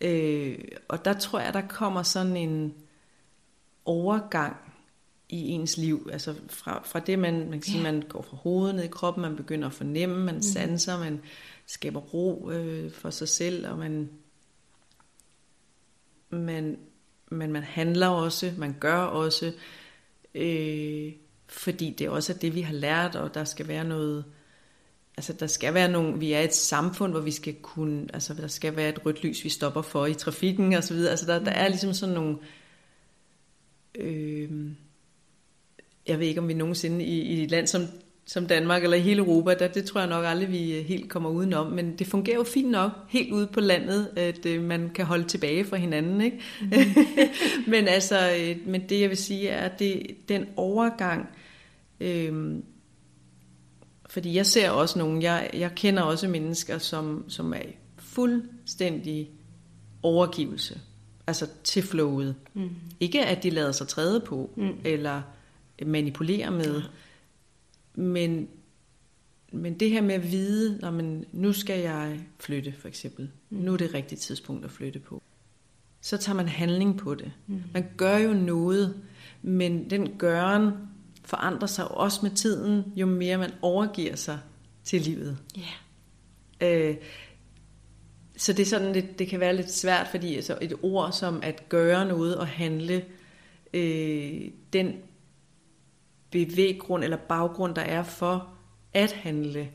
Øh, 0.02 0.58
og 0.88 1.06
der 1.06 1.14
tror 1.14 1.40
jeg, 1.40 1.54
der 1.54 1.68
kommer 1.68 2.04
sådan 2.04 2.38
en 2.38 2.74
overgang 3.86 4.56
i 5.30 5.50
ens 5.50 5.78
liv. 5.78 6.10
Altså 6.12 6.36
fra, 6.50 6.82
fra 6.86 7.00
det, 7.00 7.20
man, 7.20 7.40
man 7.40 7.52
kan 7.52 7.62
sige, 7.62 7.84
man 7.84 8.02
går 8.10 8.22
fra 8.22 8.38
hovedet 8.38 8.76
ned 8.76 8.84
i 8.84 8.88
kroppen, 8.88 9.22
man 9.22 9.36
begynder 9.36 9.68
at 9.68 9.74
fornemme, 9.74 10.26
man 10.26 10.36
mm. 10.36 10.42
sanser, 10.42 11.00
man 11.00 11.22
skaber 11.66 12.00
ro 12.00 12.52
øh, 12.52 12.92
for 12.92 13.10
sig 13.10 13.28
selv, 13.28 13.68
og 13.68 13.78
man, 13.78 14.10
man, 16.30 16.78
man, 17.32 17.52
man 17.52 17.64
handler 17.64 18.08
også, 18.08 18.54
man 18.58 18.76
gør 18.80 18.98
også, 18.98 19.54
øh, 20.36 21.14
fordi 21.48 21.90
det 21.90 22.10
også 22.10 22.34
er 22.34 22.38
det, 22.38 22.56
vi 22.56 22.62
har 22.62 22.74
lært, 22.74 23.16
og 23.16 23.34
der 23.34 23.44
skal 23.44 23.68
være 23.68 23.84
noget 23.84 24.26
altså 25.22 25.34
der 25.34 25.48
skal 25.48 25.74
være 25.74 25.92
nogle, 25.92 26.20
vi 26.20 26.34
er 26.34 26.40
et 26.40 26.54
samfund, 26.54 27.12
hvor 27.12 27.22
vi 27.22 27.32
skal 27.32 27.54
kunne, 27.54 28.08
altså 28.14 28.34
der 28.34 28.48
skal 28.48 28.76
være 28.76 28.90
et 28.90 29.06
rødt 29.06 29.24
lys, 29.24 29.44
vi 29.44 29.50
stopper 29.50 29.82
for 29.82 30.06
i 30.06 30.14
trafikken 30.14 30.74
og 30.74 30.84
så 30.84 30.94
videre. 30.94 31.12
Altså 31.12 31.26
der, 31.26 31.44
der 31.44 31.52
er 31.52 31.68
ligesom 31.68 31.94
sådan 31.94 32.16
nogle, 32.16 32.38
øh, 33.96 34.50
jeg 36.08 36.20
ved 36.20 36.28
ikke 36.28 36.42
om 36.42 36.48
vi 36.48 36.54
nogensinde 36.54 37.06
i, 37.06 37.22
i 37.22 37.44
et 37.44 37.52
land 37.52 37.68
som, 37.68 37.82
som 38.26 38.48
Danmark 38.48 38.84
eller 38.84 38.98
hele 38.98 39.20
Europa, 39.20 39.54
der, 39.54 39.68
det 39.68 39.86
tror 39.86 40.00
jeg 40.00 40.10
nok 40.10 40.26
aldrig, 40.26 40.52
vi 40.52 40.82
helt 40.88 41.10
kommer 41.10 41.30
udenom, 41.30 41.72
men 41.72 41.96
det 42.00 42.08
fungerer 42.08 42.38
jo 42.38 42.44
fint 42.44 42.72
nok 42.72 42.92
helt 43.10 43.32
ude 43.32 43.48
på 43.48 43.60
landet, 43.60 44.10
at 44.16 44.46
øh, 44.46 44.64
man 44.64 44.90
kan 44.90 45.06
holde 45.06 45.28
tilbage 45.28 45.66
fra 45.66 45.78
hinanden, 45.78 46.22
ikke? 46.22 46.40
Mm. 46.62 46.72
men 47.72 47.88
altså, 47.88 48.36
øh, 48.40 48.68
men 48.68 48.90
det 48.90 49.02
jeg 49.02 49.10
vil 49.10 49.18
sige 49.18 49.50
er, 49.50 49.70
at 49.70 49.80
det, 49.80 50.16
den 50.30 50.46
overgang, 50.56 51.30
øh, 52.00 52.62
fordi 54.12 54.36
jeg 54.36 54.46
ser 54.46 54.70
også 54.70 55.00
nogen, 55.00 55.22
jeg, 55.22 55.50
jeg 55.54 55.72
kender 55.76 56.04
også 56.04 56.28
mennesker, 56.28 56.78
som, 56.78 57.26
som 57.28 57.54
er 57.54 57.62
fuldstændig 57.98 59.30
overgivelse. 60.04 60.80
Altså 61.28 61.48
til 61.64 61.84
flowet. 61.84 62.36
Mm. 62.54 62.70
Ikke 63.00 63.26
at 63.26 63.44
de 63.44 63.50
lader 63.50 63.72
sig 63.72 63.88
træde 63.88 64.20
på, 64.20 64.50
mm. 64.58 64.72
eller 64.86 65.22
manipulere 65.86 66.52
med, 66.52 66.76
ja. 66.76 68.02
men, 68.02 68.48
men 69.52 69.80
det 69.80 69.90
her 69.90 70.02
med 70.02 70.16
at 70.16 70.32
vide, 70.32 70.80
når 70.82 70.92
man, 70.92 71.26
nu 71.32 71.54
skal 71.54 71.80
jeg 71.80 72.20
flytte 72.40 72.74
for 72.80 72.88
eksempel. 72.88 73.30
Mm. 73.50 73.58
Nu 73.58 73.74
er 73.74 73.78
det 73.78 73.94
rigtigt 73.94 74.22
tidspunkt 74.22 74.66
at 74.66 74.72
flytte 74.72 75.00
på. 75.00 75.22
Så 76.02 76.18
tager 76.18 76.36
man 76.36 76.48
handling 76.48 76.98
på 76.98 77.16
det. 77.16 77.32
Mm. 77.48 77.64
Man 77.74 77.86
gør 77.98 78.18
jo 78.18 78.34
noget, 78.34 79.02
men 79.42 79.90
den 79.90 80.10
gøren 80.18 80.72
forandrer 81.26 81.68
sig 81.68 81.88
også 81.88 82.20
med 82.24 82.32
tiden, 82.32 82.84
jo 82.96 83.06
mere 83.06 83.38
man 83.38 83.52
overgiver 83.62 84.16
sig 84.16 84.40
til 84.84 85.02
livet. 85.02 85.38
Yeah. 85.58 86.90
Øh, 86.90 86.96
så 88.38 88.54
det 88.54 88.62
er 88.62 88.66
sådan 88.66 88.94
lidt, 88.94 89.20
det 89.20 89.28
kan 89.28 89.40
være 89.40 89.56
lidt 89.56 89.72
svært, 89.72 90.08
fordi 90.08 90.36
altså 90.36 90.58
et 90.62 90.74
ord 90.82 91.12
som 91.12 91.40
at 91.44 91.70
gøre 91.70 92.06
noget 92.06 92.38
og 92.38 92.48
handle, 92.48 93.06
øh, 93.74 94.42
den 94.74 94.94
bevæggrund 96.32 97.04
eller 97.04 97.18
baggrund, 97.18 97.76
der 97.76 97.82
er 97.82 98.04
for 98.04 98.54
at 98.94 99.12
handle, 99.12 99.70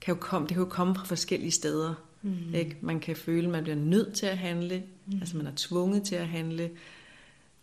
kan 0.00 0.14
jo 0.14 0.20
komme, 0.20 0.48
det 0.48 0.54
kan 0.54 0.64
jo 0.64 0.70
komme 0.70 0.94
fra 0.94 1.04
forskellige 1.04 1.50
steder. 1.50 1.94
Mm. 2.22 2.54
Ikke? 2.54 2.76
Man 2.80 3.00
kan 3.00 3.16
føle, 3.16 3.44
at 3.46 3.52
man 3.52 3.62
bliver 3.62 3.76
nødt 3.76 4.14
til 4.14 4.26
at 4.26 4.38
handle, 4.38 4.82
mm. 5.06 5.18
altså 5.20 5.36
man 5.36 5.46
er 5.46 5.52
tvunget 5.56 6.02
til 6.02 6.14
at 6.14 6.28
handle, 6.28 6.70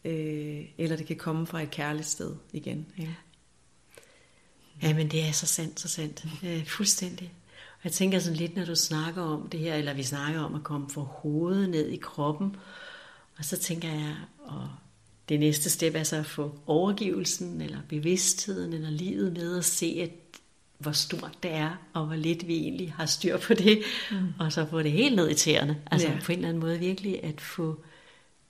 øh, 0.05 0.65
eller 0.77 0.95
det 0.95 1.05
kan 1.05 1.15
komme 1.15 1.47
fra 1.47 1.61
et 1.61 1.71
kærligt 1.71 2.07
sted 2.07 2.35
igen. 2.53 2.85
Ikke? 2.97 3.15
Ja, 4.82 4.93
men 4.93 5.11
det 5.11 5.28
er 5.28 5.32
så 5.32 5.45
sandt, 5.45 5.80
så 5.80 5.88
sandt. 5.88 6.25
Øh, 6.43 6.65
fuldstændig. 6.65 7.34
Og 7.78 7.82
jeg 7.84 7.91
tænker 7.91 8.19
sådan 8.19 8.38
lidt, 8.38 8.55
når 8.55 8.65
du 8.65 8.75
snakker 8.75 9.21
om 9.21 9.49
det 9.49 9.59
her, 9.59 9.75
eller 9.75 9.93
vi 9.93 10.03
snakker 10.03 10.41
om 10.41 10.55
at 10.55 10.63
komme 10.63 10.89
fra 10.89 11.01
hovedet 11.01 11.69
ned 11.69 11.88
i 11.88 11.97
kroppen, 11.97 12.55
og 13.38 13.45
så 13.45 13.57
tænker 13.57 13.89
jeg, 13.89 14.15
og 14.39 14.69
det 15.30 15.39
næste 15.39 15.69
step 15.69 15.95
er 15.95 16.03
så 16.03 16.15
at 16.15 16.25
få 16.25 16.59
overgivelsen, 16.65 17.61
eller 17.61 17.78
bevidstheden, 17.89 18.73
eller 18.73 18.89
livet 18.89 19.34
med 19.34 19.57
at 19.57 19.65
se, 19.65 19.99
at 20.03 20.39
hvor 20.78 20.91
stort 20.91 21.38
det 21.43 21.51
er, 21.51 21.75
og 21.93 22.05
hvor 22.05 22.15
lidt 22.15 22.47
vi 22.47 22.55
egentlig 22.55 22.93
har 22.93 23.05
styr 23.05 23.38
på 23.38 23.53
det, 23.53 23.84
mm. 24.11 24.28
og 24.39 24.53
så 24.53 24.65
få 24.69 24.82
det 24.82 24.91
helt 24.91 25.15
ned 25.15 25.30
i 25.30 25.34
tæerne. 25.34 25.82
Altså 25.91 26.07
ja. 26.07 26.19
på 26.23 26.32
en 26.32 26.38
eller 26.38 26.49
anden 26.49 26.61
måde 26.61 26.80
virkelig 26.80 27.23
at 27.23 27.41
få, 27.41 27.84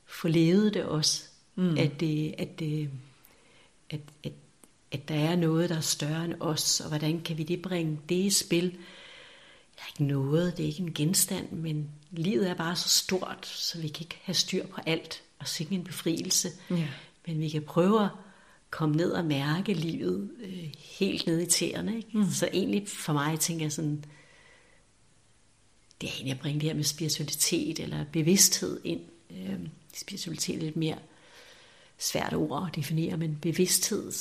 få 0.06 0.28
levet 0.28 0.74
det 0.74 0.84
også. 0.84 1.24
Mm. 1.56 1.78
At, 1.78 2.00
det, 2.00 2.36
at, 2.38 2.60
det, 2.60 2.90
at, 3.90 4.00
at 4.24 4.32
at 4.92 5.08
der 5.08 5.16
er 5.16 5.36
noget, 5.36 5.70
der 5.70 5.76
er 5.78 5.82
større 5.82 6.26
end 6.26 6.34
os, 6.40 6.80
og 6.80 6.88
hvordan 6.88 7.22
kan 7.22 7.38
vi 7.38 7.44
det 7.44 7.62
bringe 7.62 8.00
det 8.10 8.16
i 8.16 8.30
spil? 8.30 8.64
Jeg 9.78 9.84
er 9.84 9.88
ikke 9.88 10.04
noget, 10.04 10.58
det 10.58 10.64
er 10.64 10.68
ikke 10.68 10.84
en 10.84 10.94
genstand, 10.94 11.52
men 11.52 11.90
livet 12.12 12.50
er 12.50 12.54
bare 12.54 12.76
så 12.76 12.90
stort, 12.90 13.46
så 13.46 13.80
vi 13.82 13.88
kan 13.88 14.04
ikke 14.04 14.20
have 14.22 14.36
styr 14.36 14.68
på 14.68 14.82
alt 14.86 15.24
og 15.40 15.48
sikke 15.48 15.76
en 15.76 15.84
befrielse. 15.84 16.50
Ja. 16.70 16.88
Men 17.28 17.40
vi 17.40 17.50
kan 17.50 17.62
prøve 17.62 18.04
at 18.04 18.10
komme 18.70 18.96
ned 18.96 19.12
og 19.12 19.26
mærke 19.26 19.74
livet 19.74 20.32
øh, 20.40 20.74
helt 20.78 21.28
ned 21.28 21.42
i 21.42 21.46
tæerne. 21.46 21.98
Ikke? 21.98 22.18
Mm. 22.18 22.30
Så 22.32 22.50
egentlig 22.54 22.88
for 22.88 23.14
mig 23.14 23.40
tænker 23.40 23.66
jeg 23.66 23.72
sådan, 23.72 24.06
det 26.02 26.10
er 26.10 26.14
egentlig 26.14 26.34
at 26.34 26.40
bringe 26.40 26.60
det 26.60 26.70
her 26.70 26.76
med 26.76 26.84
spiritualitet 26.84 27.80
eller 27.80 28.06
bevidsthed 28.12 28.80
ind. 28.84 29.02
Øh, 29.32 29.60
spiritualitet 29.94 30.56
er 30.56 30.60
lidt 30.60 30.76
mere 30.76 30.98
svært 31.98 32.34
ord 32.34 32.68
at 32.68 32.76
definere, 32.76 33.18
men 33.18 33.38
bevidsthed 33.42 34.12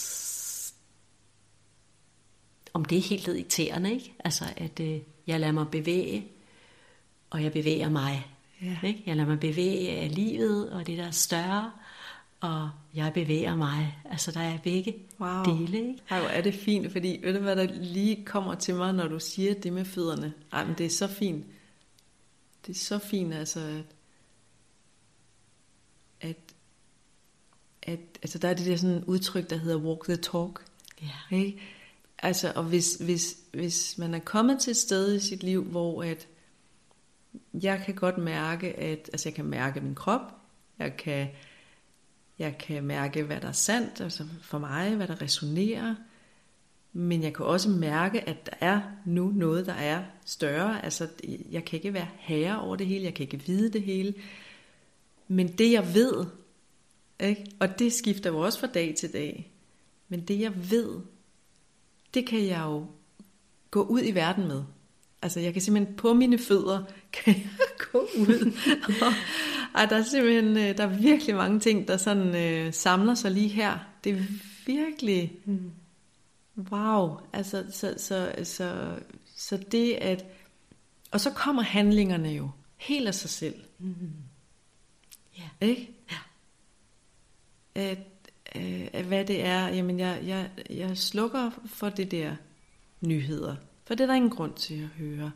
om 2.76 2.84
det 2.84 2.98
er 2.98 3.02
helt 3.02 3.26
ned 3.26 3.36
i 3.36 3.42
tæerne, 3.42 3.92
ikke? 3.92 4.14
Altså, 4.24 4.44
at 4.56 4.80
øh, 4.80 5.00
jeg 5.26 5.40
lader 5.40 5.52
mig 5.52 5.68
bevæge, 5.68 6.26
og 7.30 7.42
jeg 7.42 7.52
bevæger 7.52 7.88
mig. 7.88 8.26
Ja. 8.62 8.78
Ikke? 8.82 9.02
Jeg 9.06 9.16
lader 9.16 9.28
mig 9.28 9.40
bevæge 9.40 9.90
af 9.90 10.14
livet, 10.14 10.70
og 10.70 10.86
det 10.86 10.98
der 10.98 11.06
er 11.06 11.10
større, 11.10 11.72
og 12.40 12.70
jeg 12.94 13.12
bevæger 13.12 13.56
mig. 13.56 13.98
Altså, 14.10 14.32
der 14.32 14.40
er 14.40 14.58
begge 14.58 14.94
wow. 15.20 15.44
dele, 15.44 15.78
ikke? 15.78 15.98
Ej, 16.10 16.20
hvor 16.20 16.28
er 16.28 16.40
det 16.40 16.54
fint, 16.54 16.92
fordi 16.92 17.20
ved 17.22 17.34
du, 17.34 17.40
hvad 17.40 17.56
der 17.56 17.66
lige 17.72 18.24
kommer 18.24 18.54
til 18.54 18.74
mig, 18.74 18.94
når 18.94 19.08
du 19.08 19.18
siger 19.18 19.54
det 19.54 19.72
med 19.72 19.84
fødderne? 19.84 20.32
Ej, 20.52 20.64
men 20.64 20.74
det 20.78 20.86
er 20.86 20.90
så 20.90 21.08
fint. 21.08 21.44
Det 22.66 22.72
er 22.72 22.78
så 22.78 22.98
fint, 22.98 23.34
altså, 23.34 23.60
at, 23.60 23.86
at, 26.20 26.36
at 27.82 28.00
altså, 28.22 28.38
der 28.38 28.48
er 28.48 28.54
det 28.54 28.66
der 28.66 28.76
sådan 28.76 29.04
udtryk, 29.04 29.50
der 29.50 29.56
hedder 29.56 29.78
walk 29.78 30.04
the 30.04 30.16
talk. 30.16 30.64
Ja. 31.02 31.36
Ikke? 31.36 31.60
Altså, 32.26 32.52
og 32.56 32.64
hvis, 32.64 32.94
hvis, 32.94 33.36
hvis 33.52 33.98
man 33.98 34.14
er 34.14 34.18
kommet 34.18 34.60
til 34.60 34.70
et 34.70 34.76
sted 34.76 35.14
i 35.14 35.20
sit 35.20 35.42
liv, 35.42 35.64
hvor 35.64 36.02
at 36.02 36.28
jeg 37.62 37.82
kan 37.86 37.94
godt 37.94 38.18
mærke, 38.18 38.76
at 38.78 39.10
altså 39.12 39.28
jeg 39.28 39.34
kan 39.34 39.44
mærke 39.44 39.80
min 39.80 39.94
krop, 39.94 40.20
jeg 40.78 40.96
kan 40.96 41.28
Jeg 42.38 42.58
kan 42.58 42.84
mærke, 42.84 43.22
hvad 43.22 43.40
der 43.40 43.48
er 43.48 43.52
sandt, 43.52 44.00
altså 44.00 44.24
for 44.42 44.58
mig, 44.58 44.96
hvad 44.96 45.08
der 45.08 45.22
resonerer. 45.22 45.94
Men 46.92 47.22
jeg 47.22 47.34
kan 47.34 47.46
også 47.46 47.68
mærke, 47.68 48.28
at 48.28 48.46
der 48.46 48.66
er 48.66 48.80
nu 49.04 49.28
noget, 49.28 49.66
der 49.66 49.72
er 49.72 50.04
større. 50.24 50.84
Altså, 50.84 51.08
jeg 51.50 51.64
kan 51.64 51.76
ikke 51.76 51.92
være 51.92 52.08
herre 52.16 52.60
over 52.60 52.76
det 52.76 52.86
hele, 52.86 53.04
jeg 53.04 53.14
kan 53.14 53.22
ikke 53.22 53.46
vide 53.46 53.72
det 53.72 53.82
hele. 53.82 54.14
Men 55.28 55.48
det 55.48 55.72
jeg 55.72 55.94
ved, 55.94 56.24
ikke? 57.20 57.46
og 57.60 57.78
det 57.78 57.92
skifter 57.92 58.30
jo 58.30 58.38
også 58.38 58.60
fra 58.60 58.66
dag 58.66 58.94
til 58.94 59.12
dag, 59.12 59.52
men 60.08 60.20
det 60.20 60.40
jeg 60.40 60.70
ved, 60.70 61.00
det 62.16 62.26
kan 62.26 62.46
jeg 62.46 62.62
jo 62.64 62.86
gå 63.70 63.82
ud 63.82 64.02
i 64.04 64.10
verden 64.10 64.48
med. 64.48 64.62
Altså 65.22 65.40
jeg 65.40 65.52
kan 65.52 65.62
simpelthen 65.62 65.96
på 65.96 66.14
mine 66.14 66.38
fødder, 66.38 66.84
kan 67.24 67.34
jeg 67.34 67.50
gå 67.92 67.98
ud. 67.98 68.52
og, 69.02 69.12
og 69.74 69.90
der 69.90 69.96
er 69.96 70.02
simpelthen, 70.02 70.56
øh, 70.56 70.76
der 70.76 70.84
er 70.84 70.98
virkelig 70.98 71.34
mange 71.34 71.60
ting, 71.60 71.88
der 71.88 71.96
sådan 71.96 72.36
øh, 72.36 72.72
samler 72.72 73.14
sig 73.14 73.30
lige 73.30 73.48
her. 73.48 73.78
Det 74.04 74.12
er 74.12 74.22
virkelig, 74.66 75.32
wow. 76.72 77.16
Altså 77.32 77.64
så, 77.70 77.94
så, 77.96 78.32
så, 78.44 78.96
så 79.36 79.56
det 79.72 79.92
at, 79.92 80.24
og 81.10 81.20
så 81.20 81.30
kommer 81.30 81.62
handlingerne 81.62 82.28
jo 82.28 82.50
helt 82.76 83.08
af 83.08 83.14
sig 83.14 83.30
selv. 83.30 83.60
Mm. 83.78 84.12
Ja. 85.38 85.66
Ikke? 85.66 85.90
Ja. 86.10 86.18
At, 87.80 87.98
øh, 88.56 89.06
hvad 89.06 89.24
det 89.24 89.44
er, 89.44 89.68
jamen 89.68 89.98
jeg, 89.98 90.20
jeg, 90.26 90.50
jeg 90.70 90.98
slukker 90.98 91.50
for 91.66 91.88
det 91.88 92.10
der 92.10 92.36
nyheder. 93.00 93.56
For 93.84 93.94
det 93.94 94.04
er 94.04 94.06
der 94.06 94.14
ingen 94.14 94.30
grund 94.30 94.54
til 94.54 94.74
at 94.74 94.88
høre. 94.88 95.30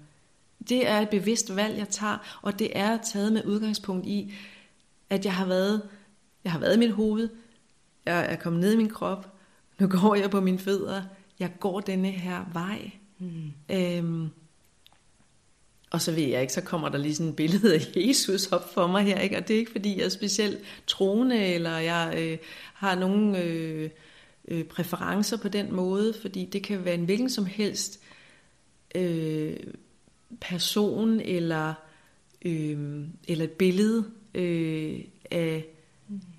Det 0.68 0.88
er 0.88 1.00
et 1.00 1.08
bevidst 1.08 1.56
valg, 1.56 1.78
jeg 1.78 1.88
tager, 1.88 2.38
og 2.42 2.58
det 2.58 2.78
er 2.78 2.96
taget 2.96 3.32
med 3.32 3.44
udgangspunkt 3.44 4.06
i, 4.06 4.32
at 5.10 5.24
jeg 5.24 5.34
har 5.34 5.46
været, 5.46 5.82
jeg 6.44 6.52
har 6.52 6.58
været 6.58 6.76
i 6.76 6.78
mit 6.78 6.92
hoved, 6.92 7.28
jeg 8.06 8.32
er 8.32 8.36
kommet 8.36 8.60
ned 8.60 8.72
i 8.72 8.76
min 8.76 8.88
krop, 8.88 9.32
nu 9.78 9.86
går 9.86 10.14
jeg 10.14 10.30
på 10.30 10.40
mine 10.40 10.58
fødder, 10.58 11.02
jeg 11.38 11.50
går 11.60 11.80
denne 11.80 12.10
her 12.10 12.44
vej. 12.52 12.90
Mm. 13.18 13.52
Øhm, 13.70 14.30
og 15.90 16.02
så 16.02 16.12
ved 16.12 16.22
jeg 16.22 16.40
ikke, 16.40 16.52
så 16.52 16.60
kommer 16.60 16.88
der 16.88 16.98
lige 16.98 17.14
sådan 17.14 17.30
et 17.30 17.36
billede 17.36 17.74
af 17.74 17.80
Jesus 18.06 18.46
op 18.46 18.74
for 18.74 18.86
mig 18.86 19.04
her, 19.04 19.20
ikke? 19.20 19.36
og 19.36 19.48
det 19.48 19.54
er 19.54 19.58
ikke 19.58 19.70
fordi, 19.70 19.98
jeg 19.98 20.04
er 20.04 20.08
specielt 20.08 20.58
troende, 20.86 21.44
eller 21.44 21.78
jeg 21.78 22.14
øh, 22.18 22.38
har 22.74 22.94
nogen 22.94 23.36
øh, 23.36 23.90
øh, 24.48 24.64
præferencer 24.64 25.36
på 25.36 25.48
den 25.48 25.74
måde, 25.74 26.14
fordi 26.20 26.44
det 26.44 26.62
kan 26.62 26.84
være 26.84 26.94
en 26.94 27.04
hvilken 27.04 27.30
som 27.30 27.46
helst 27.46 28.00
øh, 28.94 29.56
person, 30.40 31.20
eller, 31.20 31.74
øh, 32.44 33.04
eller 33.28 33.44
et 33.44 33.50
billede 33.50 34.04
øh, 34.34 35.00
af, 35.30 35.64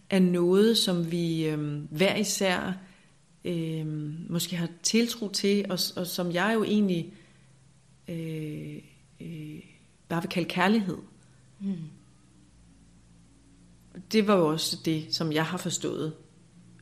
af 0.10 0.22
noget, 0.22 0.78
som 0.78 1.12
vi 1.12 1.46
øh, 1.46 1.84
hver 1.92 2.16
især 2.16 2.78
øh, 3.46 3.86
måske 4.30 4.56
har 4.56 4.70
tiltro 4.84 5.30
til, 5.30 5.66
og, 5.70 5.80
og 5.96 6.08
som 6.08 6.32
jeg 6.32 6.52
jo 6.54 6.64
egentlig... 6.64 7.14
Øh, 8.08 8.91
øh, 9.22 9.64
bare 10.10 10.22
vil 10.22 10.30
kalde 10.30 10.50
kærlighed. 10.50 10.98
Mm. 11.60 11.76
Det 14.12 14.28
var 14.28 14.36
jo 14.36 14.48
også 14.48 14.78
det, 14.86 15.16
som 15.16 15.32
jeg 15.32 15.46
har 15.46 15.58
forstået. 15.58 16.14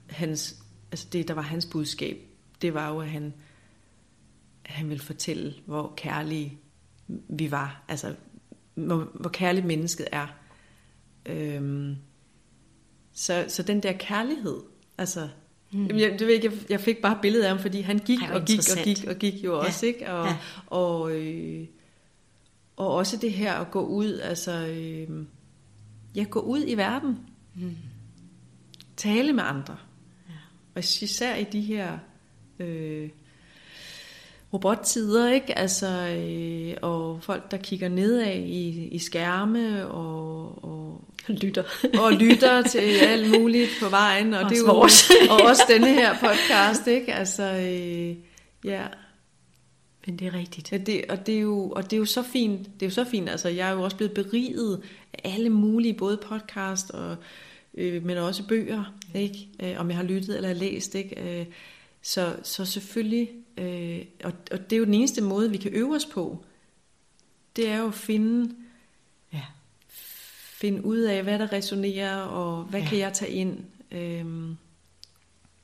Hans, 0.09 0.63
altså 0.91 1.07
det, 1.13 1.27
der 1.27 1.33
var 1.33 1.41
hans 1.41 1.65
budskab, 1.65 2.17
det 2.61 2.73
var 2.73 2.89
jo, 2.89 2.99
at 2.99 3.09
han, 3.09 3.33
han 4.65 4.89
ville 4.89 5.03
fortælle, 5.03 5.55
hvor 5.65 5.93
kærlige 5.97 6.57
vi 7.07 7.51
var. 7.51 7.83
Altså, 7.87 8.15
hvor, 8.75 9.11
hvor 9.13 9.29
kærligt 9.29 9.65
mennesket 9.65 10.07
er. 10.11 10.27
Øhm, 11.25 11.95
så, 13.13 13.45
så 13.47 13.63
den 13.63 13.83
der 13.83 13.93
kærlighed, 13.93 14.61
altså, 14.97 15.29
Mm. 15.71 15.85
Jamen, 15.85 16.01
jeg, 16.01 16.11
det 16.19 16.27
ved 16.27 16.33
ikke, 16.33 16.51
jeg, 16.51 16.69
jeg 16.69 16.79
fik 16.79 17.01
bare 17.01 17.19
billedet 17.21 17.43
af 17.43 17.49
ham, 17.49 17.59
fordi 17.59 17.81
han 17.81 17.99
gik 17.99 18.21
Ej, 18.21 18.35
og 18.35 18.45
gik 18.45 18.59
og 18.59 18.83
gik 18.83 19.05
og 19.07 19.15
gik 19.15 19.43
jo 19.43 19.51
ja. 19.51 19.57
også, 19.57 19.85
ikke? 19.85 20.11
Og, 20.11 20.27
ja. 20.27 20.37
og, 20.67 21.11
øh, 21.11 21.67
og 22.79 22.93
også 22.93 23.17
det 23.17 23.31
her 23.31 23.53
at 23.53 23.71
gå 23.71 23.81
ud, 23.81 24.19
altså, 24.19 24.51
øh, 24.51 25.25
ja, 26.15 26.23
gå 26.23 26.39
ud 26.39 26.63
i 26.67 26.75
verden. 26.75 27.19
Mm. 27.55 27.75
Tale 28.97 29.33
med 29.33 29.43
andre. 29.43 29.77
Ja. 30.29 30.33
Og 30.75 30.79
især 30.79 31.35
i 31.35 31.43
de 31.43 31.61
her 31.61 31.97
øh, 32.59 33.09
robottider, 34.53 35.31
ikke? 35.31 35.57
Altså, 35.57 35.87
øh, 35.87 36.77
og 36.81 37.23
folk, 37.23 37.51
der 37.51 37.57
kigger 37.57 37.89
nedad 37.89 38.35
i, 38.35 38.87
i 38.87 38.99
skærme 38.99 39.87
og, 39.87 40.63
og 40.63 41.05
lytter. 41.27 41.63
og 42.03 42.11
lytter 42.11 42.61
til 42.61 42.79
alt 42.79 43.39
muligt 43.39 43.69
på 43.81 43.89
vejen. 43.89 44.33
Og, 44.33 44.43
og 44.43 44.49
det 44.49 44.57
er 44.57 44.61
jo, 44.61 44.67
og 45.29 45.41
også 45.49 45.63
denne 45.69 45.93
her 45.93 46.13
podcast, 46.13 46.87
ikke? 46.87 47.13
Altså, 47.13 47.43
øh, 47.43 48.15
ja. 48.65 48.83
Men 50.09 50.19
det 50.19 50.27
er 50.27 50.33
rigtigt. 50.33 50.71
Ja, 50.71 50.77
det, 50.77 51.05
og, 51.09 51.25
det 51.25 51.35
er 51.35 51.39
jo, 51.39 51.69
og 51.69 51.83
det 51.83 51.93
er 51.93 51.97
jo 51.97 52.05
så 52.05 52.23
fint. 52.23 52.65
Det 52.65 52.85
er 52.85 52.85
jo 52.85 52.93
så 52.93 53.03
fint. 53.03 53.29
Altså, 53.29 53.49
jeg 53.49 53.69
er 53.69 53.73
jo 53.73 53.81
også 53.81 53.97
blevet 53.97 54.13
beriget 54.13 54.81
af 55.13 55.33
alle 55.33 55.49
mulige, 55.49 55.93
både 55.93 56.17
podcast 56.17 56.91
og 56.91 57.17
øh, 57.73 58.05
men 58.05 58.17
også 58.17 58.47
bøger, 58.47 58.93
ikke? 59.15 59.47
Øh, 59.63 59.79
om 59.79 59.89
jeg 59.89 59.97
har 59.97 60.03
lyttet 60.03 60.35
eller 60.35 60.53
læst, 60.53 60.95
ikke? 60.95 61.39
Øh, 61.39 61.45
så, 62.01 62.35
så 62.43 62.65
selvfølgelig, 62.65 63.29
øh, 63.57 64.05
og, 64.23 64.33
og 64.51 64.69
det 64.69 64.73
er 64.73 64.77
jo 64.77 64.85
den 64.85 64.93
eneste 64.93 65.21
måde, 65.21 65.51
vi 65.51 65.57
kan 65.57 65.73
øve 65.73 65.95
os 65.95 66.05
på, 66.05 66.43
det 67.55 67.69
er 67.69 67.77
jo 67.77 67.87
at 67.87 67.93
finde, 67.93 68.55
ja. 69.33 69.43
finde 70.53 70.85
ud 70.85 70.97
af, 70.97 71.23
hvad 71.23 71.39
der 71.39 71.53
resonerer, 71.53 72.15
og 72.15 72.63
hvad 72.63 72.81
ja. 72.81 72.87
kan 72.87 72.97
jeg 72.97 73.13
tage 73.13 73.31
ind. 73.31 73.57
Øh, 73.91 74.55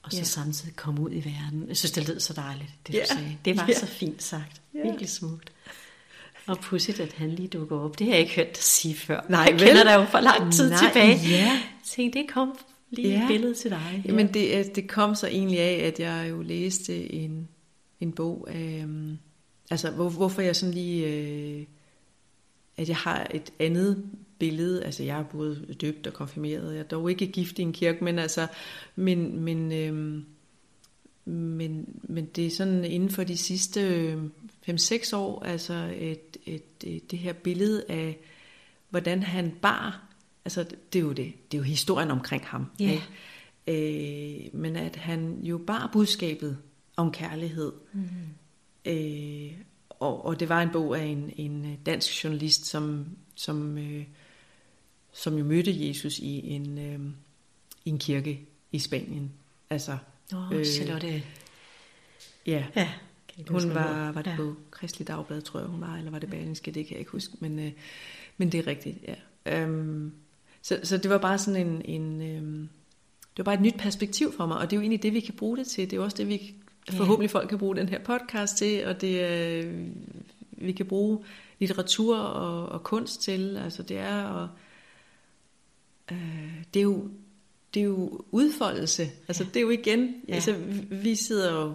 og 0.05 0.11
så 0.11 0.17
ja. 0.17 0.23
samtidig 0.23 0.75
komme 0.75 1.01
ud 1.01 1.09
i 1.11 1.25
verden. 1.25 1.65
Jeg 1.67 1.77
synes, 1.77 1.91
det 1.91 2.07
lød 2.07 2.19
så 2.19 2.33
dejligt, 2.33 2.69
det 2.87 2.93
du 2.93 2.97
ja. 2.97 3.05
sagde. 3.05 3.37
Det 3.45 3.57
var 3.57 3.65
ja. 3.67 3.79
så 3.79 3.85
fint 3.85 4.23
sagt. 4.23 4.61
Ja. 4.73 4.81
Virkelig 4.83 5.09
smukt. 5.09 5.51
Og 6.47 6.59
pudsigt, 6.59 6.99
at 6.99 7.13
han 7.13 7.31
lige 7.31 7.47
dukker 7.47 7.79
op. 7.79 7.99
Det 7.99 8.07
har 8.07 8.13
jeg 8.13 8.21
ikke 8.21 8.35
hørt 8.35 8.55
dig 8.55 8.63
sige 8.63 8.95
før. 8.95 9.25
Nej, 9.29 9.41
jeg 9.41 9.59
kender 9.59 9.83
dig 9.83 9.95
jo 9.95 10.05
for 10.05 10.19
lang 10.19 10.53
tid 10.53 10.69
Nej, 10.69 10.79
tilbage. 10.79 11.29
Ja. 11.29 11.61
Tænk, 11.85 12.13
det 12.13 12.25
kom 12.29 12.57
lige 12.89 13.09
ja. 13.09 13.21
et 13.21 13.27
billede 13.27 13.53
til 13.53 13.71
dig. 13.71 13.81
Ja. 13.93 14.01
Jamen, 14.05 14.33
det, 14.33 14.75
det 14.75 14.87
kom 14.87 15.15
så 15.15 15.27
egentlig 15.27 15.59
af, 15.59 15.87
at 15.87 15.99
jeg 15.99 16.27
jo 16.29 16.41
læste 16.41 17.13
en, 17.13 17.47
en 17.99 18.11
bog 18.11 18.47
af... 18.51 18.81
Um, 18.83 19.17
altså, 19.69 19.91
hvor, 19.91 20.09
hvorfor 20.09 20.41
jeg 20.41 20.55
sådan 20.55 20.73
lige... 20.73 21.07
Øh, 21.07 21.65
at 22.77 22.89
jeg 22.89 22.97
har 22.97 23.27
et 23.33 23.51
andet 23.59 24.03
billede, 24.39 24.83
altså 24.83 25.03
jeg 25.03 25.19
er 25.19 25.23
både 25.23 25.75
døbt 25.81 26.07
og 26.07 26.13
konfirmeret, 26.13 26.73
jeg 26.73 26.79
er 26.79 26.83
dog 26.83 27.09
ikke 27.09 27.27
gift 27.27 27.59
i 27.59 27.61
en 27.61 27.73
kirke, 27.73 28.03
men 28.03 28.19
altså, 28.19 28.47
men, 28.95 29.39
men, 29.39 29.71
øhm, 29.71 30.25
men, 31.25 31.99
men 32.03 32.25
det 32.25 32.45
er 32.45 32.51
sådan 32.51 32.85
inden 32.85 33.09
for 33.09 33.23
de 33.23 33.37
sidste 33.37 34.13
5-6 34.69 35.15
år, 35.15 35.43
altså 35.43 35.93
et, 35.97 36.37
et, 36.45 36.63
et, 36.83 37.11
det 37.11 37.19
her 37.19 37.33
billede 37.33 37.83
af, 37.89 38.17
hvordan 38.89 39.23
han 39.23 39.53
bar, 39.61 40.15
altså 40.45 40.63
det 40.93 40.99
er 40.99 41.03
jo 41.03 41.11
det, 41.11 41.33
det 41.51 41.57
er 41.57 41.61
jo 41.61 41.63
historien 41.63 42.11
omkring 42.11 42.43
ham, 42.45 42.65
yeah. 42.81 42.93
ikke? 42.93 43.05
Øh, 43.67 44.59
men 44.59 44.75
at 44.75 44.95
han 44.95 45.39
jo 45.43 45.57
bar 45.57 45.89
budskabet 45.93 46.57
om 46.97 47.11
kærlighed, 47.11 47.71
mm. 47.93 48.07
øh, 48.85 49.51
og, 49.89 50.25
og 50.25 50.39
det 50.39 50.49
var 50.49 50.61
en 50.61 50.69
bog 50.73 50.99
af 50.99 51.03
en, 51.03 51.31
en 51.37 51.77
dansk 51.85 52.23
journalist, 52.23 52.65
som, 52.65 53.05
som 53.35 53.77
øh, 53.77 54.03
som 55.15 55.37
jo 55.37 55.43
mødte 55.43 55.87
Jesus 55.87 56.19
i 56.19 56.49
en, 56.49 56.77
øh, 56.77 56.99
en 57.85 57.99
kirke 57.99 58.41
i 58.71 58.79
Spanien. 58.79 59.31
Altså, 59.69 59.97
Åh, 60.33 60.51
oh, 60.51 60.59
øh, 60.59 60.65
Charlotte. 60.65 61.23
Ja, 62.45 62.65
ja 62.75 62.89
hun 63.49 63.73
var, 63.73 64.11
var 64.11 64.21
det 64.21 64.31
ja. 64.31 64.35
på 64.35 64.55
Kristelig 64.71 65.07
Dagblad, 65.07 65.41
tror 65.41 65.59
jeg 65.59 65.69
hun 65.69 65.81
var, 65.81 65.95
eller 65.95 66.11
var 66.11 66.19
det 66.19 66.29
Berlingske, 66.29 66.71
det 66.71 66.85
kan 66.85 66.93
jeg 66.93 66.99
ikke 66.99 67.11
huske, 67.11 67.33
men, 67.39 67.59
øh, 67.59 67.71
men 68.37 68.51
det 68.51 68.59
er 68.59 68.67
rigtigt, 68.67 68.97
ja. 69.07 69.65
Um, 69.65 70.13
så, 70.61 70.79
så 70.83 70.97
det 70.97 71.11
var 71.11 71.17
bare 71.17 71.37
sådan 71.37 71.67
en, 71.67 71.81
en 71.85 72.21
øh, 72.21 72.67
det 73.37 73.37
var 73.37 73.43
bare 73.43 73.55
et 73.55 73.61
nyt 73.61 73.75
perspektiv 73.77 74.33
for 74.33 74.45
mig, 74.45 74.57
og 74.57 74.63
det 74.63 74.73
er 74.73 74.77
jo 74.77 74.81
egentlig 74.81 75.03
det, 75.03 75.13
vi 75.13 75.19
kan 75.19 75.33
bruge 75.33 75.57
det 75.57 75.67
til. 75.67 75.85
Det 75.85 75.93
er 75.93 75.97
jo 75.97 76.03
også 76.03 76.17
det, 76.17 76.27
vi 76.27 76.53
forhåbentlig 76.89 77.31
folk 77.31 77.49
kan 77.49 77.57
bruge 77.57 77.75
den 77.75 77.89
her 77.89 77.99
podcast 77.99 78.57
til, 78.57 78.85
og 78.85 79.01
det 79.01 79.29
øh, 79.63 79.87
vi 80.51 80.71
kan 80.71 80.85
bruge 80.85 81.23
litteratur 81.59 82.17
og, 82.17 82.69
og 82.69 82.83
kunst 82.83 83.21
til. 83.21 83.57
Altså 83.57 83.83
det 83.83 83.97
er 83.97 84.43
at 84.43 84.49
øh, 86.11 86.63
det 86.73 86.79
er 86.79 86.83
jo 86.83 87.09
det 87.75 87.81
er 87.81 87.85
jo 87.85 88.21
udfoldelse. 88.31 89.11
Altså 89.27 89.43
ja. 89.43 89.49
det 89.49 89.55
er 89.55 89.61
jo 89.61 89.69
igen, 89.69 90.15
ja. 90.27 90.33
altså 90.33 90.53
vi 90.91 91.15
sidder 91.15 91.53
jo, 91.53 91.73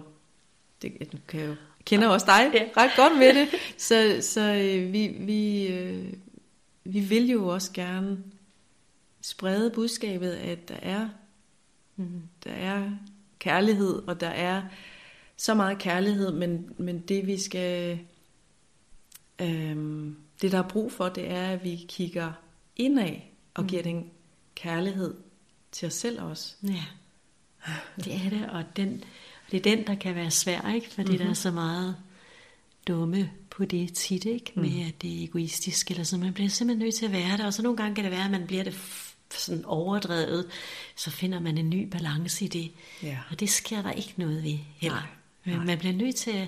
det, 0.81 1.11
du 1.11 1.17
kan 1.27 1.45
jo, 1.45 1.55
kender 1.85 2.07
også 2.07 2.25
dig 2.25 2.51
ja. 2.53 2.81
ret 2.81 2.91
godt 2.95 3.19
med 3.19 3.33
det, 3.33 3.49
så, 3.87 4.17
så 4.21 4.41
øh, 4.41 4.93
vi, 4.93 5.07
vi, 5.07 5.67
øh, 5.67 6.13
vi 6.83 6.99
vil 6.99 7.29
jo 7.29 7.47
også 7.47 7.71
gerne 7.73 8.23
sprede 9.21 9.69
budskabet, 9.69 10.31
at 10.31 10.69
der 10.69 10.75
er, 10.81 11.09
mm, 11.95 12.21
der 12.43 12.51
er 12.51 12.91
kærlighed, 13.39 14.01
og 14.07 14.19
der 14.19 14.29
er 14.29 14.61
så 15.37 15.53
meget 15.53 15.77
kærlighed, 15.77 16.31
men, 16.31 16.69
men 16.77 16.99
det 16.99 17.27
vi 17.27 17.39
skal, 17.39 17.99
øh, 19.41 19.75
det 20.41 20.51
der 20.51 20.57
er 20.57 20.67
brug 20.69 20.91
for, 20.91 21.09
det 21.09 21.31
er, 21.31 21.47
at 21.47 21.63
vi 21.63 21.85
kigger 21.87 22.31
indad 22.75 23.15
og 23.53 23.63
mm. 23.63 23.69
giver 23.69 23.83
den 23.83 24.11
kærlighed 24.61 25.13
til 25.71 25.85
os 25.87 25.93
selv 25.93 26.21
også. 26.21 26.53
Ja, 26.63 26.83
det 28.03 28.13
er 28.15 28.29
det, 28.29 28.49
og 28.49 28.63
den, 28.75 29.03
det 29.51 29.57
er 29.57 29.75
den, 29.75 29.87
der 29.87 29.95
kan 29.95 30.15
være 30.15 30.31
svær, 30.31 30.73
ikke? 30.73 30.89
Fordi 30.89 31.01
mm-hmm. 31.11 31.17
der 31.23 31.29
er 31.29 31.33
så 31.33 31.51
meget 31.51 31.95
dumme 32.87 33.31
på 33.49 33.65
det 33.65 33.93
tit, 33.93 34.25
ikke? 34.25 34.51
Med 34.55 34.69
Mm. 34.69 34.87
at 34.87 35.01
det 35.01 35.19
er 35.19 35.23
egoistisk, 35.23 35.91
eller 35.91 36.03
så 36.03 36.17
man 36.17 36.33
bliver 36.33 36.49
simpelthen 36.49 36.85
nødt 36.85 36.95
til 36.95 37.05
at 37.05 37.11
være 37.11 37.37
der, 37.37 37.45
og 37.45 37.53
så 37.53 37.61
nogle 37.61 37.77
gange 37.77 37.95
kan 37.95 38.03
det 38.03 38.11
være, 38.11 38.25
at 38.25 38.31
man 38.31 38.47
bliver 38.47 38.63
det 38.63 38.77
sådan 39.29 39.65
overdrevet, 39.65 40.47
så 40.95 41.11
finder 41.11 41.39
man 41.39 41.57
en 41.57 41.69
ny 41.69 41.87
balance 41.89 42.45
i 42.45 42.47
det. 42.47 42.71
Ja. 43.03 43.17
Og 43.31 43.39
det 43.39 43.49
sker 43.49 43.81
der 43.81 43.91
ikke 43.91 44.13
noget 44.17 44.43
ved 44.43 44.57
heller. 44.75 44.97
Nej, 44.97 45.07
Men 45.45 45.55
nej. 45.55 45.65
Man 45.65 45.77
bliver 45.77 45.93
nødt 45.93 46.15
til 46.15 46.31
at, 46.31 46.47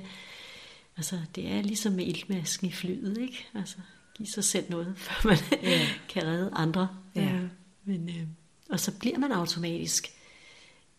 altså 0.97 1.19
det 1.35 1.47
er 1.51 1.61
ligesom 1.61 1.93
med 1.93 2.05
iltmasken 2.07 2.67
i 2.67 2.71
flyet, 2.71 3.17
ikke? 3.21 3.47
Altså 3.55 3.75
give 4.17 4.27
sig 4.27 4.43
selv 4.43 4.65
noget, 4.69 4.93
før 4.97 5.29
man 5.29 5.37
Ja. 5.63 5.87
kan 6.09 6.23
redde 6.23 6.49
andre. 6.53 6.87
Ja. 7.15 7.39
Men, 7.83 8.09
øh, 8.09 8.27
og 8.69 8.79
så 8.79 8.99
bliver 8.99 9.17
man 9.17 9.31
automatisk 9.31 10.07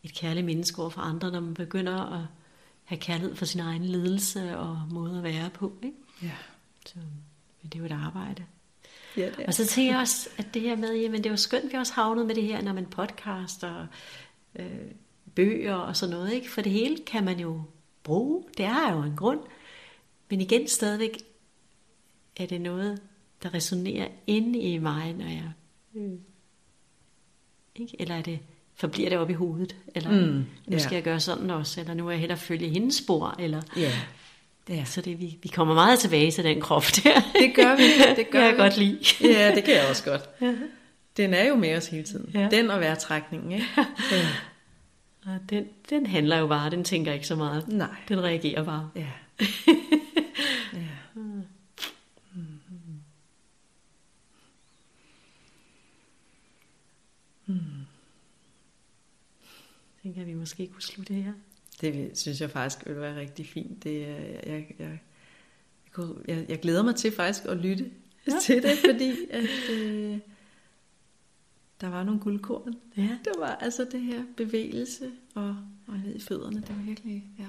et 0.03 0.14
kærligt 0.14 0.47
menneske 0.47 0.80
over 0.80 0.91
for 0.91 1.01
andre, 1.01 1.30
når 1.30 1.41
man 1.41 1.55
begynder 1.55 2.20
at 2.20 2.26
have 2.85 2.99
kærlighed 2.99 3.37
for 3.37 3.45
sin 3.45 3.61
egen 3.61 3.85
ledelse 3.85 4.59
og 4.59 4.82
måde 4.91 5.16
at 5.16 5.22
være 5.22 5.51
på. 5.51 5.72
Ikke? 5.82 5.97
Ja. 6.22 6.37
Så 6.87 6.99
men 7.64 7.70
det 7.70 7.74
er 7.74 7.78
jo 7.78 7.85
et 7.85 8.05
arbejde. 8.07 8.45
Ja, 9.16 9.30
det 9.37 9.47
Og 9.47 9.55
så 9.55 9.66
tænker 9.66 9.93
jeg 9.93 10.01
også, 10.01 10.28
at 10.39 10.55
det 10.55 10.62
her 10.62 10.76
med, 10.76 10.95
jamen 10.95 11.18
det 11.18 11.26
er 11.26 11.30
jo 11.30 11.37
skønt, 11.37 11.72
vi 11.72 11.76
også 11.76 11.93
havnet 11.93 12.26
med 12.26 12.35
det 12.35 12.45
her, 12.45 12.62
når 12.62 12.72
man 12.72 12.87
podcaster, 12.87 13.87
øh, 14.57 14.91
bøger 15.35 15.74
og 15.74 15.97
sådan 15.97 16.14
noget, 16.14 16.32
ikke? 16.32 16.51
For 16.51 16.61
det 16.61 16.72
hele 16.72 16.99
kan 17.07 17.24
man 17.24 17.41
jo 17.41 17.62
bruge, 18.03 18.45
det 18.57 18.64
er 18.64 18.93
jo 18.93 19.03
en 19.03 19.16
grund. 19.16 19.41
Men 20.30 20.41
igen 20.41 20.68
stadigvæk 20.68 21.22
er 22.37 22.47
det 22.47 22.61
noget, 22.61 23.01
der 23.43 23.55
resonerer 23.55 24.09
inde 24.26 24.59
i 24.59 24.78
mig, 24.78 25.12
når 25.12 25.26
jeg... 25.26 25.53
Øh, 25.95 26.18
ikke? 27.77 27.97
Eller 28.01 28.14
er 28.14 28.22
det, 28.22 28.39
forbliver 28.77 29.09
det 29.09 29.18
op 29.18 29.31
i 29.31 29.33
hovedet? 29.33 29.77
Eller 29.95 30.11
Mm, 30.11 30.16
nu 30.27 30.45
ja. 30.70 30.79
skal 30.79 30.95
jeg 30.95 31.03
gøre 31.03 31.20
sådan 31.20 31.51
også, 31.51 31.81
eller 31.81 31.95
nu 31.95 32.07
er 32.07 32.11
jeg 32.11 32.20
hellere 32.20 32.39
følge 32.39 32.68
hendes 32.68 32.95
spor, 32.97 33.35
eller... 33.39 33.62
Ja. 33.77 33.93
Ja. 34.68 34.85
Så 34.85 35.01
det, 35.01 35.20
vi, 35.20 35.39
vi 35.43 35.49
kommer 35.49 35.75
meget 35.75 35.99
tilbage 35.99 36.31
til 36.31 36.45
den 36.45 36.61
krop 36.61 36.85
der. 37.05 37.20
Det 37.39 37.53
gør 37.55 37.77
vi. 37.77 37.83
Det 38.16 38.31
gør 38.31 38.43
jeg 38.45 38.53
vi. 38.53 38.59
godt 38.59 38.77
lide. 38.77 38.99
Ja, 39.22 39.55
det 39.55 39.64
kan 39.64 39.75
jeg 39.75 39.87
også 39.91 40.05
godt. 40.05 40.22
Den 41.16 41.35
er 41.35 41.49
jo 41.49 41.55
med 41.57 41.77
os 41.77 41.87
hele 41.87 42.05
tiden. 42.05 42.31
Ja. 42.35 42.49
Den 42.51 42.70
og 42.70 42.81
vejrtrækningen, 42.81 43.53
ikke? 43.53 43.66
Ja. 43.77 44.27
Og 45.27 45.39
den, 45.51 45.64
den 45.91 46.07
handler 46.07 46.39
jo 46.39 46.47
bare, 46.47 46.70
den 46.70 46.85
tænker 46.85 47.12
ikke 47.12 47.27
så 47.27 47.37
meget. 47.37 47.68
Nej. 47.68 47.89
Den 48.09 48.22
reagerer 48.22 48.64
bare. 48.64 48.91
Ja. 48.97 49.07
ja. 49.41 49.47
Tænker 60.05 60.21
jeg, 60.21 60.27
vi 60.29 60.35
måske 60.35 60.67
kunne 60.67 60.83
slutte 60.83 61.15
her. 61.15 61.33
Det 61.81 62.19
synes 62.19 62.41
jeg 62.41 62.51
faktisk 62.51 62.87
vil 62.87 62.97
være 63.01 63.21
rigtig 63.21 63.47
fint. 63.47 63.85
Det, 63.85 64.01
jeg, 64.01 64.41
jeg, 64.47 64.99
jeg, 66.29 66.47
jeg, 66.49 66.61
glæder 66.61 66.83
mig 66.83 66.97
til 66.97 67.13
faktisk 67.13 67.45
at 67.45 67.57
lytte 67.57 67.91
ja. 68.27 68.33
Til 68.43 68.63
det, 68.63 68.79
fordi 68.91 69.13
at, 69.31 69.71
øh, 69.73 70.19
der 71.81 71.89
var 71.89 72.05
nogle 72.05 72.21
guldkorn. 72.21 72.75
Ja. 72.97 73.03
Det 73.03 73.33
var 73.39 73.55
altså 73.55 73.87
det 73.93 74.01
her 74.01 74.25
bevægelse 74.37 75.11
og, 75.35 75.57
og 75.87 75.99
ned 76.05 76.15
i 76.15 76.21
fødderne. 76.21 76.57
Det 76.61 76.69
var 76.77 76.83
virkelig, 76.83 77.25
ja. 77.39 77.47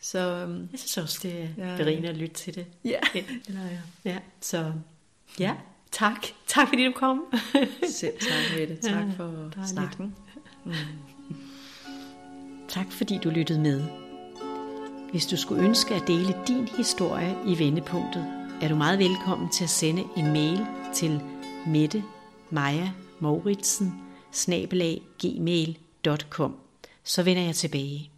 Så 0.00 0.18
øhm, 0.18 0.68
Jeg 0.72 0.78
synes 0.78 0.98
også, 0.98 1.18
det 1.22 1.42
er 1.42 1.48
Ja. 1.70 1.76
berigende 1.76 2.08
at 2.08 2.16
lytte 2.16 2.34
til 2.34 2.54
det. 2.54 2.66
ja, 2.84 3.00
eller, 3.48 3.60
ja. 3.70 3.78
ja. 4.04 4.18
Så 4.40 4.72
ja, 5.38 5.56
tak. 5.90 6.26
Tak 6.46 6.68
fordi 6.68 6.84
du 6.84 6.92
kom. 6.92 7.34
selv 7.88 8.14
tak 8.20 8.58
Mette. 8.58 8.76
Tak 8.88 9.06
Ja, 9.06 9.12
for 9.16 9.66
snakken. 9.66 10.14
Tak 12.70 12.92
fordi 12.92 13.18
du 13.18 13.30
lyttede 13.30 13.60
med. 13.60 13.84
Hvis 15.10 15.26
du 15.26 15.36
skulle 15.36 15.64
ønske 15.64 15.94
at 15.94 16.06
dele 16.06 16.34
din 16.48 16.68
historie 16.68 17.36
i 17.46 17.58
vendepunktet, 17.58 18.26
er 18.62 18.68
du 18.68 18.76
meget 18.76 18.98
velkommen 18.98 19.50
til 19.50 19.64
at 19.64 19.70
sende 19.70 20.04
en 20.16 20.32
mail 20.32 20.66
til 20.94 21.22
Mette 21.66 22.04
Maja 22.50 22.92
Mauritsen 23.20 23.94
gmail.com. 25.18 26.56
Så 27.04 27.22
vender 27.22 27.42
jeg 27.42 27.54
tilbage. 27.54 28.10